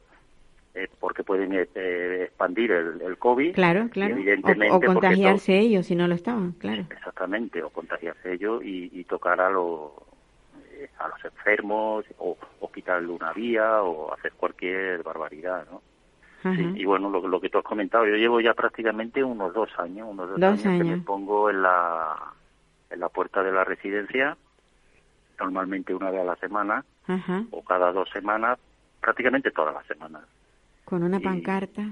eh, 0.75 0.89
porque 1.01 1.23
pueden 1.23 1.53
eh, 1.53 2.23
expandir 2.25 2.73
el, 2.73 3.01
el, 3.03 3.19
COVID. 3.19 3.55
Claro, 3.55 3.89
claro. 3.91 4.17
o, 4.71 4.81
contagiarse 4.81 5.59
ellos 5.59 5.87
si 5.87 5.95
no 5.95 6.09
lo 6.09 6.15
estaban, 6.15 6.53
claro. 6.53 6.87
Exactamente, 6.91 7.63
o 7.63 7.71
contagiarse 7.71 8.33
ellos 8.33 8.65
y, 8.65 8.91
y 8.93 9.05
tocar 9.05 9.41
a 9.41 9.51
los 9.51 9.93
a 10.99 11.09
los 11.09 11.25
enfermos 11.25 12.05
o, 12.19 12.37
quitarle 12.73 13.09
una 13.09 13.35
vía 13.35 13.83
o 13.83 14.15
hacer 14.15 14.33
cualquier 14.33 15.03
barbaridad, 15.03 15.67
¿no? 15.71 15.83
y 16.75 16.85
bueno, 16.87 17.11
lo, 17.11 17.29
lo, 17.29 17.41
que 17.41 17.51
tú 17.51 17.59
has 17.59 17.65
comentado, 17.65 18.07
yo 18.07 18.17
llevo 18.17 18.41
ya 18.41 18.55
prácticamente 18.55 19.23
unos 19.23 19.53
dos 19.53 19.71
años, 19.79 20.09
unos 20.11 20.31
dos, 20.31 20.43
años, 20.43 20.63
que 20.63 20.85
me 20.85 20.97
pongo 20.97 21.51
en 21.51 21.63
la, 21.63 22.17
en 22.93 23.01
la 23.01 23.09
puerta 23.09 23.43
de 23.43 23.53
la 23.53 23.65
residencia, 23.65 24.37
normalmente 25.39 25.95
una 25.95 26.11
vez 26.11 26.21
a 26.21 26.25
la 26.25 26.37
semana 26.37 26.85
o 27.51 27.63
cada 27.65 27.93
dos 27.93 28.09
semanas, 28.11 28.59
prácticamente 29.01 29.51
todas 29.51 29.75
las 29.75 29.87
semanas. 29.87 30.23
¿Con 30.85 31.03
una 31.03 31.21
pancarta? 31.21 31.83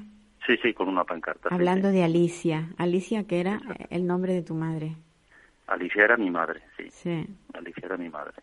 Sí, 0.47 0.57
sí, 0.63 0.73
con 0.73 0.89
una 0.89 1.05
pancarta. 1.05 1.49
Hablando 1.51 1.89
de 1.89 2.03
Alicia, 2.03 2.71
Alicia 2.79 3.27
que 3.27 3.41
era 3.41 3.61
el 3.91 4.07
nombre 4.07 4.35
de 4.35 4.43
tu 4.43 4.55
madre. 4.55 4.97
Alicia 5.67 6.05
era 6.05 6.17
mi 6.17 6.31
madre, 6.31 6.61
sí. 6.77 6.91
Sí. 6.91 7.27
Alicia 7.55 7.87
era 7.87 7.97
mi 7.97 8.09
madre. 8.09 8.35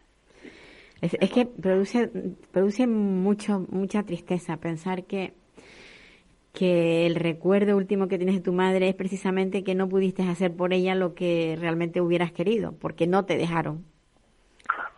Es, 1.02 1.16
es, 1.20 1.32
que 1.32 1.46
produce, 1.46 2.10
produce 2.52 2.88
mucho, 2.88 3.66
mucha 3.70 4.04
tristeza 4.04 4.58
pensar 4.58 5.04
que, 5.06 5.34
que 6.58 7.06
el 7.06 7.16
recuerdo 7.16 7.78
último 7.78 8.08
que 8.08 8.18
tienes 8.18 8.36
de 8.36 8.42
tu 8.42 8.54
madre 8.54 8.90
es 8.90 8.96
precisamente 8.96 9.64
que 9.64 9.76
no 9.76 9.88
pudiste 9.88 10.24
hacer 10.24 10.56
por 10.56 10.74
ella 10.74 10.96
lo 10.96 11.14
que 11.14 11.56
realmente 11.60 12.02
hubieras 12.02 12.32
querido, 12.32 12.74
porque 12.80 13.06
no 13.06 13.26
te 13.26 13.38
dejaron. 13.38 13.86
Claro, 14.66 14.90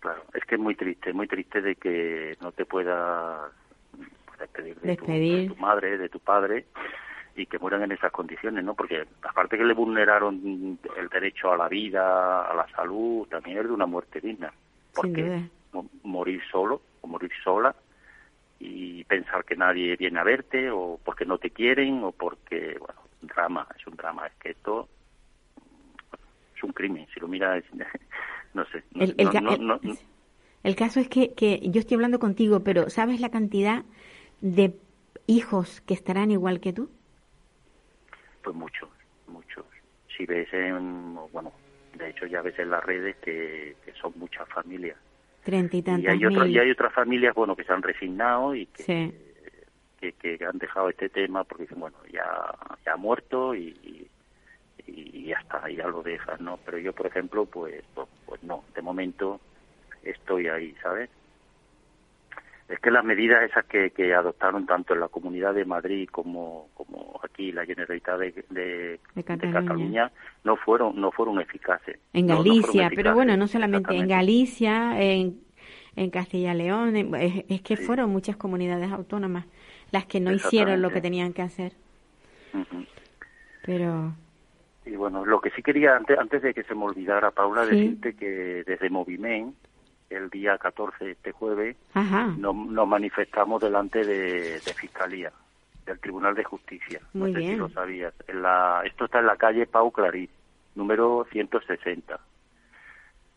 claro. 0.00 0.22
Es 0.34 0.44
que 0.44 0.56
es 0.56 0.60
muy 0.60 0.74
triste, 0.74 1.12
muy 1.12 1.28
triste 1.28 1.60
de 1.60 1.76
que 1.76 2.36
no 2.40 2.50
te 2.52 2.64
puedas 2.64 3.52
despedir 4.38 4.80
de, 4.80 4.96
Tu, 4.96 5.06
de 5.06 5.46
tu 5.48 5.56
madre, 5.56 5.98
de 5.98 6.08
tu 6.08 6.18
padre 6.18 6.66
y 7.36 7.46
que 7.46 7.58
mueran 7.58 7.82
en 7.82 7.92
esas 7.92 8.10
condiciones, 8.10 8.64
¿no? 8.64 8.74
Porque 8.74 9.04
aparte 9.22 9.56
que 9.56 9.64
le 9.64 9.74
vulneraron 9.74 10.78
el 10.96 11.08
derecho 11.08 11.52
a 11.52 11.56
la 11.56 11.68
vida, 11.68 12.42
a 12.42 12.54
la 12.54 12.66
salud, 12.74 13.26
también 13.28 13.58
es 13.58 13.64
de 13.64 13.72
una 13.72 13.86
muerte 13.86 14.20
digna 14.20 14.52
porque 14.94 15.48
morir 16.02 16.40
solo 16.50 16.80
o 17.00 17.06
morir 17.06 17.30
sola 17.42 17.74
y 18.58 19.04
pensar 19.04 19.44
que 19.44 19.56
nadie 19.56 19.96
viene 19.96 20.18
a 20.18 20.24
verte 20.24 20.70
o 20.70 20.98
porque 21.04 21.24
no 21.24 21.38
te 21.38 21.50
quieren 21.50 22.02
o 22.04 22.12
porque, 22.12 22.76
bueno, 22.78 23.00
drama, 23.22 23.66
es 23.78 23.86
un 23.86 23.96
drama, 23.96 24.26
es 24.26 24.34
que 24.34 24.50
esto 24.50 24.88
es 26.56 26.62
un 26.62 26.72
crimen, 26.72 27.06
si 27.12 27.20
lo 27.20 27.28
miras, 27.28 27.64
no 28.54 28.64
sé. 28.66 28.84
el, 28.94 29.14
el, 30.62 30.76
caso 30.76 31.00
es 31.00 31.08
que, 31.08 31.34
que 31.34 31.60
yo 31.64 31.80
estoy 31.80 31.96
hablando 31.96 32.18
contigo, 32.18 32.60
pero 32.60 32.90
¿sabes 32.90 33.20
la 33.20 33.30
cantidad 33.30 33.84
de 34.40 34.74
hijos 35.26 35.80
que 35.82 35.94
estarán 35.94 36.30
igual 36.30 36.60
que 36.60 36.72
tú? 36.72 36.90
Pues 38.42 38.54
muchos, 38.54 38.88
muchos. 39.26 39.64
Si 40.16 40.26
ves 40.26 40.52
en, 40.52 41.14
bueno, 41.32 41.52
de 41.96 42.10
hecho, 42.10 42.26
ya 42.26 42.42
ves 42.42 42.58
en 42.58 42.70
las 42.70 42.84
redes 42.84 43.16
que, 43.16 43.76
son 44.00 44.12
muchas 44.16 44.48
familias. 44.48 44.96
Treinta 45.44 45.76
y 45.76 45.82
tantas 45.82 46.16
y 46.16 46.24
hay, 46.24 46.52
y 46.52 46.58
hay 46.58 46.70
otras 46.70 46.92
familias, 46.92 47.34
bueno, 47.34 47.54
que 47.54 47.64
se 47.64 47.72
han 47.72 47.82
resignado 47.82 48.54
y 48.54 48.66
que, 48.66 49.12
que, 50.00 50.38
han 50.44 50.58
dejado 50.58 50.88
este 50.88 51.10
tema 51.10 51.44
porque 51.44 51.64
dicen, 51.64 51.80
bueno, 51.80 51.96
ya, 52.10 52.24
ya 52.84 52.94
ha 52.94 52.96
muerto 52.96 53.54
y, 53.54 54.08
y, 54.86 55.24
ya 55.26 55.38
está, 55.38 55.68
ya 55.70 55.86
lo 55.86 56.02
dejan, 56.02 56.44
¿no? 56.44 56.58
Pero 56.64 56.78
yo, 56.78 56.92
por 56.92 57.06
ejemplo, 57.06 57.44
pues, 57.46 57.82
pues, 57.94 58.08
pues 58.26 58.42
no, 58.42 58.64
de 58.74 58.82
momento 58.82 59.40
estoy 60.02 60.48
ahí, 60.48 60.74
¿sabes? 60.82 61.10
Es 62.68 62.80
que 62.80 62.90
las 62.90 63.04
medidas 63.04 63.42
esas 63.42 63.64
que, 63.66 63.90
que, 63.90 64.14
adoptaron 64.14 64.64
tanto 64.64 64.94
en 64.94 65.00
la 65.00 65.08
Comunidad 65.08 65.52
de 65.52 65.64
Madrid 65.64 66.08
como, 66.10 66.68
como 66.74 67.20
aquí 67.22 67.52
la 67.52 67.66
Generalitat 67.66 68.18
de, 68.18 69.00
de, 69.14 69.22
Cataluña. 69.22 70.10
no 70.44 70.56
fueron 70.56 70.98
no 70.98 71.10
fueron 71.12 71.40
eficaces. 71.40 71.98
En 72.12 72.26
Galicia, 72.26 72.90
pero 72.94 73.14
bueno, 73.14 73.36
no 73.36 73.48
solamente 73.48 73.94
en 73.94 74.08
Galicia, 74.08 75.00
en, 75.00 75.40
en 75.94 76.10
Castilla 76.10 76.54
y 76.54 76.58
León, 76.58 76.96
es, 76.96 77.60
que 77.62 77.76
fueron 77.76 78.10
muchas 78.10 78.36
comunidades 78.36 78.90
autónomas 78.90 79.44
las 79.90 80.06
que 80.06 80.20
no 80.20 80.32
hicieron 80.32 80.80
lo 80.80 80.90
que 80.90 81.02
tenían 81.02 81.34
que 81.34 81.42
hacer. 81.42 81.72
Pero 83.64 84.14
y 84.86 84.96
bueno, 84.96 85.24
lo 85.24 85.40
que 85.40 85.50
sí 85.50 85.62
quería 85.62 85.96
antes 85.96 86.18
antes 86.18 86.42
de 86.42 86.52
que 86.52 86.62
se 86.64 86.74
me 86.74 86.84
olvidara 86.84 87.30
Paula 87.30 87.64
decirte 87.64 88.14
que 88.14 88.64
desde 88.66 88.90
Moviment 88.90 89.54
el 90.14 90.30
día 90.30 90.58
14, 90.58 91.12
este 91.12 91.32
jueves, 91.32 91.76
nos, 92.38 92.88
manifestamos 92.88 93.62
delante 93.62 94.04
de, 94.04 94.60
Fiscalía, 94.76 95.32
del 95.84 95.98
Tribunal 96.00 96.34
de 96.34 96.44
Justicia. 96.44 97.00
Muy 97.12 97.32
no 97.32 97.38
sé 97.38 97.46
si 97.46 97.56
lo 97.56 97.68
sabías. 97.68 98.14
En 98.26 98.42
la, 98.42 98.82
esto 98.84 99.06
está 99.06 99.20
en 99.20 99.26
la 99.26 99.36
calle 99.36 99.66
Pau 99.66 99.90
Clarín, 99.90 100.28
número 100.74 101.26
160. 101.30 102.18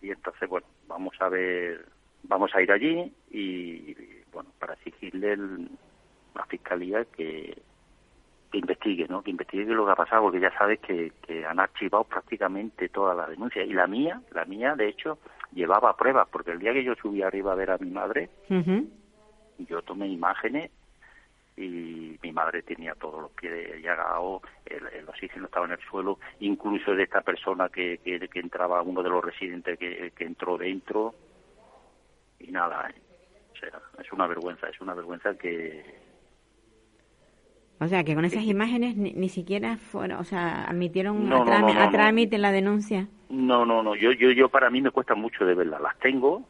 Y 0.01 0.11
entonces, 0.11 0.47
bueno, 0.47 0.67
vamos 0.87 1.15
a 1.19 1.29
ver, 1.29 1.85
vamos 2.23 2.53
a 2.53 2.61
ir 2.61 2.71
allí 2.71 3.11
y, 3.31 3.95
bueno, 4.31 4.49
para 4.59 4.73
exigirle 4.73 5.33
el, 5.33 5.69
la 6.35 6.45
fiscalía 6.45 7.05
que, 7.05 7.57
que 8.51 8.59
investigue, 8.59 9.07
¿no? 9.07 9.21
Que 9.21 9.31
investigue 9.31 9.65
lo 9.65 9.85
que 9.85 9.91
ha 9.91 9.95
pasado, 9.95 10.23
porque 10.23 10.39
ya 10.39 10.51
sabes 10.57 10.79
que, 10.79 11.11
que 11.25 11.45
han 11.45 11.59
archivado 11.59 12.03
prácticamente 12.03 12.89
todas 12.89 13.15
las 13.17 13.29
denuncias. 13.29 13.67
Y 13.67 13.73
la 13.73 13.87
mía, 13.87 14.21
la 14.31 14.45
mía, 14.45 14.75
de 14.75 14.87
hecho, 14.87 15.19
llevaba 15.53 15.95
pruebas, 15.95 16.27
porque 16.31 16.51
el 16.51 16.59
día 16.59 16.73
que 16.73 16.83
yo 16.83 16.95
subí 16.95 17.21
arriba 17.21 17.51
a 17.51 17.55
ver 17.55 17.71
a 17.71 17.77
mi 17.77 17.89
madre, 17.89 18.29
yo 19.59 19.81
tomé 19.81 20.07
imágenes 20.07 20.71
y 21.57 22.17
mi 22.21 22.31
madre 22.31 22.61
tenía 22.61 22.93
todos 22.93 23.19
los 23.19 23.31
pies 23.31 23.81
llagados, 23.81 24.43
el, 24.65 24.85
el 24.87 25.09
oxígeno 25.09 25.45
estaba 25.45 25.65
en 25.65 25.71
el 25.71 25.79
suelo, 25.79 26.19
incluso 26.39 26.93
de 26.93 27.03
esta 27.03 27.21
persona 27.21 27.69
que, 27.69 27.97
que, 27.97 28.19
que 28.27 28.39
entraba, 28.39 28.81
uno 28.83 29.01
de 29.01 29.09
los 29.09 29.25
residentes 29.25 29.79
que, 29.79 30.11
que 30.15 30.23
entró 30.23 30.57
dentro, 30.57 31.15
y 32.39 32.51
nada, 32.51 32.89
¿eh? 32.89 33.01
o 33.51 33.55
sea, 33.57 33.81
es 33.99 34.11
una 34.11 34.27
vergüenza, 34.27 34.69
es 34.69 34.79
una 34.79 34.93
vergüenza 34.93 35.35
que, 35.35 36.06
O 37.79 37.87
sea, 37.87 38.03
que 38.03 38.15
con 38.15 38.25
esas 38.25 38.43
imágenes 38.43 38.95
ni, 38.97 39.13
ni 39.13 39.29
siquiera 39.29 39.77
fueron, 39.77 40.19
o 40.19 40.23
sea, 40.23 40.65
admitieron 40.65 41.29
No, 41.29 41.35
a, 41.35 41.39
no, 41.39 41.45
trámi- 41.45 41.61
no, 41.61 41.73
no, 41.73 41.81
a 41.81 41.85
no. 41.85 41.91
trámite 41.91 42.37
la 42.37 42.51
denuncia. 42.51 43.07
No, 43.29 43.65
no, 43.65 43.83
no. 43.83 43.95
Yo, 43.95 44.11
yo, 44.13 44.31
yo 44.31 44.49
para 44.49 44.69
mí 44.69 44.81
me 44.81 44.91
cuesta 44.91 45.13
mucho 45.13 45.45
de 45.45 45.53
verlas. 45.53 45.81
Las 45.81 45.97
tengo, 45.99 46.47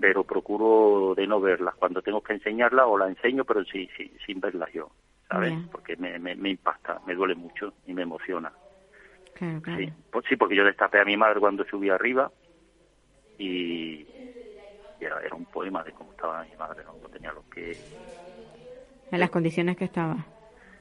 pero 0.00 0.24
procuro 0.24 1.14
de 1.16 1.26
no 1.26 1.40
verlas. 1.40 1.74
Cuando 1.76 2.02
tengo 2.02 2.20
que 2.22 2.34
enseñarlas 2.34 2.86
o 2.88 2.98
las 2.98 3.08
enseño, 3.08 3.44
pero 3.44 3.64
sí, 3.64 3.88
sí, 3.96 4.12
sin 4.26 4.40
verlas 4.40 4.70
yo, 4.72 4.90
¿sabes? 5.28 5.54
Porque 5.70 5.96
me, 5.96 6.18
me, 6.18 6.34
me 6.36 6.50
impacta, 6.50 7.00
me 7.06 7.14
duele 7.14 7.34
mucho 7.34 7.74
y 7.86 7.94
me 7.94 8.02
emociona. 8.02 8.52
Claro, 9.32 9.62
claro. 9.62 9.80
Sí, 9.80 9.92
pues 10.10 10.24
sí, 10.28 10.36
porque 10.36 10.54
yo 10.56 10.64
destapé 10.64 11.00
a 11.00 11.04
mi 11.04 11.16
madre 11.16 11.40
cuando 11.40 11.64
subí 11.64 11.88
arriba 11.88 12.30
y, 13.38 14.02
y 14.02 15.04
era, 15.04 15.20
era 15.20 15.34
un 15.34 15.46
poema 15.46 15.82
de 15.82 15.92
cómo 15.92 16.12
estaba 16.12 16.44
mi 16.44 16.54
madre, 16.56 16.84
¿no? 16.84 16.94
Tenía 17.08 17.32
los 17.32 17.44
que 17.46 17.72
En 19.10 19.20
las 19.20 19.30
condiciones 19.30 19.76
que 19.76 19.84
estaba. 19.84 20.26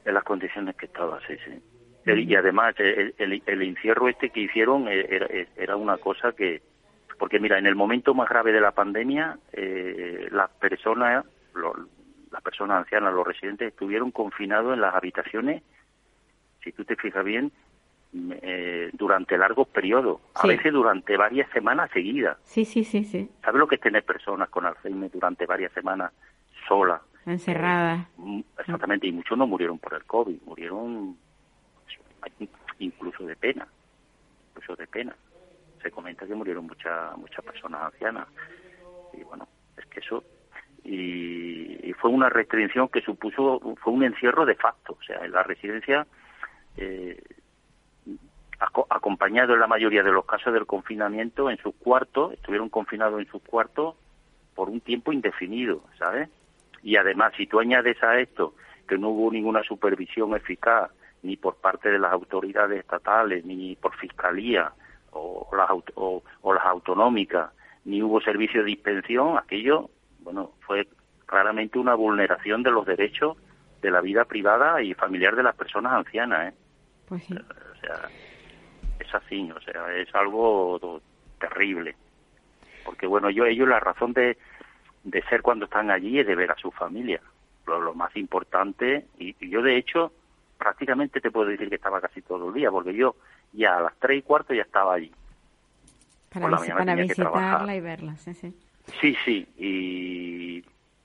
En 0.06 0.14
las 0.14 0.24
condiciones 0.24 0.76
que 0.76 0.86
estaba, 0.88 1.20
sí, 1.28 1.36
sí. 1.45 1.62
Y 2.06 2.36
además, 2.36 2.74
el, 2.80 3.14
el, 3.18 3.43
el 3.45 3.62
encierro 3.62 4.10
este 4.10 4.32
que 4.32 4.41
hicieron 4.41 4.88
eh, 4.88 5.06
era, 5.10 5.28
era 5.56 5.76
una 5.76 5.97
cosa 5.97 6.32
que... 6.32 6.62
Porque 7.20 7.39
mira, 7.39 7.60
en 7.60 7.68
el 7.68 7.76
momento 7.76 8.16
más 8.16 8.28
grave 8.28 8.52
de 8.52 8.60
la 8.60 8.72
pandemia, 8.72 9.38
eh, 9.54 10.28
las 10.32 10.49
personas, 10.49 11.24
las 12.32 12.41
personas 12.41 12.80
ancianas, 12.80 13.14
los 13.14 13.28
residentes, 13.28 13.68
estuvieron 13.68 14.10
confinados 14.10 14.74
en 14.74 14.82
las 14.82 14.95
habitaciones, 14.95 15.62
si 16.64 16.72
tú 16.72 16.84
te 16.84 16.95
fijas 16.95 17.24
bien, 17.24 17.52
eh, 18.41 18.89
durante 18.93 19.38
largos 19.38 19.68
periodos, 19.68 20.20
a 20.34 20.47
veces 20.47 20.74
durante 20.74 21.16
varias 21.16 21.47
semanas 21.52 21.91
seguidas. 21.91 22.38
Sí, 22.43 22.66
sí, 22.66 22.84
sí, 22.84 23.04
sí. 23.04 23.30
¿Sabes 23.43 23.60
lo 23.60 23.68
que 23.68 23.76
es 23.76 23.82
tener 23.82 24.04
personas 24.04 24.49
con 24.49 24.66
Alzheimer 24.66 25.12
durante 25.12 25.45
varias 25.45 25.72
semanas 25.74 26.12
solas? 26.68 27.02
Encerrada. 27.26 28.09
Mm, 28.17 28.41
Exactamente, 28.59 29.07
y 29.07 29.11
muchos 29.11 29.38
no 29.38 29.47
murieron 29.47 29.78
por 29.80 29.93
el 29.93 30.03
COVID, 30.05 30.41
murieron 30.45 31.17
incluso 32.80 33.26
de 33.26 33.36
pena, 33.36 33.67
incluso 34.49 34.76
de 34.76 34.88
pena. 34.88 35.15
Se 35.82 35.91
comenta 35.91 36.26
que 36.28 36.36
murieron 36.36 36.65
muchas 36.67 37.17
muchas 37.17 37.43
personas 37.43 37.82
ancianas. 37.84 38.28
Y 39.13 39.24
bueno, 39.24 39.47
es 39.78 39.86
que 39.88 39.99
eso... 39.99 40.24
Y, 40.84 41.89
y 41.89 41.93
fue 41.93 42.09
una 42.09 42.30
restricción 42.30 42.88
que 42.88 43.01
supuso, 43.01 43.59
fue 43.82 43.93
un 43.93 44.03
encierro 44.03 44.45
de 44.45 44.55
facto. 44.55 44.97
O 44.99 45.03
sea, 45.03 45.24
en 45.24 45.32
la 45.32 45.43
residencia, 45.43 46.07
eh, 46.78 47.22
aco- 48.59 48.88
acompañado 48.89 49.53
en 49.53 49.59
la 49.59 49.67
mayoría 49.67 50.01
de 50.01 50.11
los 50.11 50.26
casos 50.26 50.53
del 50.53 50.65
confinamiento, 50.65 51.51
en 51.51 51.57
sus 51.57 51.76
cuartos, 51.76 52.34
estuvieron 52.34 52.69
confinados 52.69 53.19
en 53.19 53.28
sus 53.28 53.43
cuartos 53.43 53.95
por 54.55 54.69
un 54.69 54.82
tiempo 54.82 55.11
indefinido, 55.13 55.84
¿sabes? 55.99 56.30
Y 56.84 56.95
además, 56.95 57.34
si 57.38 57.47
tú 57.47 57.59
añades 57.59 58.01
a 58.03 58.19
esto 58.19 58.55
que 58.88 58.97
no 58.97 59.09
hubo 59.09 59.32
ninguna 59.32 59.63
supervisión 59.63 60.36
eficaz, 60.36 60.91
ni 61.23 61.38
por 61.38 61.55
parte 61.57 61.89
de 61.89 61.99
las 61.99 62.11
autoridades 62.11 62.79
estatales, 62.79 63.45
ni 63.45 63.75
por 63.75 63.95
fiscalía 63.95 64.71
o 65.11 65.47
las, 65.55 65.69
o, 65.95 66.23
o 66.41 66.53
las 66.53 66.65
autonómicas, 66.65 67.51
ni 67.86 68.01
hubo 68.01 68.21
servicio 68.21 68.61
de 68.61 68.67
dispensión, 68.67 69.38
aquello, 69.38 69.89
bueno, 70.19 70.51
fue 70.61 70.88
claramente 71.25 71.79
una 71.79 71.95
vulneración 71.95 72.63
de 72.63 72.71
los 72.71 72.86
derechos 72.86 73.38
de 73.82 73.91
la 73.91 74.01
vida 74.01 74.25
privada 74.25 74.82
y 74.82 74.93
familiar 74.93 75.36
de 75.36 75.43
las 75.43 75.55
personas 75.55 75.93
ancianas, 75.93 76.53
¿eh? 76.53 76.57
Pues 77.07 77.23
sí. 77.23 77.34
O 77.36 77.75
sea, 77.79 78.09
es 78.99 79.15
así, 79.15 79.51
o 79.51 79.59
sea, 79.61 79.93
es 79.95 80.13
algo 80.13 81.01
terrible. 81.39 81.95
Porque 82.86 83.07
bueno, 83.07 83.29
yo 83.29 83.45
ellos 83.45 83.67
la 83.67 83.79
razón 83.79 84.13
de, 84.13 84.38
de 85.04 85.22
ser 85.24 85.41
cuando 85.41 85.66
están 85.66 85.89
allí 85.91 86.20
es 86.20 86.28
de 86.28 86.36
ver 86.36 86.52
a 86.52 86.58
su 86.58 86.72
familia, 86.72 87.22
lo, 87.66 87.80
lo 87.82 87.93
más 87.93 88.16
importante. 88.16 89.08
Y, 89.20 89.36
y 89.39 89.49
yo 89.49 89.62
de 89.62 89.78
hecho 89.78 90.12
prácticamente 90.58 91.20
te 91.22 91.32
puedo 91.32 91.47
decir 91.49 91.70
que 91.70 91.76
estaba 91.76 91.99
casi 92.02 92.22
todo 92.22 92.49
el 92.49 92.54
día, 92.54 92.70
porque 92.70 92.93
yo 92.93 93.16
ya 93.52 93.78
a 93.78 93.82
las 93.82 93.97
tres 93.97 94.20
y 94.20 94.22
cuarto 94.22 94.54
ya 94.54 94.62
estaba 94.62 94.93
allí. 94.93 95.12
Para, 96.30 96.41
por 96.45 96.52
la 96.52 96.58
visi- 96.58 96.62
mañana 96.62 96.80
para 96.80 96.91
tenía 96.95 97.08
que 97.08 97.16
trabajar. 97.16 97.43
visitarla 97.49 97.76
y 97.76 97.82
verla, 97.82 98.18
sí, 98.18 98.34
sí. 98.34 98.54
Sí, 98.99 99.16
sí, 99.26 99.47
y, 99.58 100.64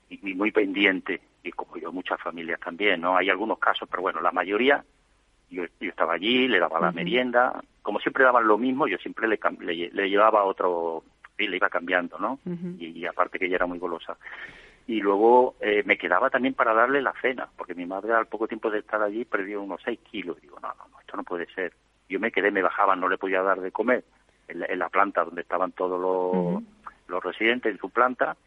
y 0.09 0.33
muy 0.35 0.51
pendiente, 0.51 1.21
y 1.43 1.51
como 1.51 1.77
yo, 1.77 1.91
muchas 1.91 2.19
familias 2.21 2.59
también, 2.59 3.01
¿no? 3.01 3.15
Hay 3.17 3.29
algunos 3.29 3.59
casos, 3.59 3.87
pero 3.89 4.01
bueno, 4.01 4.19
la 4.21 4.31
mayoría, 4.31 4.83
yo, 5.49 5.63
yo 5.79 5.89
estaba 5.89 6.13
allí, 6.13 6.47
le 6.47 6.59
daba 6.59 6.79
la 6.79 6.91
merienda, 6.91 7.61
como 7.81 7.99
siempre 7.99 8.23
daban 8.25 8.47
lo 8.47 8.57
mismo, 8.57 8.87
yo 8.87 8.97
siempre 8.97 9.27
le, 9.27 9.39
le, 9.59 9.89
le 9.91 10.09
llevaba 10.09 10.43
otro, 10.43 11.03
y 11.37 11.47
le 11.47 11.57
iba 11.57 11.69
cambiando, 11.69 12.17
¿no? 12.17 12.39
Y, 12.79 12.87
y 12.87 13.05
aparte 13.05 13.37
que 13.39 13.45
ella 13.45 13.55
era 13.57 13.65
muy 13.65 13.79
golosa. 13.79 14.17
Y 14.87 15.01
luego 15.01 15.55
eh, 15.59 15.83
me 15.85 15.97
quedaba 15.97 16.29
también 16.29 16.53
para 16.53 16.73
darle 16.73 17.01
la 17.01 17.13
cena, 17.21 17.47
porque 17.57 17.75
mi 17.75 17.85
madre 17.85 18.13
al 18.13 18.27
poco 18.27 18.47
tiempo 18.47 18.69
de 18.69 18.79
estar 18.79 19.01
allí 19.01 19.25
perdió 19.25 19.61
unos 19.61 19.81
seis 19.83 19.99
kilos. 20.09 20.39
Digo, 20.41 20.57
no, 20.61 20.69
no, 20.69 20.87
no, 20.91 20.99
esto 20.99 21.17
no 21.17 21.23
puede 21.23 21.45
ser. 21.53 21.73
Yo 22.07 22.19
me 22.19 22.31
quedé, 22.31 22.51
me 22.51 22.61
bajaban, 22.61 22.99
no 22.99 23.09
le 23.09 23.17
podía 23.17 23.41
dar 23.41 23.59
de 23.59 23.71
comer 23.71 24.05
en 24.47 24.61
la, 24.61 24.65
en 24.67 24.79
la 24.79 24.87
planta 24.89 25.25
donde 25.25 25.41
estaban 25.41 25.73
todos 25.73 25.99
los, 25.99 26.63
los 27.07 27.23
residentes 27.23 27.73
en 27.73 27.77
su 27.79 27.89
planta, 27.89 28.37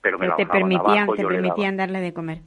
pero 0.00 0.18
me 0.18 0.28
te 0.32 0.46
permitían, 0.46 0.80
abajo, 1.04 1.14
te 1.14 1.24
permitían 1.24 1.76
darle 1.76 2.00
de 2.00 2.12
comer. 2.12 2.38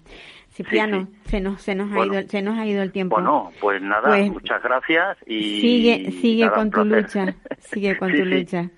Cipriano, 0.49 1.07
se 1.25 1.39
nos, 1.39 1.61
se 1.61 1.73
nos 1.75 1.89
Bueno. 1.89 2.13
ha 2.13 2.19
ido, 2.19 2.27
se 2.29 2.41
nos 2.41 2.57
ha 2.57 2.65
ido 2.65 2.83
el 2.83 2.91
tiempo. 2.91 3.15
Bueno, 3.15 3.51
pues 3.61 3.81
nada, 3.81 4.09
Pues, 4.09 4.29
muchas 4.31 4.61
gracias 4.61 5.17
y 5.25 5.61
sigue, 5.61 6.11
sigue 6.11 6.45
nada, 6.45 6.55
con 6.57 6.71
tu 6.71 6.83
lucha, 6.83 7.33
sigue 7.59 7.97
con 7.97 8.09
Sí, 8.11 8.17
tu 8.17 8.25
lucha. 8.25 8.69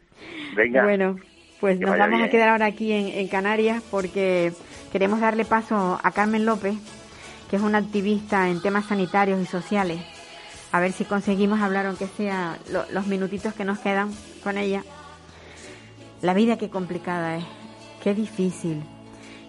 Venga, 0.56 0.84
Bueno, 0.84 1.18
pues 1.60 1.80
nos 1.80 1.98
vamos 1.98 2.22
a 2.22 2.30
quedar 2.30 2.50
ahora 2.50 2.66
aquí 2.68 2.92
en, 2.92 3.08
en 3.08 3.28
Canarias 3.28 3.84
porque 3.92 4.54
queremos 4.92 5.20
darle 5.20 5.46
paso 5.46 6.00
a 6.02 6.12
Carmen 6.12 6.46
López, 6.46 6.76
que 7.50 7.56
es 7.58 7.62
una 7.62 7.78
activista 7.80 8.50
en 8.50 8.62
temas 8.62 8.86
sanitarios 8.86 9.40
y 9.42 9.46
sociales. 9.46 10.00
A 10.72 10.80
ver 10.80 10.92
si 10.92 11.04
conseguimos 11.06 11.60
hablar, 11.62 11.86
aunque 11.88 12.08
sea 12.08 12.58
lo- 12.72 12.86
los 12.92 13.08
minutitos 13.08 13.54
que 13.54 13.66
nos 13.66 13.80
quedan 13.80 14.12
con 14.44 14.58
ella. 14.58 14.84
La 16.22 16.34
vida 16.34 16.58
qué 16.58 16.70
complicada 16.70 17.38
es, 17.38 17.44
qué 18.04 18.14
difícil 18.14 18.84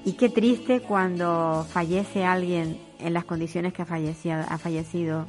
y 0.05 0.12
qué 0.14 0.29
triste 0.29 0.81
cuando 0.81 1.66
fallece 1.71 2.25
alguien 2.25 2.79
en 3.01 3.12
las 3.12 3.25
condiciones 3.25 3.73
que 3.73 3.83
ha 3.83 3.87
fallecido, 3.87 4.37
ha 4.49 4.57
fallecido 4.59 5.27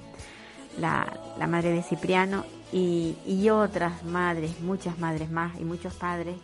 la, 0.80 1.12
la 1.38 1.48
madre 1.48 1.72
de 1.72 1.84
Cipriano 1.84 2.46
y, 2.72 3.16
y 3.26 3.50
otras 3.50 4.04
madres, 4.04 4.60
muchas 4.62 5.00
madres 5.00 5.30
más 5.30 5.60
y 5.60 5.64
muchos 5.64 5.94
padres 5.94 6.36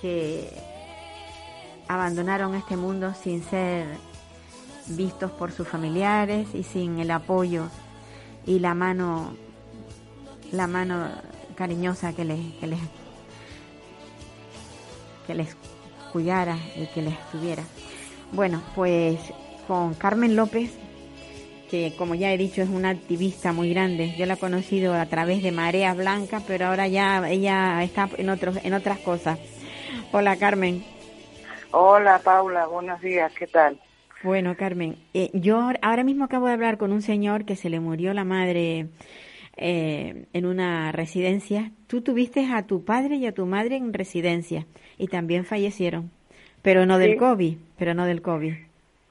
que 0.00 0.50
abandonaron 1.88 2.54
este 2.54 2.76
mundo 2.76 3.14
sin 3.14 3.42
ser 3.42 3.86
vistos 4.88 5.30
por 5.30 5.52
sus 5.52 5.66
familiares 5.66 6.48
y 6.54 6.62
sin 6.62 6.98
el 6.98 7.10
apoyo 7.10 7.68
y 8.46 8.58
la 8.58 8.74
mano 8.74 9.34
la 10.52 10.66
mano 10.66 11.08
cariñosa 11.54 12.12
que 12.12 12.24
les 12.24 12.54
que 12.54 12.66
les 12.66 12.80
que 15.26 15.34
les 15.34 15.56
cuidara 16.12 16.56
y 16.76 16.86
que 16.86 17.02
les 17.02 17.18
tuviera. 17.30 17.64
Bueno, 18.32 18.62
pues 18.74 19.18
con 19.66 19.94
Carmen 19.94 20.36
López 20.36 20.70
que 21.70 21.92
como 21.96 22.14
ya 22.14 22.32
he 22.32 22.38
dicho 22.38 22.62
es 22.62 22.68
una 22.68 22.90
activista 22.90 23.52
muy 23.52 23.70
grande. 23.70 24.14
Yo 24.16 24.26
la 24.26 24.34
he 24.34 24.38
conocido 24.38 24.94
a 24.94 25.06
través 25.06 25.42
de 25.42 25.52
Marea 25.52 25.94
Blanca, 25.94 26.40
pero 26.46 26.66
ahora 26.66 26.88
ya 26.88 27.28
ella 27.28 27.82
está 27.82 28.08
en 28.18 28.28
otros 28.30 28.58
en 28.64 28.74
otras 28.74 28.98
cosas. 28.98 29.38
Hola 30.12 30.36
Carmen. 30.36 30.84
Hola 31.70 32.20
Paula, 32.22 32.66
buenos 32.66 33.00
días, 33.00 33.32
¿qué 33.38 33.46
tal? 33.46 33.80
Bueno, 34.22 34.56
Carmen, 34.56 34.96
eh, 35.12 35.30
yo 35.34 35.60
ahora- 35.82 36.04
mismo 36.04 36.24
acabo 36.24 36.46
de 36.46 36.52
hablar 36.54 36.78
con 36.78 36.92
un 36.92 37.02
señor 37.02 37.44
que 37.44 37.56
se 37.56 37.68
le 37.68 37.80
murió 37.80 38.14
la 38.14 38.24
madre 38.24 38.86
eh, 39.56 40.26
en 40.32 40.46
una 40.46 40.92
residencia. 40.92 41.72
Tú 41.88 42.00
tuviste 42.00 42.46
a 42.46 42.62
tu 42.66 42.84
padre 42.84 43.16
y 43.16 43.26
a 43.26 43.32
tu 43.32 43.44
madre 43.46 43.76
en 43.76 43.92
residencia 43.92 44.66
y 44.98 45.08
también 45.08 45.44
fallecieron, 45.44 46.10
pero 46.62 46.86
no 46.86 46.98
del. 46.98 47.16
COVID, 47.16 47.56
pero 47.76 47.94
no 47.94 48.06
del 48.06 48.22
COVID. 48.22 48.54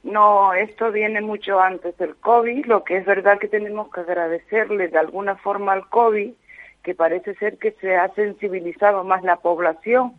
No, 0.04 0.54
esto 0.54 0.92
viene 0.92 1.22
mucho 1.22 1.62
antes 1.62 1.98
del 1.98 2.16
COVID, 2.18 2.66
lo 2.66 2.84
que 2.84 2.98
es 2.98 3.06
verdad 3.06 3.40
que 3.40 3.48
tenemos 3.48 3.90
que 3.90 4.02
agradecerle 4.02 4.90
de 4.90 4.98
alguna 4.98 5.38
forma 5.38 5.72
al 5.72 5.88
COVID, 5.88 6.34
que 6.84 6.94
parece 6.94 7.36
ser 7.36 7.58
que 7.58 7.72
se 7.80 7.96
ha 7.96 8.10
sensibilizado 8.14 9.06
más 9.06 9.24
la 9.24 9.38
población 9.38 10.14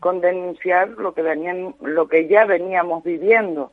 con 0.00 0.20
denunciar 0.20 0.88
lo 0.88 1.14
que 1.14 1.22
venían, 1.22 1.76
lo 1.80 2.08
que 2.08 2.26
ya 2.26 2.44
veníamos 2.44 3.04
viviendo. 3.04 3.72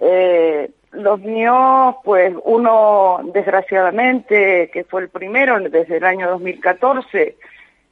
Eh, 0.00 0.70
los 0.90 1.20
míos, 1.20 1.96
pues 2.04 2.34
uno 2.44 3.20
desgraciadamente, 3.32 4.70
que 4.72 4.84
fue 4.84 5.02
el 5.02 5.08
primero 5.08 5.60
desde 5.60 5.98
el 5.98 6.04
año 6.04 6.28
2014, 6.30 7.36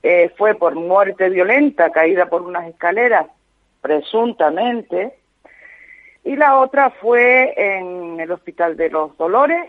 eh, 0.03 0.33
fue 0.37 0.55
por 0.55 0.75
muerte 0.75 1.29
violenta, 1.29 1.91
caída 1.91 2.27
por 2.27 2.43
unas 2.43 2.67
escaleras, 2.69 3.27
presuntamente, 3.81 5.15
y 6.25 6.37
la 6.37 6.59
otra 6.59 6.91
fue 6.91 7.55
en 7.57 8.19
el 8.19 8.31
Hospital 8.31 8.77
de 8.77 8.91
los 8.91 9.17
Dolores, 9.19 9.67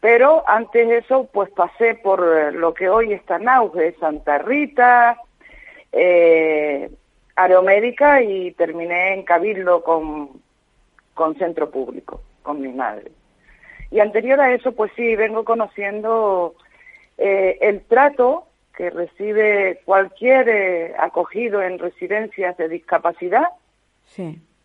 pero 0.00 0.42
antes 0.48 0.88
de 0.88 0.98
eso, 0.98 1.28
pues 1.30 1.50
pasé 1.50 1.94
por 1.94 2.20
eh, 2.20 2.52
lo 2.52 2.72
que 2.72 2.88
hoy 2.88 3.12
está 3.12 3.36
en 3.36 3.48
auge, 3.48 3.94
Santa 4.00 4.38
Rita, 4.38 5.20
eh, 5.92 6.90
Aeromédica 7.36 8.22
y 8.22 8.52
terminé 8.52 9.14
en 9.14 9.24
Cabildo 9.24 9.82
con, 9.82 10.40
con 11.12 11.36
Centro 11.36 11.70
Público, 11.70 12.22
con 12.42 12.60
mi 12.60 12.72
madre. 12.72 13.12
Y 13.90 14.00
anterior 14.00 14.40
a 14.40 14.54
eso, 14.54 14.72
pues 14.72 14.90
sí, 14.96 15.16
vengo 15.16 15.44
conociendo 15.44 16.54
eh, 17.18 17.58
el 17.60 17.82
trato 17.82 18.46
que 18.74 18.88
recibe 18.88 19.82
cualquier 19.84 20.48
eh, 20.48 20.94
acogido 20.98 21.60
en 21.60 21.78
residencias 21.78 22.56
de 22.56 22.68
discapacidad 22.68 23.48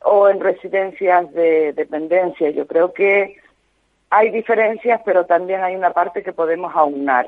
o 0.06 0.30
en 0.30 0.40
residencias 0.40 1.34
de 1.34 1.74
dependencia. 1.74 2.52
Yo 2.52 2.68
creo 2.68 2.94
que 2.94 3.38
hay 4.12 4.30
diferencias, 4.30 5.02
pero 5.04 5.26
también 5.26 5.64
hay 5.64 5.76
una 5.76 5.94
parte 5.94 6.22
que 6.22 6.32
podemos 6.32 6.76
aunar, 6.76 7.28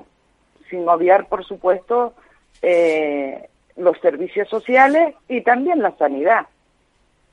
sin 0.70 0.88
obviar, 0.88 1.28
por 1.28 1.44
supuesto, 1.44 2.14
eh, 2.62 3.50
los 3.76 3.98
servicios 4.00 4.48
sociales 4.48 5.16
y 5.28 5.42
también 5.42 5.82
la 5.82 5.98
sanidad. 5.98 6.46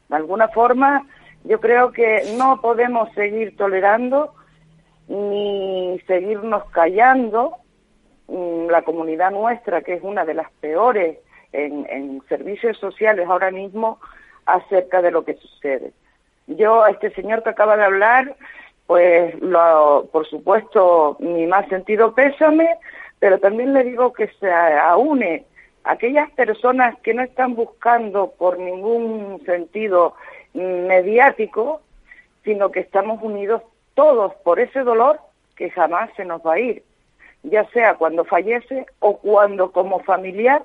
De 0.09 0.17
alguna 0.17 0.49
forma, 0.49 1.07
yo 1.45 1.61
creo 1.61 1.93
que 1.93 2.23
no 2.39 2.63
podemos 2.63 3.13
seguir 3.13 3.55
tolerando 3.55 4.35
ni 5.09 6.01
seguirnos 6.07 6.65
callando 6.71 7.59
mm, 8.29 8.69
la 8.71 8.81
comunidad 8.81 9.31
nuestra, 9.31 9.83
que 9.83 9.93
es 9.93 10.03
una 10.03 10.25
de 10.25 10.35
las 10.35 10.51
peores 10.53 11.19
en, 11.53 11.87
en 11.91 12.23
servicios 12.31 12.79
sociales 12.79 13.29
ahora 13.29 13.51
mismo, 13.51 13.99
acerca 14.47 15.03
de 15.03 15.11
lo 15.11 15.25
que 15.25 15.35
sucede. 15.35 15.93
Yo, 16.47 16.83
a 16.83 16.91
este 16.91 17.11
señor 17.15 17.43
que 17.43 17.51
acaba 17.51 17.77
de 17.77 17.85
hablar, 17.85 18.37
pues 18.87 19.35
lo, 19.41 20.09
por 20.13 20.27
supuesto 20.27 21.17
mi 21.21 21.47
más 21.47 21.67
sentido 21.69 22.15
pésame, 22.15 22.77
pero 23.19 23.39
también 23.39 23.73
le 23.73 23.85
digo 23.85 24.13
que 24.13 24.29
se 24.41 24.53
aúne 24.53 25.47
aquellas 25.85 26.31
personas 26.33 26.99
que 27.01 27.15
no 27.15 27.23
están 27.23 27.55
buscando 27.55 28.33
por 28.39 28.59
ningún 28.59 29.43
sentido 29.47 30.15
mediático, 30.53 31.81
sino 32.45 32.71
que 32.71 32.81
estamos 32.81 33.23
unidos 33.23 33.63
todos 33.95 34.35
por 34.37 34.61
ese 34.61 34.81
dolor 34.81 35.21
que 35.57 35.71
jamás 35.71 36.11
se 36.17 36.25
nos 36.25 36.43
va 36.43 36.55
a 36.55 36.59
ir, 36.59 36.83
ya 37.43 37.65
sea 37.71 37.95
cuando 37.95 38.25
fallece 38.25 38.87
o 38.99 39.19
cuando 39.19 39.73
como 39.73 40.01
familiar 40.01 40.63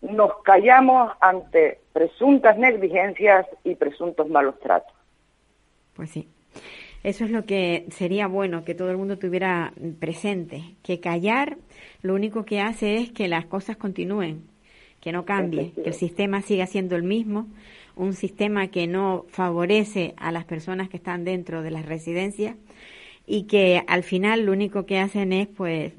nos 0.00 0.42
callamos 0.42 1.12
ante 1.20 1.80
presuntas 1.98 2.56
negligencias 2.56 3.44
y 3.64 3.74
presuntos 3.74 4.28
malos 4.28 4.56
tratos. 4.60 4.94
Pues 5.94 6.10
sí. 6.10 6.28
Eso 7.02 7.24
es 7.24 7.32
lo 7.32 7.44
que 7.44 7.86
sería 7.90 8.28
bueno 8.28 8.64
que 8.64 8.76
todo 8.76 8.92
el 8.92 8.96
mundo 8.96 9.18
tuviera 9.18 9.72
presente, 9.98 10.62
que 10.84 11.00
callar 11.00 11.56
lo 12.02 12.14
único 12.14 12.44
que 12.44 12.60
hace 12.60 12.98
es 12.98 13.10
que 13.10 13.26
las 13.26 13.46
cosas 13.46 13.76
continúen, 13.76 14.44
que 15.00 15.10
no 15.10 15.24
cambie, 15.24 15.72
que 15.72 15.88
el 15.88 15.94
sistema 15.94 16.40
siga 16.40 16.66
siendo 16.66 16.94
el 16.94 17.02
mismo, 17.02 17.48
un 17.96 18.12
sistema 18.12 18.68
que 18.68 18.86
no 18.86 19.26
favorece 19.30 20.14
a 20.18 20.30
las 20.30 20.44
personas 20.44 20.88
que 20.88 20.98
están 20.98 21.24
dentro 21.24 21.62
de 21.62 21.72
las 21.72 21.84
residencias 21.84 22.54
y 23.26 23.44
que 23.44 23.82
al 23.88 24.04
final 24.04 24.44
lo 24.44 24.52
único 24.52 24.86
que 24.86 25.00
hacen 25.00 25.32
es 25.32 25.48
pues 25.48 25.94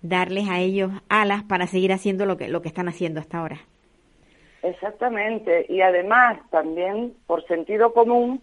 darles 0.00 0.48
a 0.48 0.60
ellos 0.60 0.90
alas 1.10 1.42
para 1.42 1.66
seguir 1.66 1.92
haciendo 1.92 2.24
lo 2.24 2.38
que 2.38 2.48
lo 2.48 2.62
que 2.62 2.68
están 2.68 2.88
haciendo 2.88 3.20
hasta 3.20 3.38
ahora. 3.38 3.60
Exactamente, 4.66 5.64
y 5.68 5.80
además 5.80 6.38
también 6.50 7.14
por 7.28 7.46
sentido 7.46 7.92
común 7.92 8.42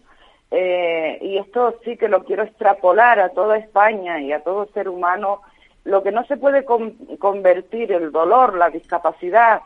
eh, 0.50 1.18
y 1.20 1.36
esto 1.36 1.78
sí 1.84 1.98
que 1.98 2.08
lo 2.08 2.24
quiero 2.24 2.44
extrapolar 2.44 3.20
a 3.20 3.28
toda 3.28 3.58
España 3.58 4.22
y 4.22 4.32
a 4.32 4.40
todo 4.40 4.66
ser 4.72 4.88
humano, 4.88 5.42
lo 5.84 6.02
que 6.02 6.12
no 6.12 6.24
se 6.24 6.38
puede 6.38 6.64
convertir 6.64 7.92
el 7.92 8.10
dolor, 8.10 8.56
la 8.56 8.70
discapacidad, 8.70 9.60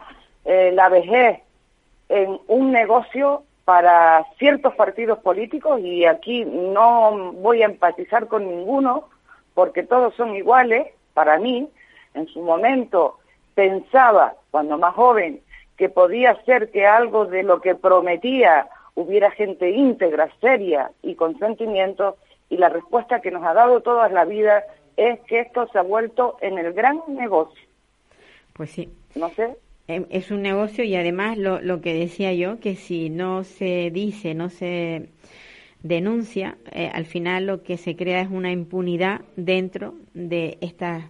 eh, 0.44 0.72
la 0.74 0.88
vejez 0.88 1.42
en 2.08 2.40
un 2.48 2.72
negocio 2.72 3.44
para 3.64 4.26
ciertos 4.36 4.74
partidos 4.74 5.20
políticos 5.20 5.78
y 5.80 6.06
aquí 6.06 6.44
no 6.44 7.34
voy 7.34 7.62
a 7.62 7.66
empatizar 7.66 8.26
con 8.26 8.48
ninguno 8.48 9.10
porque 9.54 9.84
todos 9.84 10.12
son 10.16 10.34
iguales 10.34 10.88
para 11.14 11.38
mí. 11.38 11.68
En 12.14 12.26
su 12.26 12.42
momento 12.42 13.18
pensaba, 13.54 14.34
cuando 14.50 14.76
más 14.76 14.94
joven, 14.94 15.40
que 15.78 15.88
podía 15.88 16.34
ser 16.44 16.70
que 16.70 16.86
algo 16.86 17.24
de 17.24 17.44
lo 17.44 17.60
que 17.60 17.74
prometía 17.74 18.68
hubiera 18.94 19.30
gente 19.30 19.70
íntegra, 19.70 20.28
seria 20.40 20.90
y 21.02 21.14
con 21.14 21.38
sentimientos, 21.38 22.16
y 22.50 22.56
la 22.56 22.68
respuesta 22.68 23.20
que 23.20 23.30
nos 23.30 23.44
ha 23.44 23.54
dado 23.54 23.80
toda 23.80 24.08
la 24.08 24.24
vida 24.24 24.64
es 24.96 25.20
que 25.20 25.40
esto 25.40 25.68
se 25.72 25.78
ha 25.78 25.82
vuelto 25.82 26.36
en 26.40 26.58
el 26.58 26.72
gran 26.72 27.00
negocio. 27.08 27.62
Pues 28.54 28.72
sí. 28.72 28.88
No 29.14 29.30
sé. 29.30 29.56
Em, 29.86 30.04
es 30.10 30.32
un 30.32 30.42
negocio 30.42 30.82
y 30.82 30.96
además 30.96 31.38
lo, 31.38 31.60
lo 31.60 31.80
que 31.80 31.94
decía 31.94 32.32
yo, 32.32 32.58
que 32.58 32.74
si 32.74 33.08
no 33.08 33.44
se 33.44 33.90
dice, 33.92 34.34
no 34.34 34.50
se 34.50 35.10
denuncia, 35.82 36.58
eh, 36.72 36.90
al 36.92 37.06
final 37.06 37.46
lo 37.46 37.62
que 37.62 37.76
se 37.76 37.94
crea 37.94 38.20
es 38.20 38.28
una 38.28 38.50
impunidad 38.50 39.20
dentro 39.36 39.94
de 40.12 40.58
estas 40.60 41.04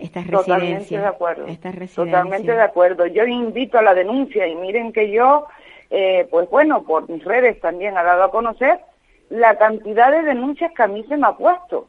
estas 0.00 0.26
residencias. 0.26 0.46
Totalmente 0.46 0.98
de 0.98 1.06
acuerdo. 1.06 1.46
Totalmente 1.94 2.52
de 2.52 2.62
acuerdo. 2.62 3.06
Yo 3.06 3.26
invito 3.26 3.78
a 3.78 3.82
la 3.82 3.94
denuncia 3.94 4.46
y 4.46 4.54
miren 4.54 4.92
que 4.92 5.10
yo 5.10 5.46
eh, 5.90 6.28
pues 6.30 6.48
bueno, 6.48 6.84
por 6.84 7.08
mis 7.10 7.24
redes 7.24 7.60
también 7.60 7.98
ha 7.98 8.04
dado 8.04 8.24
a 8.24 8.30
conocer 8.30 8.78
la 9.28 9.58
cantidad 9.58 10.10
de 10.12 10.22
denuncias 10.22 10.72
que 10.72 10.82
a 10.82 10.88
mí 10.88 11.04
se 11.08 11.16
me 11.16 11.26
ha 11.26 11.32
puesto. 11.32 11.88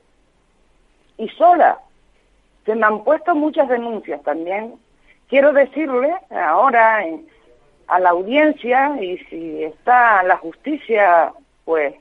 Y 1.17 1.29
sola. 1.29 1.79
Se 2.65 2.75
me 2.75 2.85
han 2.85 3.03
puesto 3.03 3.35
muchas 3.35 3.69
denuncias 3.69 4.21
también. 4.23 4.75
Quiero 5.27 5.53
decirle 5.53 6.13
ahora 6.29 7.03
a 7.87 7.99
la 7.99 8.09
audiencia 8.09 8.97
y 9.01 9.17
si 9.29 9.63
está 9.63 10.23
la 10.23 10.37
justicia, 10.37 11.31
pues 11.63 11.95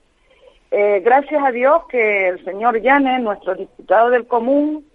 eh, 0.70 1.00
gracias 1.04 1.42
a 1.42 1.50
Dios 1.50 1.84
que 1.86 2.28
el 2.28 2.44
señor 2.44 2.80
Llanes, 2.80 3.20
nuestro 3.20 3.54
diputado 3.54 4.10
del 4.10 4.26
común, 4.26 4.86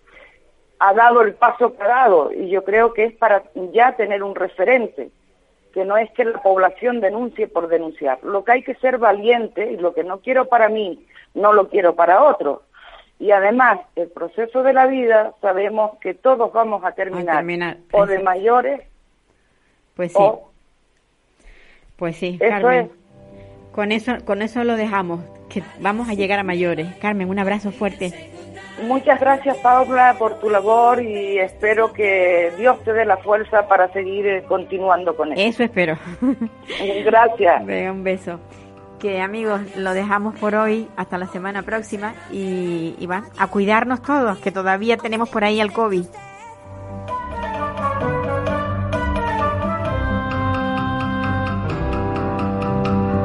ha 0.80 0.94
dado 0.94 1.22
el 1.22 1.34
paso 1.34 1.76
que 1.76 1.84
ha 1.84 1.88
dado 1.88 2.32
y 2.32 2.50
yo 2.50 2.64
creo 2.64 2.94
que 2.94 3.06
es 3.06 3.14
para 3.14 3.44
ya 3.72 3.96
tener 3.96 4.24
un 4.24 4.36
referente 4.36 5.10
que 5.76 5.84
no 5.84 5.98
es 5.98 6.10
que 6.12 6.24
la 6.24 6.42
población 6.42 7.02
denuncie 7.02 7.50
por 7.50 7.68
denunciar. 7.68 8.24
Lo 8.24 8.46
que 8.46 8.54
hay 8.54 8.64
que 8.64 8.76
ser 8.76 8.98
valiente 8.98 9.74
y 9.74 9.76
lo 9.76 9.94
que 9.94 10.06
no 10.06 10.22
quiero 10.22 10.46
para 10.48 10.70
mí, 10.70 11.06
no 11.34 11.52
lo 11.52 11.68
quiero 11.68 11.96
para 11.96 12.24
otro. 12.24 12.64
Y 13.20 13.32
además, 13.32 13.82
el 13.98 14.08
proceso 14.08 14.64
de 14.64 14.72
la 14.72 14.88
vida, 14.88 15.34
sabemos 15.42 15.98
que 16.00 16.14
todos 16.14 16.54
vamos 16.54 16.82
a 16.86 16.94
terminar, 16.94 17.78
o 17.92 18.06
de 18.06 18.20
mayores. 18.20 18.84
Pues 19.96 20.14
sí. 20.14 20.24
pues 21.98 22.16
sí, 22.16 22.40
Carmen. 22.40 22.90
Con 23.74 23.92
eso, 23.92 24.14
con 24.24 24.42
eso 24.42 24.64
lo 24.64 24.78
dejamos, 24.78 25.20
que 25.50 25.62
vamos 25.82 26.08
a 26.08 26.14
llegar 26.14 26.40
a 26.40 26.44
mayores. 26.44 26.96
Carmen, 27.02 27.28
un 27.28 27.40
abrazo 27.40 27.72
fuerte. 27.72 28.32
Muchas 28.84 29.20
gracias, 29.20 29.58
Paula, 29.58 30.16
por 30.20 30.40
tu 30.40 30.50
labor 30.50 31.02
y 31.02 31.40
espero 31.40 31.94
que 31.94 32.52
Dios 32.58 32.84
te 32.84 32.92
dé 32.94 33.06
la 33.06 33.18
fuerza 33.18 33.68
para 33.68 33.92
seguir 33.94 34.28
eh, 34.28 34.44
continuando 34.44 35.16
con 35.16 35.32
eso. 35.32 35.42
Eso 35.42 35.64
espero. 35.64 35.98
Gracias. 37.06 37.66
Venga, 37.66 37.92
un 37.92 38.04
beso. 38.04 38.40
Que 39.00 39.22
amigos, 39.22 39.62
lo 39.78 39.94
dejamos 39.94 40.38
por 40.40 40.56
hoy 40.56 40.88
hasta 40.98 41.18
la 41.18 41.28
semana 41.28 41.62
próxima 41.64 42.14
y, 42.32 42.96
y 43.00 43.06
va 43.06 43.24
a 43.38 43.48
cuidarnos 43.48 44.02
todos, 44.02 44.40
que 44.40 44.52
todavía 44.52 44.98
tenemos 44.98 45.30
por 45.30 45.44
ahí 45.44 45.60
el 45.60 45.72
COVID. 45.72 46.06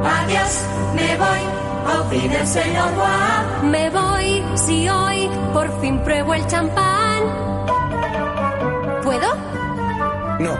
Adiós, 0.04 0.66
me 0.94 1.16
voy 1.16 1.40
al 1.86 2.04
fin 2.10 2.32
el 2.32 2.46
señor 2.46 2.88
Juan. 2.94 3.70
Me 3.70 3.90
voy 3.90 4.09
si 4.54 4.88
hoy 4.88 5.28
por 5.52 5.80
fin 5.80 5.98
pruebo 6.00 6.34
el 6.34 6.46
champán. 6.46 7.22
¿Puedo? 9.02 9.34
No. 10.40 10.54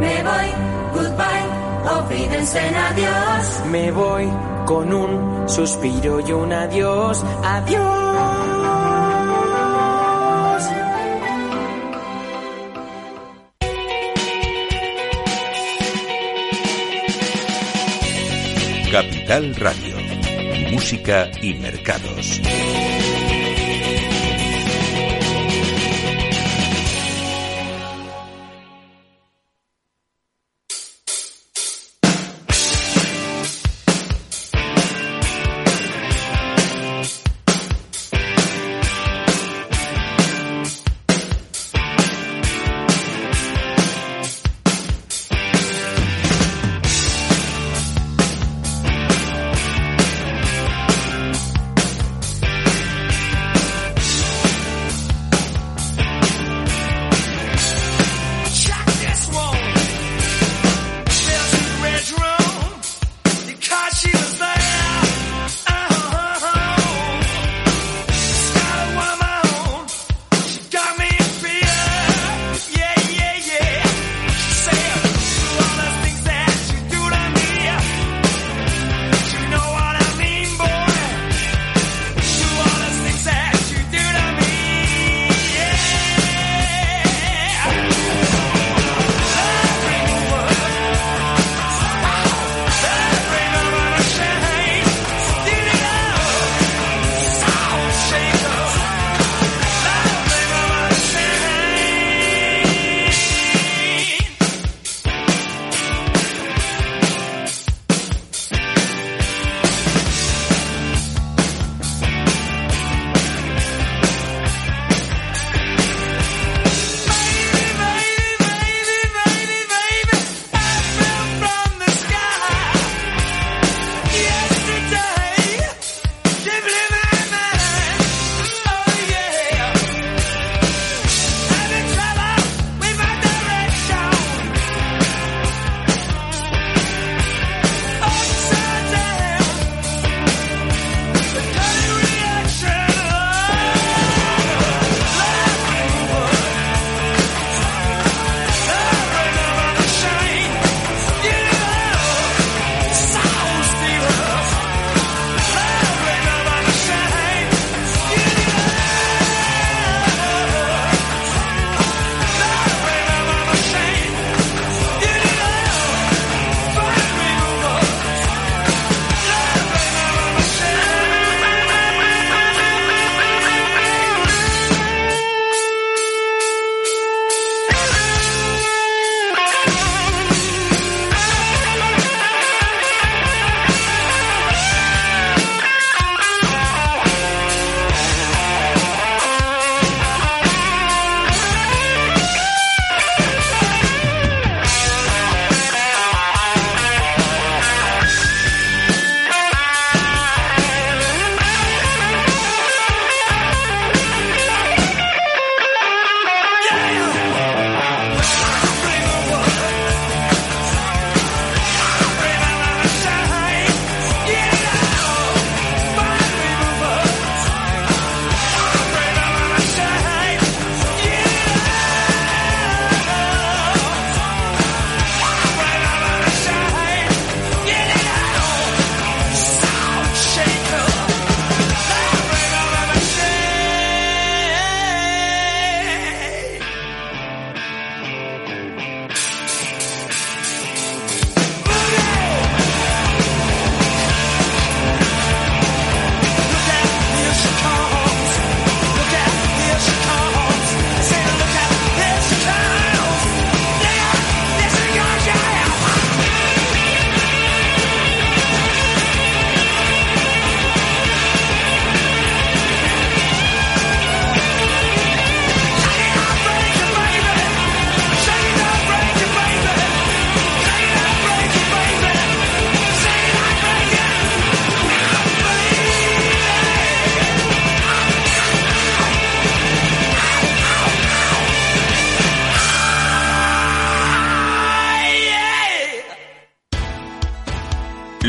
Me 0.00 0.22
voy, 0.22 0.48
goodbye, 0.94 1.98
olvídense 1.98 2.66
en 2.66 2.76
adiós. 2.76 3.62
Me 3.70 3.90
voy 3.90 4.28
con 4.66 4.92
un 4.92 5.48
suspiro 5.48 6.20
y 6.20 6.32
un 6.32 6.52
adiós, 6.52 7.24
adiós. 7.42 8.24
Capital 18.94 19.56
Radio. 19.56 19.93
Música 20.84 21.30
y 21.40 21.54
mercados. 21.54 22.42